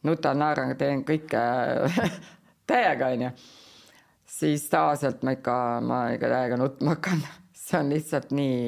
nutan, 0.06 0.38
naeran, 0.38 0.76
teen 0.78 1.02
kõike 1.08 1.42
täiega, 2.70 3.10
onju, 3.16 3.32
siis 4.30 4.68
tavaliselt 4.70 5.26
ma 5.26 5.34
ikka, 5.34 5.56
ma 5.82 6.00
ikka 6.14 6.30
täiega 6.36 6.60
nutma 6.60 6.94
hakkan, 6.94 7.26
see 7.64 7.80
on 7.80 7.92
lihtsalt 7.96 8.30
nii 8.36 8.62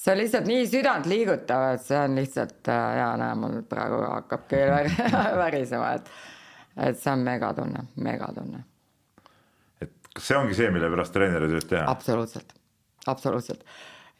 see 0.00 0.14
on 0.14 0.20
lihtsalt 0.22 0.48
nii 0.48 0.66
südantliigutav, 0.70 1.66
et 1.74 1.84
see 1.84 1.98
on 2.00 2.16
lihtsalt 2.16 2.72
ja 2.72 3.12
näe, 3.20 3.36
mul 3.36 3.60
praegu 3.68 4.00
hakkab 4.06 4.48
keel 4.48 4.72
värisema, 5.44 5.94
et 6.00 6.12
et 6.80 6.96
see 6.96 7.12
on 7.12 7.24
megatunne, 7.26 7.82
megatunne. 8.00 8.62
Kas 10.14 10.26
see 10.26 10.38
ongi 10.38 10.56
see, 10.58 10.70
mille 10.74 10.90
pärast 10.92 11.14
treeneri 11.14 11.50
tööd 11.52 11.68
teha? 11.70 11.84
absoluutselt, 11.90 12.54
absoluutselt. 13.10 13.64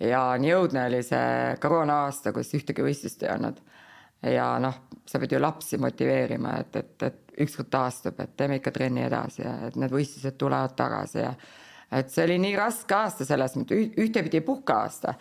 ja 0.03 0.23
nii 0.41 0.55
õudne 0.57 0.87
oli 0.91 1.03
see 1.07 1.57
koroona 1.63 2.05
aasta, 2.07 2.35
kus 2.37 2.53
ühtegi 2.59 2.85
võistlust 2.87 3.25
ei 3.27 3.33
olnud. 3.35 3.61
ja 4.35 4.53
noh, 4.63 4.83
sa 5.07 5.23
pead 5.23 5.35
ju 5.37 5.43
lapsi 5.43 5.81
motiveerima, 5.81 6.57
et, 6.65 6.81
et, 6.83 7.09
et 7.09 7.43
ükskord 7.47 7.71
taastub, 7.73 8.21
et 8.21 8.37
teeme 8.37 8.61
ikka 8.61 8.73
trenni 8.75 9.07
edasi 9.07 9.43
ja 9.43 9.57
et 9.69 9.77
need 9.81 9.93
võistlused 9.95 10.39
tulevad 10.39 10.77
tagasi 10.77 11.23
ja 11.23 11.35
et 11.99 12.11
see 12.13 12.27
oli 12.29 12.39
nii 12.43 12.57
raske 12.59 12.95
aasta 12.95 13.27
selles 13.27 13.57
mõttes, 13.59 13.95
ühtepidi 13.99 14.43
puhkeaasta 14.47 15.15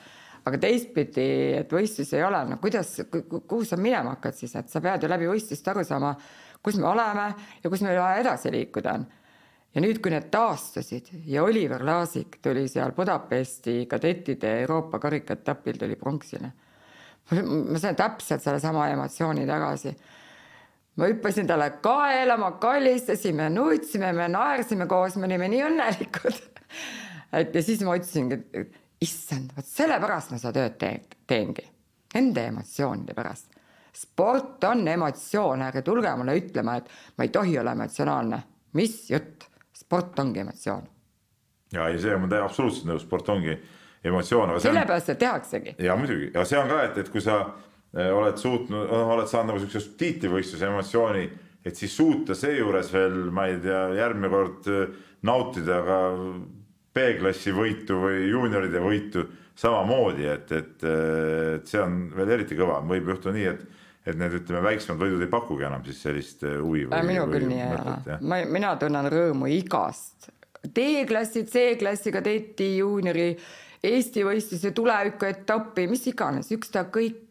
aga 0.50 0.60
teistpidi, 0.62 1.28
et 1.60 1.74
võistlusi 1.74 2.18
ei 2.18 2.26
ole, 2.26 2.42
no 2.50 2.58
kuidas, 2.62 2.96
kuhu 3.12 3.64
sa 3.68 3.78
minema 3.80 4.16
hakkad 4.16 4.38
siis, 4.38 4.56
et 4.60 4.72
sa 4.72 4.82
pead 4.84 5.04
ju 5.04 5.12
läbi 5.12 5.30
võistlust 5.30 5.68
aru 5.72 5.84
saama, 5.88 6.14
kus 6.64 6.80
me 6.80 6.88
oleme 6.90 7.30
ja 7.64 7.72
kus 7.72 7.84
meil 7.86 8.00
vaja 8.00 8.22
edasi 8.24 8.52
liikuda 8.54 8.96
on. 9.00 9.08
Ja 9.76 9.82
nüüd, 9.84 10.00
kui 10.02 10.14
need 10.14 10.30
taastusid 10.34 11.12
ja 11.30 11.44
Oliver 11.44 11.86
Laasik 11.86 12.40
tuli 12.42 12.68
seal 12.68 12.92
Budapesti 12.98 13.86
kadettide 13.90 14.60
Euroopa 14.62 15.00
karikaetapil 15.00 15.78
tuli 15.78 15.96
pronksile. 15.96 16.52
ma 17.72 17.80
sain 17.80 17.96
täpselt 17.96 18.42
sellesama 18.42 18.88
emotsiooni 18.90 19.46
tagasi. 19.48 19.96
ma 20.96 21.06
hüppasin 21.06 21.48
talle 21.48 21.70
kaela, 21.82 22.38
ma 22.38 22.52
kallistasime, 22.52 23.50
nutsime, 23.50 24.14
me 24.14 24.28
naersime 24.28 24.88
koos, 24.88 25.16
me 25.16 25.26
olime 25.26 25.48
nii 25.48 25.64
õnnelikud 25.70 26.42
et 27.34 27.56
ja 27.56 27.64
siis 27.64 27.82
ma 27.86 27.96
ütlesingi, 27.98 28.40
et 28.58 28.78
issand, 29.04 29.54
vot 29.56 29.68
sellepärast 29.68 30.34
ma 30.34 30.40
seda 30.42 30.54
tööd 30.58 30.78
teen, 30.82 31.06
teengi, 31.30 31.66
nende 32.16 32.46
emotsioonide 32.52 33.16
pärast. 33.18 33.56
sport 34.00 34.64
on 34.64 34.88
emotsioon, 34.88 35.62
ärge 35.66 35.82
tulge 35.84 36.12
mulle 36.16 36.38
ütlema, 36.40 36.78
et 36.78 36.90
ma 37.18 37.26
ei 37.26 37.34
tohi 37.34 37.58
olla 37.60 37.74
emotsionaalne. 37.78 38.44
mis 38.74 39.10
jutt, 39.10 39.49
sport 39.80 40.20
ongi 40.20 40.44
emotsioon. 40.44 40.88
ja, 41.74 41.90
ja 41.90 42.00
see 42.02 42.16
on 42.16 42.32
absoluutselt 42.42 42.90
nõus, 42.90 43.06
sport 43.08 43.30
ongi 43.36 43.56
emotsioon. 44.04 44.56
sellepärast 44.62 45.12
seda 45.12 45.20
tehaksegi. 45.26 45.76
ja 45.80 45.96
muidugi, 46.00 46.32
ja 46.34 46.46
see 46.48 46.60
on 46.60 46.72
ka, 46.72 46.84
et, 46.88 47.02
et 47.04 47.12
kui 47.14 47.24
sa 47.24 47.40
eh, 47.96 48.12
oled 48.14 48.38
suutnud, 48.40 48.94
oled 49.16 49.30
saanud 49.30 49.54
nagu 49.54 49.64
siukse 49.64 49.96
tiitlivõistluse 50.00 50.70
emotsiooni, 50.70 51.26
et 51.66 51.76
siis 51.76 51.96
suuta 51.96 52.38
seejuures 52.38 52.94
veel, 52.94 53.20
ma 53.36 53.50
ei 53.52 53.60
tea, 53.64 53.84
järgmine 54.00 54.32
kord 54.34 54.72
eh, 54.72 54.96
nautida 55.28 55.82
ka 55.86 56.00
B-klassi 56.96 57.54
võitu 57.54 58.00
või 58.02 58.24
juunioride 58.32 58.82
võitu 58.82 59.26
samamoodi, 59.60 60.26
et, 60.32 60.52
et, 60.56 60.86
et 60.88 61.68
see 61.68 61.82
on 61.84 62.06
veel 62.16 62.38
eriti 62.38 62.56
kõva, 62.58 62.80
võib 62.88 63.12
juhtuda 63.12 63.36
nii, 63.36 63.50
et 63.52 63.79
et 64.12 64.20
need, 64.20 64.36
ütleme, 64.42 64.64
väiksemad 64.66 65.02
võidud 65.04 65.24
ei 65.26 65.32
pakugi 65.32 65.68
enam 65.68 65.86
siis 65.86 66.02
sellist 66.06 66.44
äh, 66.48 66.58
huvi. 66.62 66.88
minul 66.90 67.32
küll 67.32 67.48
nii 67.50 67.64
ei 67.64 67.72
ole, 67.78 68.20
ma, 68.22 68.44
mina 68.50 68.76
tunnen 68.82 69.10
rõõmu 69.14 69.50
igast 69.54 70.32
D-klassi, 70.60 71.46
C-klassi 71.48 72.12
kadetti, 72.12 72.76
juuniori 72.82 73.32
Eesti 73.80 74.26
võistluse 74.28 74.74
tulevikuetappi, 74.76 75.86
mis 75.88 76.02
iganes, 76.12 76.50
ükskõik 76.52 77.30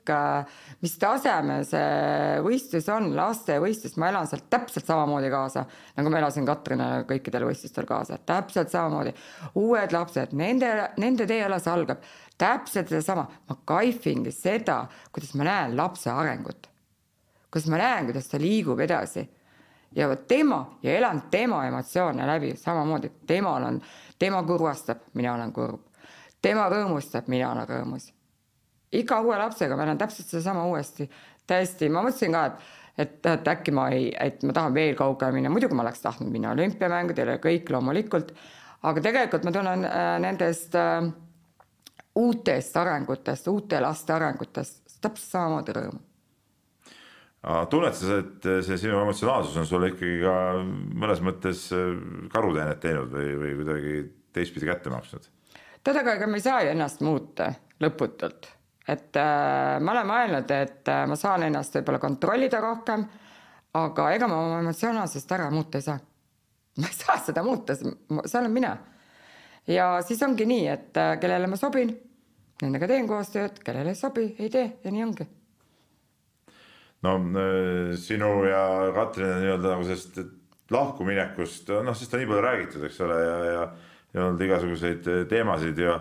mis 0.81 0.95
taseme 0.97 1.59
see 1.69 2.39
võistlus 2.45 2.87
on, 2.93 3.11
lastevõistlus, 3.17 3.99
ma 4.01 4.09
elan 4.09 4.29
sealt 4.31 4.47
täpselt 4.49 4.89
samamoodi 4.89 5.29
kaasa, 5.33 5.67
nagu 5.99 6.13
ma 6.13 6.23
elasin 6.23 6.49
Katrinale 6.49 7.05
kõikidel 7.11 7.45
võistlustel 7.51 7.85
kaasa, 7.89 8.17
täpselt 8.25 8.73
samamoodi. 8.73 9.13
uued 9.61 9.93
lapsed, 9.93 10.33
nende, 10.33 10.73
nende 10.97 11.29
tee 11.29 11.43
alles 11.45 11.69
algab 11.69 12.01
täpselt 12.39 12.89
sedasama, 12.89 13.27
ma 13.49 13.59
kaifingi 13.69 14.33
seda, 14.33 14.87
kuidas 15.13 15.35
ma 15.37 15.45
näen 15.51 15.77
lapse 15.77 16.11
arengut. 16.11 16.68
Kuidas 17.59 17.71
ma 17.71 17.79
näen, 17.79 18.07
kuidas 18.07 18.29
ta 18.29 18.39
liigub 18.39 18.81
edasi. 18.81 19.29
Ja 19.97 20.09
vot 20.09 20.27
tema 20.29 20.79
ja 20.83 20.93
elan 20.99 21.23
tema 21.31 21.67
emotsioone 21.67 22.27
läbi 22.27 22.53
samamoodi, 22.57 23.11
temal 23.27 23.63
on, 23.65 23.81
tema 24.19 24.43
kurvastab, 24.43 24.99
mina 25.15 25.35
olen 25.35 25.53
kurb. 25.53 25.81
Tema 26.43 26.69
rõõmustab, 26.71 27.27
mina 27.27 27.53
olen 27.53 27.67
rõõmus. 27.67 28.13
iga 28.93 29.21
uue 29.21 29.37
lapsega 29.37 29.77
ma 29.77 29.83
olen 29.83 29.99
täpselt 29.99 30.29
sedasama 30.29 30.65
uuesti, 30.65 31.11
täiesti, 31.47 31.89
ma 31.89 32.03
mõtlesin 32.03 32.33
ka, 32.33 32.45
et 32.47 32.55
et, 32.99 33.27
et 33.27 33.49
äkki 33.49 33.71
ma 33.71 33.89
ei, 33.91 34.09
et 34.21 34.43
ma 34.43 34.53
tahan 34.53 34.75
veel 34.75 34.97
kaugele 34.97 35.33
minna, 35.33 35.51
muidugi 35.51 35.75
ma 35.75 35.83
oleks 35.83 36.01
tahtnud 36.03 36.33
minna 36.33 36.51
olümpiamängudele 36.51 37.37
ja 37.37 37.39
kõik 37.39 37.71
loomulikult, 37.71 38.33
aga 38.83 39.01
tegelikult 39.01 39.45
ma 39.45 39.53
tunnen 39.53 39.85
äh, 39.85 40.19
nendest 40.19 40.75
äh, 40.75 41.07
uutest 42.15 42.77
arengutest, 42.77 43.49
uute 43.49 43.81
laste 43.81 44.13
arengutest 44.13 45.01
täpselt 45.01 45.31
samamoodi 45.31 45.77
rõõmu 45.79 46.08
tunned 47.43 47.95
sa, 47.95 48.19
et 48.19 48.47
see 48.67 48.79
sinu 48.81 48.99
emotsionaalsus 48.99 49.57
on 49.61 49.67
sulle 49.67 49.93
ikkagi 49.93 50.21
ka 50.25 50.35
mõnes 50.99 51.23
mõttes 51.23 51.69
äh, 51.75 51.93
karuteenet 52.33 52.81
teinud 52.83 53.13
või, 53.15 53.35
või 53.39 53.53
kuidagi 53.61 53.99
teistpidi 54.35 54.67
kätte 54.67 54.91
maksnud? 54.91 55.29
tead, 55.85 56.01
aga 56.03 56.17
ega 56.19 56.27
me 56.27 56.41
ei 56.41 56.45
saa 56.45 56.65
ju 56.65 56.73
ennast 56.75 57.05
muuta 57.07 57.53
lõputult. 57.81 58.51
et 58.89 59.17
äh, 59.17 59.79
ma 59.79 59.95
olen 59.95 60.11
mõelnud, 60.11 60.51
et 60.51 60.91
äh, 60.91 61.07
ma 61.07 61.17
saan 61.17 61.47
ennast 61.47 61.79
võib-olla 61.79 62.03
kontrollida 62.03 62.61
rohkem, 62.65 63.07
aga 63.79 64.11
ega 64.17 64.29
ma 64.29 64.43
oma 64.43 64.61
emotsionaalsust 64.65 65.33
ära 65.39 65.49
muuta 65.55 65.79
ei 65.79 65.87
saa. 65.87 65.99
ma 66.83 66.91
ei 66.91 66.99
saa 66.99 67.19
seda 67.23 67.47
muuta, 67.47 67.79
see 67.79 68.41
olen 68.41 68.53
mina. 68.53 68.77
ja 69.67 69.93
siis 70.03 70.23
ongi 70.27 70.47
nii, 70.47 70.69
et 70.75 70.99
äh, 70.99 71.15
kellele 71.23 71.47
ma 71.47 71.57
sobin, 71.57 71.95
nendega 72.63 72.91
teen 72.91 73.07
koostööd, 73.07 73.63
kellele 73.63 73.95
ei 73.95 74.07
sobi, 74.07 74.33
ei 74.43 74.51
tee 74.51 74.73
ja 74.83 74.91
nii 74.91 75.07
ongi 75.07 75.31
no 77.07 77.15
äh, 77.19 77.93
sinu 78.01 78.33
ja 78.49 78.63
Katrini 78.95 79.45
nii-öelda 79.45 79.75
nagu 79.75 79.87
sellest 79.87 80.19
lahkuminekust, 80.71 81.71
noh, 81.85 81.97
sest 81.97 82.13
on 82.15 82.21
nii 82.23 82.29
palju 82.29 82.43
räägitud, 82.45 82.83
eks 82.89 82.99
ole, 83.07 83.21
ja, 83.25 83.37
ja 83.53 83.69
ja 84.15 84.25
olnud 84.25 84.41
igasuguseid 84.43 85.09
eh, 85.09 85.25
teemasid 85.29 85.81
ja, 85.83 85.99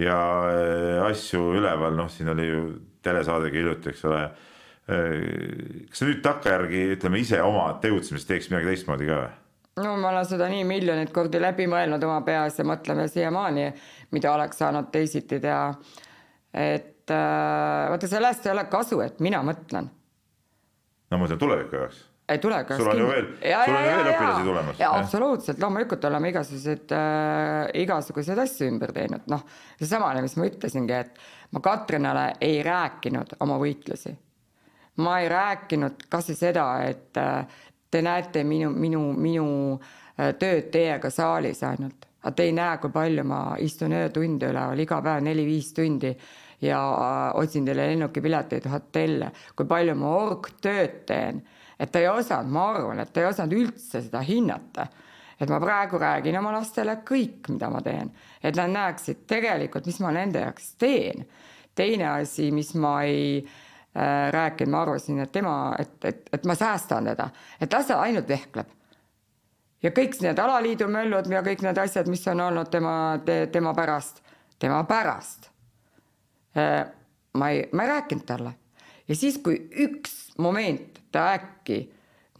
ja 0.00 0.20
eh, 0.50 1.02
asju 1.10 1.50
üleval, 1.58 1.96
noh, 1.96 2.08
siin 2.12 2.32
oli 2.32 2.46
ju 2.48 2.62
telesaadegi 3.04 3.60
hiljuti, 3.60 3.92
eks 3.94 4.06
ole. 4.10 4.22
Kas 4.90 6.00
sa 6.00 6.06
nüüd 6.08 6.18
takkajärgi 6.24 6.80
ütleme 6.96 7.20
ise 7.22 7.38
oma 7.46 7.68
tegutsemist 7.78 8.26
teeks 8.26 8.48
midagi 8.50 8.72
teistmoodi 8.72 9.06
ka 9.06 9.18
või? 9.20 9.28
no 9.84 9.92
ma 10.02 10.08
olen 10.10 10.26
seda 10.26 10.48
nii 10.50 10.64
miljoneid 10.66 11.12
kordi 11.14 11.38
läbi 11.38 11.68
mõelnud 11.70 12.02
oma 12.08 12.16
peas 12.26 12.58
ja 12.58 12.66
mõtleme 12.66 13.04
siiamaani, 13.08 13.68
mida 14.10 14.32
oleks 14.34 14.58
saanud 14.58 14.90
teisiti 14.90 15.38
teha. 15.40 15.68
et 16.58 17.12
vaata, 17.12 18.10
sellest 18.10 18.48
ei 18.48 18.52
ole 18.56 18.66
kasu, 18.72 18.98
et 19.04 19.22
mina 19.22 19.44
mõtlen. 19.46 19.86
No 21.10 21.18
ma 21.18 21.24
mõtlen 21.24 21.42
tuleviku 21.42 21.82
jaoks 21.82 22.06
ei 22.30 22.38
tule 22.38 22.64
kas 22.64 22.78
sul 22.78 22.88
on 22.88 22.98
ju 22.98 23.06
veel, 23.08 23.28
sul 23.64 23.76
on 23.76 23.84
ju 23.84 23.90
veel 23.90 24.08
õpilasi 24.12 24.46
tulemas. 24.46 24.80
absoluutselt, 24.86 25.60
loomulikult 25.62 26.04
oleme 26.06 26.30
igasuguseid 26.30 26.92
äh,, 26.94 27.70
igasuguseid 27.82 28.38
asju 28.38 28.68
ümber 28.70 28.92
teinud, 28.94 29.24
noh, 29.30 29.44
seesamane, 29.80 30.22
mis 30.24 30.36
ma 30.38 30.46
ütlesingi, 30.46 30.98
et 31.00 31.18
ma 31.56 31.62
Katrinale 31.64 32.26
ei 32.40 32.60
rääkinud 32.66 33.34
oma 33.40 33.58
võitlusi. 33.60 34.14
ma 35.00 35.20
ei 35.20 35.28
rääkinud 35.32 36.06
kas 36.12 36.30
või 36.30 36.38
seda, 36.38 36.66
et 36.86 37.18
äh, 37.18 37.64
te 37.90 38.02
näete 38.02 38.44
minu, 38.44 38.70
minu, 38.70 39.02
minu 39.16 39.48
äh, 39.74 40.34
tööd 40.38 40.70
teiega 40.70 41.10
saalis 41.10 41.64
ainult, 41.66 42.06
aga 42.22 42.34
te 42.36 42.46
ei 42.46 42.54
näe, 42.54 42.78
kui 42.78 42.94
palju 42.94 43.24
ma 43.24 43.40
istun 43.58 43.96
öötunde 43.96 44.52
üleval, 44.52 44.86
iga 44.86 45.00
päev 45.02 45.24
neli-viis 45.26 45.72
tundi 45.74 46.14
ja 46.60 46.80
otsin 47.34 47.64
teile 47.64 47.86
lennukipileteid, 47.92 48.66
hotelle, 48.70 49.30
kui 49.56 49.66
palju 49.66 49.94
ma 49.96 50.16
orgtööd 50.24 51.02
teen 51.08 51.42
et 51.80 51.92
ta 51.92 52.00
ei 52.00 52.08
osanud, 52.08 52.52
ma 52.52 52.66
arvan, 52.74 53.00
et 53.00 53.12
ta 53.12 53.22
ei 53.22 53.30
osanud 53.30 53.56
üldse 53.56 54.02
seda 54.04 54.20
hinnata. 54.24 54.86
et 55.40 55.48
ma 55.48 55.56
praegu 55.56 55.96
räägin 55.96 56.36
oma 56.36 56.50
lastele 56.52 56.98
kõik, 57.08 57.48
mida 57.48 57.70
ma 57.72 57.80
teen, 57.80 58.10
et 58.44 58.56
nad 58.56 58.68
näeksid 58.68 59.22
tegelikult, 59.26 59.86
mis 59.88 60.00
ma 60.04 60.10
nende 60.12 60.42
jaoks 60.44 60.74
teen. 60.78 61.24
teine 61.74 62.08
asi, 62.08 62.50
mis 62.52 62.74
ma 62.74 63.02
ei 63.02 63.38
äh, 63.40 64.28
rääkinud, 64.32 64.70
ma 64.70 64.82
arvasin, 64.82 65.20
et 65.24 65.32
tema, 65.32 65.74
et, 65.78 65.96
et, 66.04 66.28
et 66.32 66.44
ma 66.44 66.54
säästan 66.54 67.08
teda, 67.08 67.30
et 67.60 67.72
las 67.72 67.86
ta 67.86 68.00
ainult 68.02 68.28
vehkleb 68.28 68.76
ja 69.82 69.90
kõik 69.96 70.20
need 70.20 70.38
alaliidu 70.38 70.88
möllud 70.88 71.30
ja 71.32 71.40
kõik 71.42 71.64
need 71.64 71.78
asjad, 71.78 72.08
mis 72.08 72.26
on 72.28 72.40
olnud 72.40 72.68
tema 72.68 72.94
te,, 73.24 73.46
tema 73.52 73.72
pärast, 73.74 74.20
tema 74.58 74.84
pärast. 74.84 75.49
Äh, 76.56 76.86
ma 77.38 77.50
ei, 77.50 77.68
ma 77.72 77.84
ei 77.84 77.88
rääkinud 77.88 78.26
talle 78.26 78.52
ja 79.08 79.16
siis, 79.16 79.38
kui 79.38 79.56
üks 79.84 80.32
moment 80.38 80.98
ta 81.12 81.28
äkki 81.36 81.80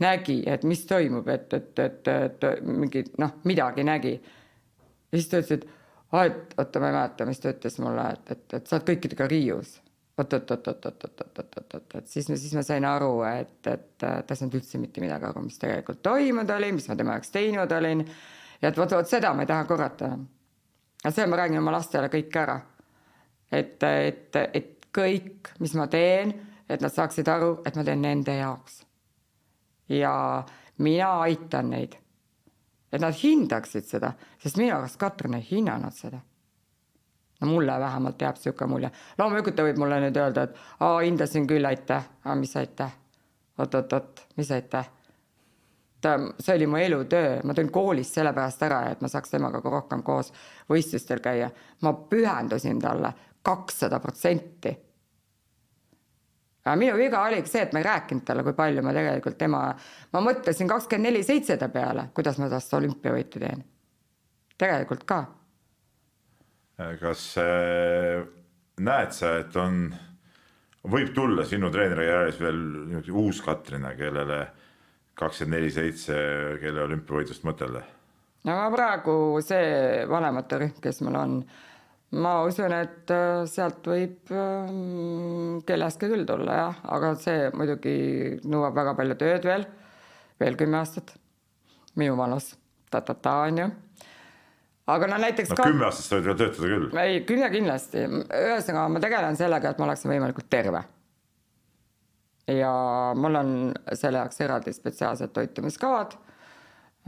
nägi, 0.00 0.40
et 0.50 0.64
mis 0.64 0.82
toimub, 0.88 1.28
et, 1.28 1.52
et, 1.54 1.78
et, 1.78 2.08
et 2.08 2.46
mingi 2.64 3.04
noh, 3.20 3.36
midagi 3.44 3.84
nägi. 3.84 4.16
ja 5.12 5.18
siis 5.18 5.28
ta 5.28 5.42
ütles, 5.42 5.60
et 5.60 5.68
aa, 6.10 6.24
et 6.24 6.56
oota, 6.58 6.82
ma 6.82 6.90
ei 6.90 6.96
mäleta, 6.96 7.28
mis 7.28 7.42
ta 7.42 7.52
ütles 7.54 7.78
mulle, 7.84 8.08
et, 8.16 8.32
et, 8.34 8.56
et 8.58 8.66
sa 8.66 8.78
oled 8.78 8.88
kõikidega 8.88 9.28
riius 9.30 9.76
oot, 10.18 10.32
oot, 10.32 10.50
oot, 10.50 10.66
oot, 10.72 10.90
oot, 10.90 11.04
oot, 11.04 11.22
oot, 11.22 11.54
oot, 11.60 11.74
oot, 11.78 11.94
et 12.00 12.10
siis, 12.10 12.26
siis 12.26 12.56
ma 12.56 12.64
sain 12.66 12.84
aru, 12.84 13.12
et, 13.28 13.60
et 13.70 13.86
ta 14.00 14.18
ei 14.18 14.36
saanud 14.42 14.58
üldse 14.58 14.80
mitte 14.82 15.04
midagi 15.04 15.30
aru, 15.30 15.44
mis 15.46 15.58
tegelikult 15.60 16.02
toimunud 16.02 16.50
oli, 16.56 16.74
mis 16.76 16.90
ma 16.90 16.98
tema 16.98 17.16
jaoks 17.16 17.32
teinud 17.34 17.78
olin. 17.78 18.04
ja 18.60 18.74
et 18.74 18.82
vot, 18.82 18.98
vot 18.98 19.08
seda 19.08 19.32
ma 19.34 19.46
ei 19.46 19.50
taha 19.54 19.70
korrata 19.70 20.10
aga 21.04 21.12
selle 21.14 21.30
ma 21.32 21.40
räägin 21.40 21.60
oma 21.60 21.72
lastele 21.72 22.10
kõik 22.12 22.36
ära. 22.36 22.60
Et, 23.52 23.82
et, 23.82 24.36
et 24.54 24.86
kõik, 24.94 25.54
mis 25.60 25.74
ma 25.74 25.86
teen 25.90 26.34
et 26.70 26.80
nad 26.80 26.92
saaksid 26.92 27.28
aru, 27.28 27.50
et 27.66 27.76
ma 27.76 27.84
teen 27.84 28.02
nende 28.02 28.34
jaoks. 28.36 28.84
ja 29.88 30.44
mina 30.78 31.10
aitan 31.20 31.70
neid. 31.70 31.96
et 32.92 33.00
nad 33.00 33.14
hindaksid 33.14 33.86
seda, 33.86 34.12
sest 34.38 34.58
minu 34.58 34.76
arust 34.76 34.98
Katrin 34.98 35.34
ei 35.34 35.46
hinnanud 35.50 35.94
seda. 35.94 36.20
no 37.40 37.46
mulle 37.46 37.80
vähemalt 37.80 38.22
jääb 38.22 38.36
sihuke 38.36 38.66
mulje, 38.66 38.90
loomulikult 39.18 39.56
ta 39.56 39.66
võib 39.66 39.82
mulle 39.82 40.00
nüüd 40.06 40.16
öelda, 40.16 40.46
et 40.46 40.56
aa 40.80 40.98
hindasin 41.00 41.46
küll, 41.46 41.66
aitäh, 41.66 42.06
aga 42.24 42.38
mis 42.38 42.56
aitäh 42.56 42.96
oot-oot-oot, 43.58 44.26
mis 44.36 44.50
aitäh 44.50 44.90
ta, 46.00 46.14
see 46.38 46.54
oli 46.54 46.66
mu 46.66 46.76
elutöö, 46.76 47.40
ma 47.44 47.54
tulin 47.54 47.72
koolist 47.72 48.14
sellepärast 48.14 48.62
ära, 48.62 48.84
et 48.92 49.00
ma 49.00 49.08
saaks 49.08 49.34
temaga 49.34 49.60
rohkem 49.64 50.02
koos 50.02 50.30
võistlustel 50.70 51.20
käia. 51.20 51.50
ma 51.82 51.92
pühendusin 51.92 52.78
talle 52.80 53.12
kakssada 53.42 54.00
protsenti. 54.00 54.76
aga 56.64 56.76
minu 56.76 56.96
viga 56.98 57.22
oligi 57.24 57.48
see, 57.48 57.62
et 57.64 57.72
ma 57.72 57.80
ei 57.80 57.86
rääkinud 57.86 58.24
talle, 58.26 58.44
kui 58.44 58.54
palju 58.56 58.82
ma 58.84 58.92
tegelikult 58.94 59.38
tema, 59.40 59.62
ma 60.12 60.22
mõtlesin 60.24 60.68
kakskümmend 60.68 61.08
neli 61.08 61.22
seitse 61.24 61.56
ta 61.56 61.70
peale, 61.72 62.10
kuidas 62.14 62.38
ma 62.38 62.50
tast 62.52 62.74
olümpiavõitu 62.76 63.40
teen. 63.40 63.64
tegelikult 64.60 65.04
ka. 65.08 65.24
kas 67.00 67.24
äh, 67.40 68.20
näed 68.80 69.12
sa, 69.16 69.34
et 69.40 69.56
on, 69.56 69.86
võib 70.92 71.14
tulla 71.16 71.44
sinu 71.48 71.70
treenerikarjääris 71.72 72.40
veel 72.40 72.60
uus 73.12 73.40
Katrina, 73.44 73.94
kellele 73.96 74.44
kakskümmend 75.14 75.58
neli 75.58 75.72
seitse, 75.72 76.20
kelle 76.60 76.84
olümpiavõidust 76.84 77.48
mõtelda? 77.48 77.82
no 78.48 78.60
praegu 78.72 79.14
see 79.44 80.04
vanemate 80.08 80.60
rühm, 80.62 80.78
kes 80.80 81.02
mul 81.04 81.18
on, 81.20 81.34
ma 82.10 82.40
usun, 82.46 82.72
et 82.74 83.12
äh, 83.14 83.44
sealt 83.50 83.86
võib 83.86 84.32
ähm, 84.34 85.60
kellestki 85.66 86.10
küll 86.10 86.26
tulla 86.26 86.56
jah, 86.58 86.80
aga 86.96 87.12
see 87.20 87.50
muidugi 87.54 87.94
nõuab 88.50 88.74
väga 88.80 88.96
palju 88.98 89.18
tööd 89.20 89.46
veel, 89.46 89.68
veel 90.42 90.58
kümme 90.58 90.80
aastat, 90.80 91.14
minu 92.00 92.16
vanus 92.18 92.54
ta-ta-ta 92.90 93.36
on 93.46 93.62
ju 93.62 93.68
aga 94.90 95.10
no 95.12 95.18
näiteks 95.22 95.52
no, 95.52 95.58
ka. 95.60 95.68
kümme 95.70 95.86
aastat 95.86 96.08
sa 96.08 96.18
võid 96.18 96.30
veel 96.30 96.40
töötada 96.40 96.72
küll. 96.72 96.88
ei, 97.04 97.20
kümme 97.28 97.50
kindlasti, 97.52 98.06
ühesõnaga 98.26 98.88
ma 98.90 99.04
tegelen 99.04 99.38
sellega, 99.38 99.70
et 99.70 99.78
ma 99.78 99.86
oleksin 99.86 100.10
võimalikult 100.10 100.50
terve 100.50 100.82
ja 102.50 102.72
mul 103.16 103.38
on 103.38 103.52
selle 103.92 104.18
jaoks 104.22 104.40
eraldi 104.44 104.72
spetsiaalsed 104.74 105.32
toitumiskavad, 105.34 106.16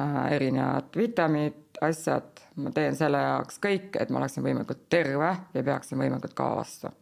äh, 0.00 0.32
erinevad 0.36 0.96
vitamiinid, 0.96 1.61
asjad, 1.86 2.42
ma 2.62 2.72
teen 2.74 2.96
selle 2.98 3.20
jaoks 3.22 3.60
kõik, 3.62 3.96
et 4.00 4.10
ma 4.12 4.20
oleksin 4.22 4.44
võimalikult 4.46 4.86
terve 4.92 5.30
ja 5.54 5.64
peaksin 5.66 6.00
võimalikult 6.00 6.36
kaua 6.38 6.60
vastu. 6.60 6.92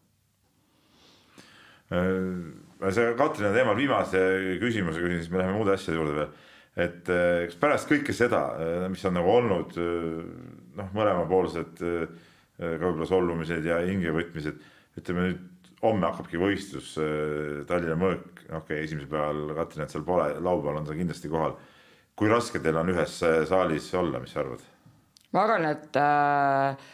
Äh, 1.91 2.91
see 2.95 3.13
Katrina 3.19 3.53
teemal 3.55 3.79
viimase 3.79 4.25
küsimuse 4.63 5.03
küsin, 5.03 5.23
siis 5.23 5.33
me 5.33 5.43
läheme 5.43 5.59
muude 5.59 5.75
asjade 5.75 5.99
juurde 5.99 6.17
veel. 6.19 6.35
et 6.81 7.09
äh, 7.11 7.45
kas 7.51 7.61
pärast 7.61 7.91
kõike 7.91 8.15
seda, 8.17 8.45
mis 8.89 9.05
on 9.05 9.17
nagu 9.19 9.31
olnud 9.37 9.79
noh, 9.81 10.93
mõlemapoolsed 10.95 11.81
ka 11.81 12.77
võib-olla 12.85 13.09
solvumised 13.09 13.65
ja 13.65 13.81
hingevõtmised, 13.83 14.61
ütleme 15.01 15.25
nüüd 15.25 15.41
homme 15.85 16.09
hakkabki 16.11 16.41
võistlus 16.41 16.93
äh, 17.01 17.61
Tallinna 17.69 17.97
Mõõk, 18.01 18.43
okei 18.45 18.59
okay,, 18.61 18.85
esimesel 18.85 19.09
päeval 19.11 19.55
Katrinat 19.57 19.93
seal 19.95 20.05
pole, 20.07 20.29
laupäeval 20.37 20.81
on 20.83 20.89
ta 20.89 20.97
kindlasti 20.97 21.31
kohal. 21.33 21.57
Kui 22.21 22.29
raske 22.29 22.61
teil 22.61 22.77
on 22.77 22.93
ühes 22.93 23.17
äh, 23.25 23.41
saalis 23.49 23.89
olla, 23.97 24.21
mis 24.21 24.35
sa 24.35 24.43
arvad? 24.45 24.65
ma 25.33 25.45
arvan, 25.47 25.67
et 25.71 25.97
äh, 25.97 26.89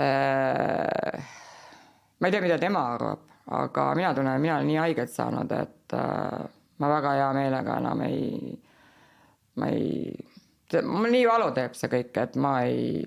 äh, 0.00 1.32
ma 2.18 2.28
ei 2.28 2.34
tea, 2.34 2.44
mida 2.44 2.56
tema 2.62 2.86
arvab, 2.94 3.26
aga 3.58 3.90
mina 3.98 4.14
tunnen, 4.16 4.40
mina 4.40 4.56
olen 4.56 4.70
nii 4.70 4.80
haiget 4.80 5.12
saanud, 5.12 5.52
et 5.52 5.96
äh, 5.98 6.46
ma 6.78 6.90
väga 6.94 7.12
hea 7.18 7.28
meelega 7.36 7.76
enam 7.82 8.02
ei, 8.06 8.56
ma 9.60 9.68
ei, 9.74 10.16
mul 10.80 11.12
nii 11.12 11.28
valu 11.28 11.52
teeb 11.54 11.76
see 11.76 11.92
kõik, 11.92 12.16
et 12.24 12.40
ma 12.40 12.56
ei, 12.64 13.04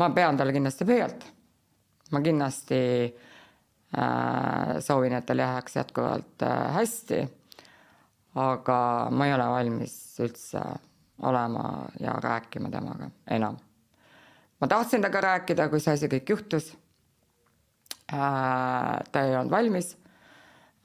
ma 0.00 0.10
pean 0.16 0.40
talle 0.40 0.56
kindlasti 0.56 0.88
pöialt 0.88 1.30
ma 2.12 2.20
kindlasti 2.20 2.80
äh, 3.98 4.80
soovin, 4.80 5.16
et 5.16 5.26
tal 5.26 5.40
läheks 5.40 5.76
jätkuvalt 5.76 6.44
äh, 6.44 6.74
hästi. 6.76 7.22
Aga 8.34 9.08
ma 9.10 9.26
ei 9.26 9.34
ole 9.34 9.48
valmis 9.52 9.94
üldse 10.24 10.62
olema 11.22 11.84
ja 12.00 12.12
rääkima 12.22 12.70
temaga 12.70 13.10
enam. 13.30 13.56
ma 14.60 14.68
tahtsin 14.68 15.02
temaga 15.02 15.20
rääkida, 15.20 15.68
kui 15.68 15.80
see 15.80 15.94
asi 15.94 16.08
kõik 16.08 16.30
juhtus 16.30 16.72
äh,. 18.12 18.98
ta 19.12 19.22
ei 19.22 19.36
olnud 19.36 19.50
valmis 19.50 19.96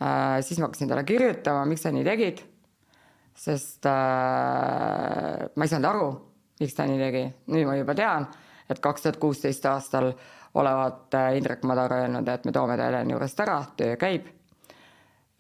äh,. 0.02 0.42
siis 0.42 0.60
ma 0.60 0.68
hakkasin 0.68 0.90
talle 0.90 1.04
kirjutama, 1.04 1.66
miks 1.66 1.82
sa 1.82 1.92
nii 1.92 2.04
tegid. 2.04 2.42
sest 3.36 3.86
äh, 3.86 3.94
ma 5.56 5.64
ei 5.64 5.72
saanud 5.72 5.90
aru, 5.90 6.10
miks 6.60 6.74
ta 6.74 6.86
nii 6.86 7.00
tegi, 7.00 7.24
nüüd 7.54 7.68
ma 7.70 7.78
juba 7.78 7.96
tean, 7.96 8.28
et 8.70 8.80
kaks 8.80 9.02
tuhat 9.06 9.18
kuusteist 9.22 9.66
aastal 9.66 10.12
olevat 10.58 11.14
äh, 11.14 11.38
Indrek 11.38 11.64
Madar 11.64 11.94
öelnud, 11.94 12.28
et 12.28 12.46
me 12.46 12.52
toome 12.52 12.78
ta 12.78 12.90
Heleni 12.90 13.14
juurest 13.14 13.40
ära, 13.40 13.62
töö 13.78 13.96
käib. 13.96 14.37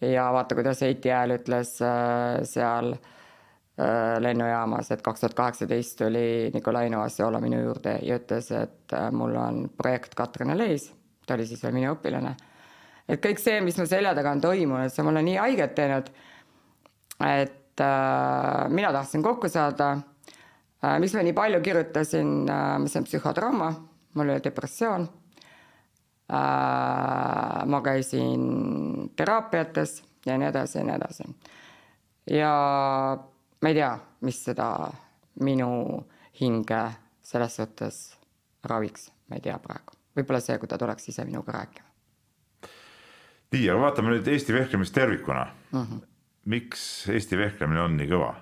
Ja 0.02 0.28
vaata, 0.34 0.56
kuidas 0.56 0.82
Heiti 0.82 1.10
Hääl 1.10 1.36
ütles 1.38 1.78
äh, 1.82 2.41
seal 2.48 2.93
äh, 2.93 4.18
lennujaamas, 4.24 4.91
et 4.91 5.02
kaks 5.06 5.24
tuhat 5.24 5.38
kaheksateist 5.38 5.98
tuli 6.02 6.52
Nikolai 6.54 6.89
Novasjola 6.93 7.41
minu 7.43 7.62
juurde 7.64 7.98
ja 8.06 8.20
ütles, 8.20 8.52
et 8.56 8.98
mul 9.12 9.36
on 9.41 9.66
projekt 9.78 10.16
Katrin 10.16 10.58
Leis, 10.58 10.91
ta 11.26 11.38
oli 11.38 11.48
siis 11.50 11.64
veel 11.64 11.76
minu 11.80 11.95
õpilane. 11.95 12.36
et 13.08 13.24
kõik 13.24 13.41
see, 13.41 13.62
mis 13.62 13.78
mu 13.80 13.86
selja 13.88 14.14
taga 14.16 14.36
on 14.36 14.41
toimunud, 14.43 14.93
see 14.93 15.06
mulle 15.08 15.24
nii 15.26 15.38
haiget 15.41 15.76
teinud, 15.76 16.10
et 17.26 17.82
äh, 17.82 18.70
mina 18.70 18.93
tahtsin 18.93 19.24
kokku 19.24 19.50
saada 19.50 19.91
äh,. 20.84 20.98
miks 21.00 21.14
ma 21.14 21.26
nii 21.26 21.38
palju 21.38 21.62
kirjutasin 21.62 22.34
äh,, 22.50 22.74
ma 22.82 22.91
sain 22.91 23.06
psühhotrauma 23.08 23.72
mul 24.18 24.30
oli 24.30 24.43
depressioon. 24.43 25.08
Äh, 26.28 27.65
ma 27.65 27.82
käisin 27.82 28.41
teraapiates 29.15 30.03
ja 30.25 30.38
nii 30.38 30.47
edasi 30.47 30.78
ja 30.78 30.84
nii 30.84 30.95
edasi. 30.95 31.23
ja 32.32 32.51
ma 33.61 33.69
ei 33.69 33.75
tea, 33.78 33.93
mis 34.28 34.41
seda 34.43 34.89
minu 35.39 35.69
hinge 36.41 36.82
selles 37.23 37.55
suhtes 37.55 37.99
raviks, 38.63 39.07
ma 39.30 39.39
ei 39.39 39.45
tea 39.45 39.55
praegu, 39.63 39.95
võib-olla 40.19 40.41
see, 40.43 40.57
kui 40.59 40.67
ta 40.67 40.78
tuleks 40.78 41.07
ise 41.07 41.23
minuga 41.25 41.55
rääkima. 41.55 41.88
nii, 43.55 43.69
aga 43.69 43.80
vaatame 43.86 44.17
nüüd 44.17 44.28
Eesti 44.28 44.53
vehklemist 44.53 44.93
tervikuna 44.93 45.45
mm. 45.71 45.80
-hmm. 45.80 46.01
miks 46.45 47.09
Eesti 47.09 47.38
vehklemine 47.38 47.82
on 47.82 47.97
nii 47.97 48.09
kõva? 48.11 48.34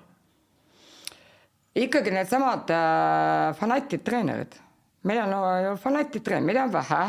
ikkagi 1.74 2.10
needsamad 2.10 2.70
äh, 2.74 3.54
fanatid 3.54 4.02
treenerid 4.02 4.58
meil 5.06 5.22
on 5.22 5.64
ju 5.64 5.76
fanatid, 5.76 6.28
meid 6.42 6.58
on 6.58 6.72
vähe, 6.72 7.02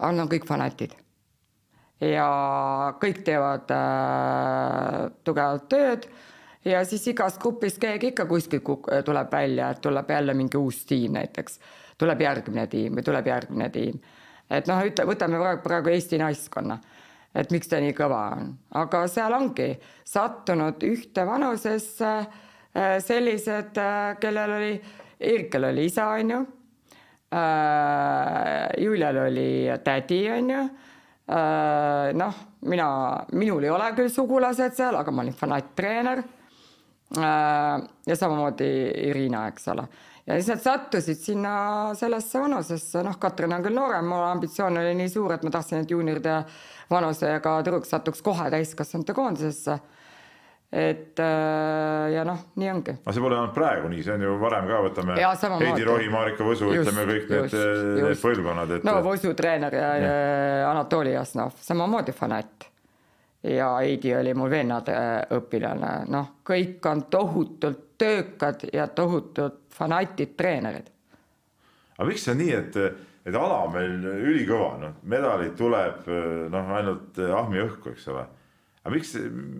nad 0.00 0.24
on 0.24 0.32
kõik 0.32 0.46
fanatid. 0.48 0.96
ja 2.00 2.26
kõik 3.00 3.22
teevad 3.24 3.70
äh, 3.76 5.10
tugevat 5.24 5.68
tööd 5.68 6.08
ja 6.64 6.84
siis 6.84 7.06
igast 7.08 7.40
grupist 7.40 7.80
keegi 7.80 8.12
ikka 8.12 8.26
kuskilt 8.26 8.64
tuleb 9.04 9.32
välja, 9.32 9.70
et 9.70 9.80
tuleb 9.80 10.10
jälle 10.10 10.34
mingi 10.34 10.56
uus 10.56 10.84
tiim 10.88 11.12
näiteks, 11.16 11.60
tuleb 11.98 12.20
järgmine 12.20 12.66
tiim 12.66 12.96
või 12.96 13.04
tuleb 13.04 13.26
järgmine 13.26 13.68
tiim. 13.70 14.00
et 14.50 14.66
noh, 14.66 14.80
ütle, 14.84 15.06
võtame 15.06 15.38
praegu, 15.38 15.62
praegu 15.62 15.92
Eesti 15.92 16.18
naiskonna, 16.18 16.78
et 17.34 17.50
miks 17.50 17.68
ta 17.68 17.80
nii 17.80 17.92
kõva 17.96 18.22
on, 18.36 18.54
aga 18.74 19.06
seal 19.08 19.32
ongi 19.32 19.74
sattunud 20.04 20.82
ühte 20.82 21.26
vanusesse 21.26 22.14
äh, 22.16 22.96
sellised, 22.98 23.76
äh, 23.78 24.16
kellel 24.20 24.56
oli, 24.56 24.80
Erikal 25.20 25.68
oli 25.68 25.84
isa, 25.84 26.08
on 26.16 26.30
ju. 26.30 26.40
Julial 28.78 29.16
oli 29.16 29.70
tädi, 29.84 30.24
on 30.34 30.50
ju 30.50 30.60
äh,. 31.30 32.12
noh, 32.14 32.34
mina, 32.66 32.88
minul 33.32 33.64
ei 33.64 33.70
ole 33.70 33.92
küll 33.94 34.10
sugulased 34.10 34.74
seal, 34.74 34.98
aga 34.98 35.14
ma 35.14 35.22
olin 35.22 35.36
fanaattreener 35.38 36.22
äh,. 36.24 37.76
ja 38.06 38.16
samamoodi 38.18 38.70
Irina, 39.12 39.44
eks 39.52 39.68
ole. 39.70 39.86
ja 40.26 40.40
siis 40.40 40.50
nad 40.50 40.64
sattusid 40.64 41.22
sinna 41.22 41.54
sellesse 41.94 42.42
vanusesse, 42.42 43.04
noh, 43.06 43.18
Katrin 43.22 43.54
on 43.54 43.62
küll 43.62 43.78
noorem, 43.78 44.10
mu 44.10 44.18
ambitsioon 44.26 44.82
oli 44.82 44.98
nii 44.98 45.14
suur, 45.14 45.36
et 45.36 45.46
ma 45.46 45.54
tahtsin, 45.54 45.84
et 45.84 45.94
juunioride 45.94 46.40
vanusega 46.90 47.60
tüdruk 47.62 47.86
satuks 47.86 48.26
kohe 48.26 48.50
täiskasvanute 48.50 49.14
koondisesse 49.14 49.78
et 50.72 51.18
äh, 51.18 52.12
ja 52.14 52.22
noh, 52.24 52.44
nii 52.54 52.68
ongi. 52.70 52.92
aga 53.02 53.14
see 53.14 53.22
pole 53.24 53.34
ainult 53.34 53.54
praegu 53.56 53.88
nii, 53.90 54.04
see 54.06 54.14
on 54.14 54.22
ju 54.22 54.36
varem 54.38 54.68
ka, 54.70 54.76
võtame 54.84 55.16
ja, 55.18 55.32
Heidi 55.58 55.86
Rohi, 55.88 56.06
Marika 56.12 56.46
Võsu, 56.46 56.70
ütleme 56.70 57.06
kõik 57.08 57.32
just, 57.34 57.56
need, 57.56 58.02
need 58.04 58.22
põlvkonnad, 58.22 58.76
et. 58.76 58.86
no 58.86 59.00
Võsu 59.02 59.34
treener 59.38 59.74
ja, 59.74 59.88
ja 59.98 60.14
Anatoli 60.70 61.16
Jasnov, 61.16 61.58
samamoodi 61.58 62.14
fanatt. 62.14 62.68
ja 63.42 63.72
Heidi 63.80 64.14
oli 64.14 64.34
mul 64.38 64.54
vennade 64.54 64.96
õpilane, 65.34 65.92
noh, 66.14 66.32
kõik 66.46 66.86
on 66.86 67.06
tohutult 67.10 67.86
töökad 67.98 68.68
ja 68.72 68.86
tohutult 68.86 69.66
fanatid 69.74 70.38
treenerid. 70.38 70.86
aga 71.98 72.12
miks 72.12 72.28
see 72.28 72.36
on 72.36 72.44
nii, 72.44 72.58
et, 72.62 72.82
et 73.26 73.34
ala 73.34 73.64
on 73.66 73.74
meil 73.74 74.12
ülikõva, 74.22 74.76
noh, 74.86 75.00
medalid 75.02 75.58
tuleb 75.58 76.06
noh, 76.54 76.76
ainult 76.78 77.18
ahmi 77.26 77.66
õhku, 77.66 77.90
eks 77.90 78.12
ole 78.14 78.30
aga 78.84 78.94
miks, 78.94 79.12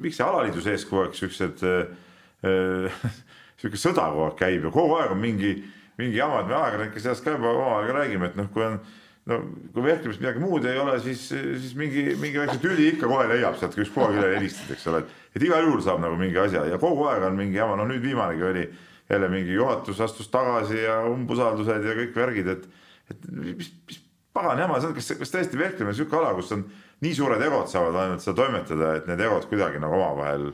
miks 0.05 0.21
see 0.21 0.27
alaliidu 0.27 0.63
sees 0.65 0.87
kogu 0.89 1.05
aeg 1.05 1.19
siuksed 1.19 1.65
äh, 1.67 3.05
sihuke 3.61 3.81
sõda 3.81 4.09
kogu 4.13 4.27
aeg 4.29 4.41
käib 4.41 4.67
ja 4.69 4.73
kogu 4.75 4.97
aeg 5.01 5.15
on 5.15 5.23
mingi, 5.23 5.53
mingi 6.01 6.19
jama, 6.21 6.43
et 6.43 6.51
me 6.51 6.59
ajakirjanike 6.59 7.05
seas 7.05 7.23
ka 7.25 7.37
juba 7.37 7.53
omavahel 7.53 7.95
räägime, 7.99 8.31
et 8.31 8.41
noh, 8.41 8.51
kui 8.55 8.65
on 8.65 8.81
no 9.29 9.41
kui 9.75 9.85
vehklemist 9.85 10.23
midagi 10.23 10.43
muud 10.43 10.67
ei 10.69 10.79
ole, 10.81 10.97
siis, 11.05 11.27
siis 11.31 11.75
mingi, 11.79 12.07
mingi 12.21 12.41
väikse 12.41 12.61
tüli 12.63 12.89
ikka 12.95 13.09
kohe 13.11 13.27
leiab 13.31 13.59
sealt, 13.61 13.77
kui 13.77 13.85
üks 13.85 13.93
kogu 13.95 14.09
aeg 14.09 14.21
üle 14.21 14.31
helistad, 14.39 14.73
eks 14.75 14.87
ole, 14.91 15.03
et, 15.05 15.17
et 15.37 15.47
igal 15.47 15.67
juhul 15.67 15.83
saab 15.85 16.01
nagu 16.03 16.17
mingi 16.21 16.41
asja 16.41 16.65
ja 16.71 16.79
kogu 16.81 17.05
aeg 17.11 17.27
on 17.29 17.37
mingi 17.39 17.61
jama, 17.61 17.77
no 17.79 17.87
nüüd 17.91 18.03
viimanegi 18.05 18.47
oli 18.49 18.67
jälle 19.11 19.29
mingi 19.29 19.57
juhatus 19.57 20.01
astus 20.01 20.31
tagasi 20.31 20.85
ja 20.85 21.01
umbusaldused 21.11 21.87
ja 21.87 21.97
kõik 21.99 22.15
värgid, 22.17 22.53
et, 22.55 22.69
et 23.13 23.29
mis, 23.35 23.73
mis 23.91 24.01
pagan 24.37 24.63
jama 24.63 24.79
see 24.81 24.91
on, 24.91 24.97
kas, 24.97 25.13
kas 25.21 25.35
tõesti 25.35 25.59
vehklemine 25.59 25.93
on 25.93 25.99
sihuke 25.99 26.19
ala, 26.19 26.33
kus 26.39 26.53
on 26.57 26.65
nii 27.01 27.15
suured 27.17 27.43
egod 27.43 27.71
saavad 27.73 27.97
ainult 28.03 28.25
seda 28.25 28.43
toimetada, 28.43 28.93
et 28.99 29.09
need 29.09 29.23
egod 29.25 29.47
kuidagi 29.51 29.81
nagu 29.83 29.97
omavahel 29.97 30.51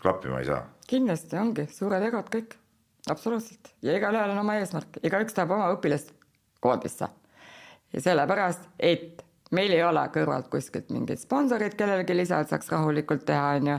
klappima 0.00 0.42
ei 0.42 0.48
saa? 0.48 0.64
kindlasti 0.88 1.36
ongi. 1.36 1.66
Suured 1.72 2.02
egod 2.06 2.30
kõik, 2.32 2.56
absoluutselt. 3.12 3.72
Ja 3.84 3.96
igalühel 3.98 4.32
on 4.32 4.42
oma 4.42 4.58
eesmärk, 4.60 5.00
igaüks 5.04 5.36
tahab 5.36 5.56
oma 5.58 5.70
õpilast 5.74 6.14
koondisse. 6.64 7.10
Ja 7.92 8.04
sellepärast, 8.04 8.68
et 8.80 9.24
meil 9.54 9.72
ei 9.72 9.82
ole 9.84 10.02
kõrvalt 10.12 10.50
kuskilt 10.52 10.90
mingeid 10.92 11.20
sponsoreid 11.22 11.76
kellelegi 11.78 12.16
lisaks 12.16 12.52
saaks 12.52 12.70
rahulikult 12.72 13.24
teha, 13.28 13.54
on 13.60 13.72
ju, 13.72 13.78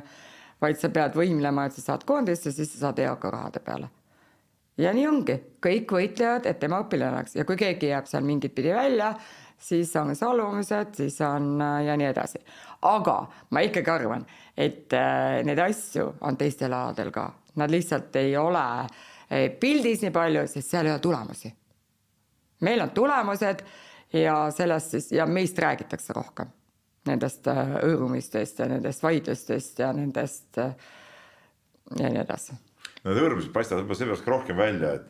vaid 0.62 0.80
sa 0.82 0.90
pead 0.94 1.18
võimlema, 1.18 1.68
et 1.68 1.78
sa 1.78 1.92
saad 1.92 2.06
koondisse, 2.10 2.54
siis 2.54 2.72
sa 2.74 2.88
saad 2.88 3.02
EOK 3.06 3.30
rahade 3.30 3.62
peale. 3.66 3.90
ja 4.80 4.94
nii 4.96 5.08
ongi, 5.08 5.36
kõik 5.62 5.92
võitlevad, 5.92 6.46
et 6.48 6.60
tema 6.60 6.80
õpilane 6.86 7.18
oleks. 7.18 7.36
Ja 7.36 7.46
kui 7.46 7.58
keegi 7.60 7.92
jääb 7.92 8.08
seal 8.08 8.24
mingit 8.24 8.56
pidi 8.56 8.72
välja, 8.74 9.14
siis 9.60 9.96
on 9.96 10.16
solvumised, 10.16 10.94
siis 10.96 11.22
on 11.22 11.62
äh, 11.62 11.84
ja 11.86 11.98
nii 11.98 12.08
edasi. 12.08 12.40
aga 12.82 13.18
ma 13.50 13.64
ikkagi 13.66 13.92
arvan, 13.92 14.26
et 14.58 14.94
äh, 14.94 15.42
neid 15.46 15.60
asju 15.60 16.14
on 16.22 16.38
teistel 16.38 16.74
aladel 16.74 17.12
ka, 17.12 17.28
nad 17.60 17.72
lihtsalt 17.72 18.16
ei 18.16 18.38
ole 18.38 18.64
äh, 18.80 19.50
pildis 19.60 20.06
nii 20.06 20.16
palju, 20.16 20.48
sest 20.48 20.72
seal 20.76 20.88
ei 20.88 20.96
ole 20.96 21.04
tulemusi. 21.04 21.54
meil 22.62 22.82
on 22.82 22.90
tulemused 22.90 23.66
ja 24.14 24.38
sellest 24.52 24.96
siis 24.96 25.12
ja 25.12 25.26
meist 25.26 25.60
räägitakse 25.60 26.14
rohkem, 26.14 26.48
nendest 27.08 27.46
hõõrumistest 27.48 28.60
ja 28.60 28.72
nendest 28.72 29.04
vaidlustest 29.04 29.80
ja 29.80 29.94
nendest 29.94 30.58
ja 31.98 32.10
nii 32.10 32.22
edasi. 32.22 32.58
Need 33.04 33.18
hõõrumised 33.18 33.54
paistavad 33.56 33.84
võib-olla 33.84 34.00
sellepärast 34.00 34.28
rohkem 34.28 34.58
välja, 34.60 34.96
et, 34.98 35.06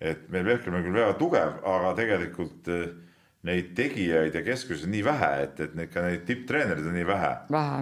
et 0.00 0.26
meil 0.32 0.44
Vehkel 0.44 0.74
on 0.74 0.84
küll 0.84 0.98
väga 0.98 1.14
tugev, 1.18 1.54
aga 1.66 1.94
tegelikult 1.96 2.68
äh, 2.68 2.90
neid 3.48 3.70
tegijaid 3.76 4.34
ja 4.36 4.42
keskusi 4.44 4.84
on 4.84 4.90
nii 4.92 5.04
vähe, 5.04 5.28
et, 5.46 5.60
et 5.64 5.76
neid 5.78 5.88
ka 5.94 6.02
neid 6.04 6.26
tipptreenereid 6.28 6.88
on 6.90 6.92
nii 6.92 7.06
vähe. 7.08 7.30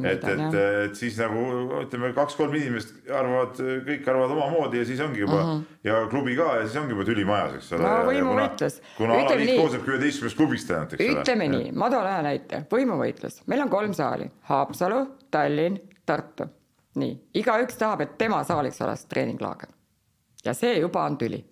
et, 0.06 0.26
et, 0.30 0.54
et 0.84 0.94
siis 0.98 1.18
nagu 1.18 1.40
ütleme, 1.80 2.12
kaks-kolm 2.14 2.54
inimest 2.54 2.94
arvavad, 3.10 3.58
kõik 3.88 4.06
arvavad 4.06 4.36
omamoodi 4.36 4.78
ja 4.78 4.86
siis 4.86 5.02
ongi 5.02 5.24
juba 5.24 5.40
uh. 5.40 5.50
-huh. 5.50 5.64
ja 5.88 6.04
klubi 6.12 6.36
ka 6.38 6.60
ja 6.60 6.68
siis 6.68 6.78
ongi 6.82 6.94
juba 6.94 7.08
tüli 7.10 7.26
majas, 7.26 7.58
eks 7.58 7.72
ole. 7.72 7.82
no 7.82 7.96
võimuvõitlus. 8.06 8.78
kuna, 9.00 9.18
alaliit 9.24 9.54
koosnebki 9.58 9.94
üheteistkümnest 9.96 10.38
klubist 10.38 10.70
ainult, 10.70 10.94
eks 10.94 11.04
ole. 11.04 11.20
ütleme 11.26 11.50
nii, 11.56 11.72
ma 11.72 11.90
toon 11.90 12.06
ühe 12.12 12.22
näite, 12.28 12.62
võimuvõitlus, 12.70 13.42
meil 13.46 13.66
on 13.66 13.74
kolm 13.74 13.98
saali, 13.98 14.30
Haapsalu, 14.52 15.04
Tallinn, 15.30 15.82
Tartu. 16.06 16.46
nii, 17.02 17.18
igaüks 17.34 17.82
tahab, 17.82 18.06
et 18.06 18.18
tema 18.18 18.44
saaliks 18.44 18.78
oleks 18.86 19.08
treeninglaager. 19.10 19.74
ja 20.44 20.54
see 20.54 20.78
juba 20.78 21.02
on 21.02 21.18
tüli 21.18 21.42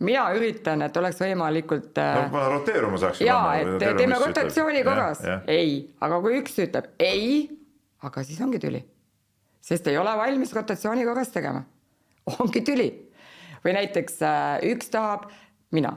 mina 0.00 0.24
üritan, 0.36 0.82
et 0.86 0.96
oleks 0.96 1.20
võimalikult 1.20 1.98
äh, 2.00 2.18
no,. 2.32 2.44
roteeruma 2.54 3.00
saaks. 3.00 3.20
ja, 3.24 3.40
et 3.60 3.84
teeme 3.98 4.18
rotatsiooni 4.20 4.82
korras, 4.86 5.22
ei, 5.50 5.82
aga 6.00 6.20
kui 6.24 6.38
üks 6.40 6.56
ütleb 6.64 6.90
ei, 7.02 7.44
aga 8.06 8.24
siis 8.26 8.40
ongi 8.44 8.60
tüli. 8.62 8.80
sest 9.60 9.86
ei 9.92 9.98
ole 10.00 10.16
valmis 10.16 10.54
rotatsiooni 10.56 11.04
korras 11.08 11.32
tegema. 11.34 11.64
ongi 12.38 12.64
tüli. 12.66 12.88
või 13.64 13.76
näiteks 13.76 14.22
äh, 14.24 14.70
üks 14.72 14.92
tahab, 14.92 15.28
mina, 15.76 15.94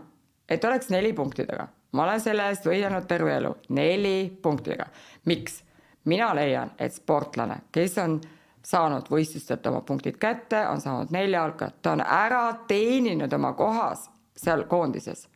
et 0.49 0.65
oleks 0.65 0.91
neli 0.91 1.13
punktidega. 1.13 1.67
ma 1.91 2.07
olen 2.07 2.19
selle 2.23 2.49
eest 2.51 2.67
võidelnud 2.67 3.07
terve 3.07 3.37
elu, 3.37 3.55
neli 3.69 4.17
punktidega. 4.43 4.89
miks? 5.25 5.61
mina 6.05 6.33
leian, 6.35 6.73
et 6.79 6.91
sportlane, 6.91 7.61
kes 7.71 7.97
on 8.03 8.19
saanud 8.63 9.09
võistlustelt 9.11 9.65
oma 9.67 9.81
punktid 9.81 10.17
kätte, 10.19 10.63
on 10.67 10.81
saanud 10.81 11.11
nelja 11.11 11.43
hulka, 11.43 11.69
ta 11.81 11.97
on 11.97 12.03
ära 12.05 12.45
teeninud 12.67 13.33
oma 13.33 13.53
kohas 13.59 14.09
seal 14.35 14.63
koondises. 14.69 15.27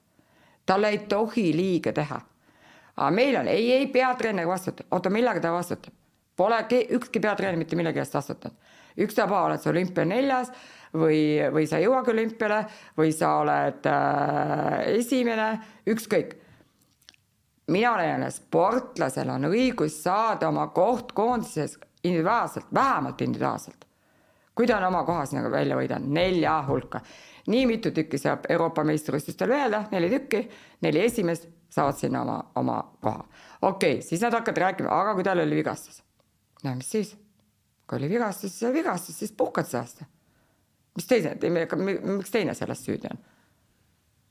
talle 0.65 0.89
ei 0.89 0.97
tohi 0.97 1.51
liiga 1.55 1.93
teha. 1.93 2.21
aga 2.97 3.11
meil 3.11 3.35
on 3.35 3.47
ei, 3.47 3.71
ei 3.71 3.87
peatreener 3.87 4.47
vastutab, 4.47 4.87
oota, 4.91 5.09
millega 5.09 5.39
ta 5.39 5.51
vastutab? 5.51 5.93
Pole 6.35 6.65
ükski 6.89 7.19
peatreener 7.19 7.57
mitte 7.57 7.75
millegi 7.75 7.99
eest 7.99 8.13
vastutanud. 8.13 8.57
ükstapuha, 8.97 9.43
oled 9.45 9.61
sa 9.61 9.69
olümpia 9.69 10.05
neljas 10.05 10.51
või, 10.93 11.41
või 11.53 11.67
sa 11.67 11.77
ei 11.77 11.83
jõuagi 11.83 12.11
olümpiale 12.11 12.65
või 12.97 13.11
sa 13.11 13.35
oled 13.41 13.85
äh, 13.85 14.87
esimene, 14.97 15.49
ükskõik 15.87 16.37
mina 17.67 17.97
leian, 17.97 18.23
et 18.23 18.35
sportlasel 18.35 19.29
on 19.29 19.49
õigus 19.51 19.99
saada 20.03 20.47
oma 20.47 20.67
koht 20.75 21.11
koondises 21.17 21.77
individuaalselt, 22.07 22.71
vähemalt 22.73 23.21
individuaalselt. 23.21 23.85
kui 24.55 24.67
ta 24.67 24.77
on 24.77 24.87
oma 24.87 25.03
kohas 25.05 25.31
nagu 25.37 25.51
välja 25.53 25.75
võidelnud, 25.77 26.13
nelja 26.13 26.63
hulka. 26.67 27.01
nii 27.47 27.65
mitu 27.65 27.91
tükki 27.91 28.17
saab 28.17 28.49
Euroopa 28.49 28.83
meistrivõistlustel 28.83 29.51
öelda, 29.51 29.83
neli 29.91 30.09
tükki, 30.09 30.47
neli 30.81 31.05
esimest 31.05 31.47
saavad 31.69 31.95
sinna 31.95 32.21
oma, 32.21 32.37
oma 32.55 32.81
koha. 33.01 33.23
okei 33.61 33.93
okay,, 33.93 34.01
siis 34.01 34.21
nad 34.21 34.33
hakkavad 34.33 34.57
rääkima, 34.65 34.91
aga 35.01 35.15
kui 35.15 35.23
tal 35.23 35.39
oli 35.39 35.55
vigastus. 35.55 36.03
no 36.63 36.75
mis 36.75 36.91
siis? 36.91 37.15
kui 37.87 37.99
oli 37.99 38.09
vigastus, 38.09 38.51
siis 38.51 38.69
oli 38.69 38.79
vigastus, 38.81 39.19
siis 39.19 39.31
puhkad 39.31 39.65
see 39.65 39.79
aasta. 39.79 40.05
mis 40.95 41.07
teine, 41.07 41.35
miks 42.03 42.31
teine 42.31 42.53
selles 42.53 42.85
süüdi 42.85 43.11
on? 43.11 43.25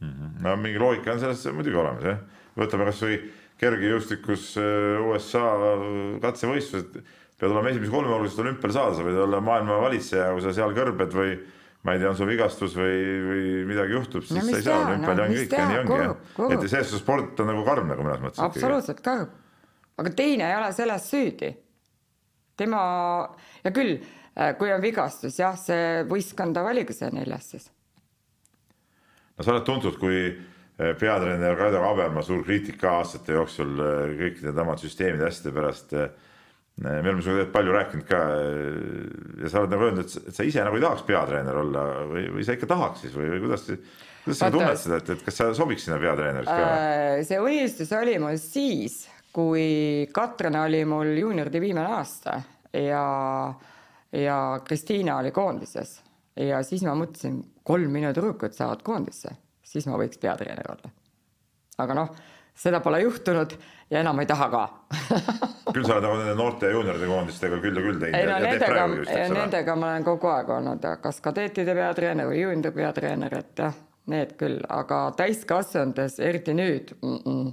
-hmm. 0.01 0.43
no 0.43 0.57
mingi 0.57 0.79
loogika 0.79 1.13
on 1.13 1.21
selles 1.21 1.47
muidugi 1.53 1.77
olemas 1.77 2.05
jah, 2.05 2.19
võtame 2.59 2.89
kasvõi 2.91 3.21
kergejõustikus 3.61 4.51
äh, 4.61 5.07
USA 5.07 5.45
katsevõistlused 6.25 7.01
pead 7.37 7.53
olema 7.53 7.73
esimese 7.73 7.93
kolme 7.93 8.15
oluliselt 8.17 8.45
olümpial 8.47 8.73
saada, 8.73 8.97
sa 8.97 9.05
võid 9.05 9.19
olla 9.27 9.43
maailma 9.45 9.77
valitseja, 9.83 10.31
kui 10.33 10.45
sa 10.45 10.55
seal 10.57 10.73
kõrbed 10.77 11.13
või 11.17 11.37
ma 11.87 11.95
ei 11.95 12.03
tea, 12.03 12.11
on 12.11 12.19
sul 12.19 12.31
vigastus 12.31 12.75
või, 12.77 12.97
või 13.27 13.45
midagi 13.69 13.95
juhtub, 13.95 14.25
siis 14.27 14.41
no, 14.41 14.47
sa 14.49 14.59
ei 14.59 14.65
saa 14.67 14.81
olümpial 14.89 15.23
ongi 15.27 15.45
kõik 15.45 15.69
nii 15.71 15.81
ongi 15.83 16.01
jah. 16.01 16.17
et 16.49 16.65
selles 16.65 16.91
suhtes 16.91 17.05
sport 17.05 17.45
on 17.45 17.51
nagu 17.53 17.63
karm 17.69 17.93
nagu 17.93 18.07
mõnes 18.07 18.25
mõttes. 18.25 18.43
absoluutselt 18.43 19.03
karm, 19.05 19.31
aga 20.03 20.13
teine 20.19 20.49
ei 20.49 20.57
ole 20.57 20.73
selles 20.75 21.09
süüdi. 21.13 21.53
tema, 22.57 22.81
ja 23.63 23.73
küll, 23.77 23.99
äh, 24.35 24.55
kui 24.59 24.73
on 24.73 24.83
vigastus, 24.83 25.39
jah, 25.39 25.59
see 25.61 26.03
võistkonda 26.09 26.65
valige 26.65 26.97
see 26.97 27.13
neljas 27.13 27.51
siis. 27.53 27.71
no 29.37 29.45
sa 29.45 29.53
oled 29.55 29.67
tuntud 29.69 30.01
kui 30.01 30.23
äh, 30.33 30.95
peatreener 30.99 31.61
Kaido 31.61 31.85
Kaberma 31.85 32.25
suur 32.25 32.43
kriitika 32.49 32.97
aastate 33.03 33.37
jooksul 33.37 33.77
äh, 33.77 34.17
kõikide 34.25 34.57
tema 34.57 34.81
süsteemide 34.81 35.29
asjade 35.29 35.55
pärast 35.55 35.95
me 36.77 37.01
oleme 37.01 37.23
sinuga 37.25 37.47
palju 37.53 37.73
rääkinud 37.73 38.09
ka 38.09 38.19
ja 39.41 39.51
sa 39.51 39.63
oled 39.63 39.73
nagu 39.73 39.87
öelnud, 39.87 40.17
et 40.29 40.35
sa 40.37 40.45
ise 40.45 40.65
nagu 40.65 40.77
ei 40.77 40.85
tahaks 40.85 41.07
peatreener 41.09 41.61
olla 41.63 41.85
või, 42.11 42.27
või 42.35 42.45
sa 42.45 42.57
ikka 42.57 42.69
tahaks 42.69 43.07
siis 43.07 43.15
või, 43.17 43.31
või 43.33 43.45
kuidas, 43.47 43.65
kuidas 44.25 44.43
sa 44.43 44.51
tunned 44.53 44.81
seda, 44.83 44.99
et, 45.01 45.13
et 45.17 45.23
kas 45.25 45.41
sa 45.41 45.49
sobiks 45.57 45.87
sinna 45.87 45.97
peatreeneriks 46.03 46.51
ka? 46.51 46.67
Äh, 46.75 47.23
see 47.29 47.41
unistus 47.41 47.95
oli 47.97 48.19
mul 48.21 48.37
siis, 48.43 49.07
kui 49.37 50.05
Katrin 50.13 50.61
oli 50.61 50.85
mul 50.89 51.15
juunioride 51.17 51.65
viimane 51.65 51.97
aasta 51.97 52.37
ja, 52.77 53.07
ja 54.13 54.39
Kristiina 54.65 55.17
oli 55.23 55.33
koondises 55.33 55.97
ja 56.37 56.61
siis 56.67 56.85
ma 56.85 56.93
mõtlesin, 56.99 57.41
kolm 57.65 57.89
minu 57.97 58.13
tüdrukut 58.13 58.57
saavad 58.57 58.85
koondisse, 58.85 59.33
siis 59.65 59.89
ma 59.89 59.97
võiks 59.97 60.21
peatreener 60.21 60.75
olla. 60.77 60.93
aga 61.81 61.97
noh 61.97 62.17
seda 62.57 62.81
pole 62.81 63.03
juhtunud 63.05 63.57
ja 63.91 64.01
enam 64.01 64.21
ei 64.23 64.27
taha 64.27 64.49
ka 64.51 64.63
küll 65.75 65.87
sa 65.87 65.97
oled 65.97 66.07
nagu 66.07 66.19
nende 66.21 66.35
noorte 66.39 66.71
juunioride 66.73 67.09
koondistega 67.11 67.61
küll 67.63 67.79
ja 67.79 67.85
küll 67.85 68.01
teinud. 68.01 68.19
ei 68.19 68.27
no 68.31 68.39
nendega, 68.43 68.87
nendega 69.35 69.77
ma 69.79 69.93
olen 69.93 70.07
kogu 70.07 70.31
aeg 70.33 70.53
olnud, 70.59 70.91
kas 71.03 71.21
kadettide 71.25 71.77
peatreener 71.77 72.31
või 72.31 72.43
juunioride 72.43 72.75
peatreener, 72.77 73.39
et 73.41 73.65
jah, 73.65 73.81
need 74.13 74.37
küll, 74.41 74.61
aga 74.73 75.07
täiskasvanutes, 75.19 76.21
eriti 76.23 76.55
nüüd 76.57 76.95
mm, 77.01 77.19
-mm, 77.25 77.51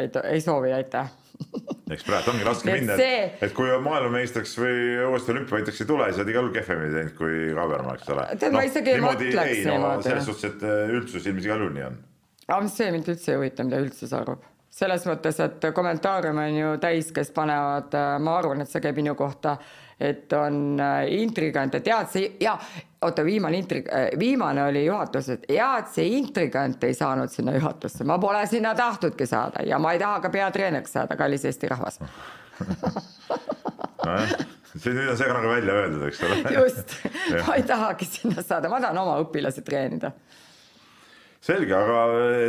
ei, 0.00 0.10
ei 0.32 0.40
soovi, 0.44 0.72
aitäh 0.74 1.12
eks 1.94 2.04
praegu 2.06 2.32
ongi 2.32 2.46
raske 2.46 2.72
minna, 2.72 2.96
et 2.98 3.42
et 3.48 3.54
kui 3.56 3.70
maailmameistriks 3.86 4.56
või 4.60 4.80
uuesti 5.10 5.34
olümpiavõitjaks 5.34 5.82
ei 5.82 5.88
tule, 5.88 6.08
siis 6.10 6.22
oled 6.22 6.32
igal 6.32 6.46
juhul 6.46 6.56
kehvemini 6.56 6.94
teinud 6.94 7.16
kui 7.18 7.38
Kabermaa, 7.58 7.96
eks 7.98 8.10
ole. 8.14 8.26
tead 8.38 8.52
no,, 8.52 8.58
ma 8.58 8.66
isegi 8.68 8.94
ei 8.94 9.04
mõtleks 9.04 9.62
niimoodi. 9.68 10.08
selles 10.08 10.28
suhtes, 10.30 10.52
et 10.52 10.66
äh, 10.68 10.92
üldsus 10.94 11.26
ilmselt 11.26 11.48
igal 11.50 11.64
juhul 11.64 11.74
nii 11.78 11.86
on 11.90 12.02
aga 12.48 12.68
see 12.68 12.90
mind 12.94 13.08
üldse 13.12 13.32
ei 13.32 13.38
huvita, 13.38 13.64
mida 13.66 13.80
üldsus 13.82 14.12
arvab. 14.16 14.50
selles 14.74 15.04
mõttes, 15.06 15.36
et 15.38 15.64
kommentaariume 15.74 16.48
on 16.50 16.56
ju 16.58 16.70
täis, 16.82 17.12
kes 17.14 17.30
panevad, 17.30 17.94
äh, 17.94 18.16
ma 18.18 18.38
arvan, 18.40 18.64
et 18.64 18.70
see 18.70 18.82
käib 18.82 18.96
minu 18.98 19.14
kohta, 19.14 19.52
et 20.00 20.32
on 20.34 20.80
äh, 20.82 21.04
intrigante, 21.14 21.78
tead 21.80 22.10
see 22.10 22.32
ja 22.42 22.56
oota, 23.06 23.24
viimane 23.24 23.60
intrig-, 23.60 23.86
äh, 23.86 24.08
viimane 24.18 24.64
oli 24.66 24.82
juhatuses, 24.88 25.46
ja 25.48 25.76
et 25.78 25.94
see 25.94 26.16
intrigant 26.18 26.84
ei 26.84 26.94
saanud 26.98 27.30
sinna 27.30 27.54
juhatusse, 27.54 28.04
ma 28.04 28.18
pole 28.18 28.42
sinna 28.50 28.74
tahtnudki 28.74 29.30
saada 29.30 29.62
ja 29.62 29.78
ma 29.78 29.94
ei 29.94 30.02
taha 30.02 30.18
ka 30.26 30.34
peatreeneriks 30.34 30.98
saada, 30.98 31.16
kallis 31.16 31.46
Eesti 31.46 31.70
rahvas 31.70 32.02
see 34.74 34.94
nüüd 34.94 35.10
on 35.10 35.18
see 35.18 35.28
ka 35.28 35.36
nagu 35.36 35.50
välja 35.50 35.76
öeldud, 35.82 36.06
eks 36.08 36.22
ole. 36.26 36.38
just, 36.56 36.94
ma 37.46 37.58
ei 37.58 37.66
tahagi 37.66 38.08
sinna 38.08 38.42
saada, 38.42 38.70
ma 38.72 38.80
tahan 38.82 38.98
oma 39.00 39.18
õpilasi 39.22 39.64
treenida. 39.66 40.12
Selge, 41.44 41.74
aga 41.76 41.98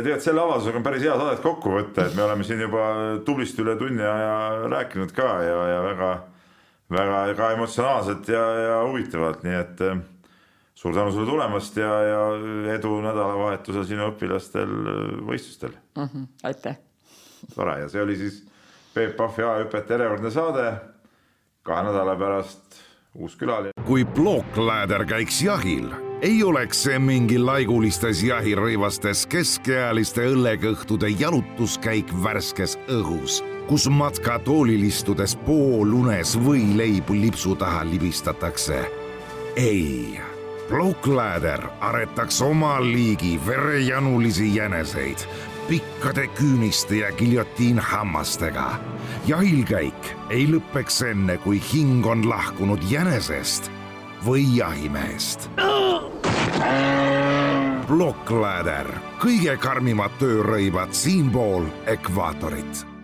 tegelikult 0.00 0.24
selle 0.24 0.42
avaldusega 0.42 0.80
on 0.80 0.86
päris 0.86 1.04
hea 1.04 1.16
saadet 1.20 1.44
kokku 1.44 1.74
võtta, 1.74 2.06
et 2.06 2.16
me 2.16 2.24
oleme 2.24 2.46
siin 2.48 2.62
juba 2.64 2.86
tublisti 3.26 3.64
üle 3.64 3.76
tunni 3.80 4.04
aja 4.04 4.68
rääkinud 4.72 5.12
ka 5.16 5.28
ja, 5.44 5.58
ja 5.74 5.82
väga, 5.84 6.10
väga 6.96 7.22
ka 7.36 7.50
emotsionaalselt 7.58 8.30
ja, 8.32 8.44
ja 8.62 8.78
huvitavalt, 8.86 9.44
nii 9.44 9.58
et 9.60 9.84
eh, 9.84 10.00
suur 10.76 10.96
tänu 10.96 11.12
sulle 11.12 11.28
tulemast 11.28 11.76
ja, 11.80 11.92
ja 12.08 12.24
edu 12.76 12.96
nädalavahetusel 13.04 13.84
sinu 13.88 14.10
õpilastel 14.14 14.74
võistlustel 15.28 15.76
mm. 15.76 16.08
-hmm, 16.08 16.26
aitäh. 16.48 16.80
tore 17.54 17.80
ja 17.84 17.92
see 17.92 18.02
oli 18.02 18.16
siis 18.16 18.42
Peep 18.96 19.16
Pahvi 19.16 19.44
A-hüpete 19.44 19.92
järjekordne 19.92 20.30
saade 20.32 20.70
kahe 21.62 21.84
nädala 21.84 22.16
pärast 22.16 22.80
uus 23.14 23.36
külaline. 23.36 23.76
kui 23.84 24.04
plokkläder 24.04 25.04
käiks 25.04 25.42
jahil, 25.42 25.90
ei 26.22 26.44
oleks 26.44 26.82
see 26.86 26.98
mingi 26.98 27.36
laigulistes 27.38 28.22
jahirõivastes 28.24 29.26
keskealiste 29.28 30.24
õllekõhtude 30.30 31.10
jalutuskäik 31.20 32.12
värskes 32.24 32.78
õhus, 32.88 33.42
kus 33.68 33.84
matkatoolil 33.92 34.86
istudes 34.88 35.36
poolunes 35.46 36.36
võileibu 36.40 37.18
lipsu 37.20 37.56
taha 37.56 37.84
libistatakse. 37.84 38.80
ei, 39.56 40.18
plokkläder 40.68 41.68
aretaks 41.80 42.40
oma 42.42 42.80
liigi 42.80 43.40
verejanulisi 43.46 44.54
jäneseid 44.56 45.28
pikkade 45.68 46.26
küüniste 46.26 46.96
ja 46.96 47.12
giljotiinhammastega. 47.12 48.80
jahilkäik 49.26 50.16
ei 50.30 50.48
lõpeks 50.48 51.02
enne, 51.10 51.38
kui 51.38 51.60
hing 51.72 52.06
on 52.06 52.28
lahkunud 52.28 52.80
jänesest 52.90 53.75
või 54.26 54.56
jahimehest. 54.56 55.48
plokkläder, 57.86 58.88
kõige 59.22 59.54
karmimad 59.62 60.18
töörõivad 60.18 60.90
siinpool 60.90 61.70
ekvaatorit 61.86 62.95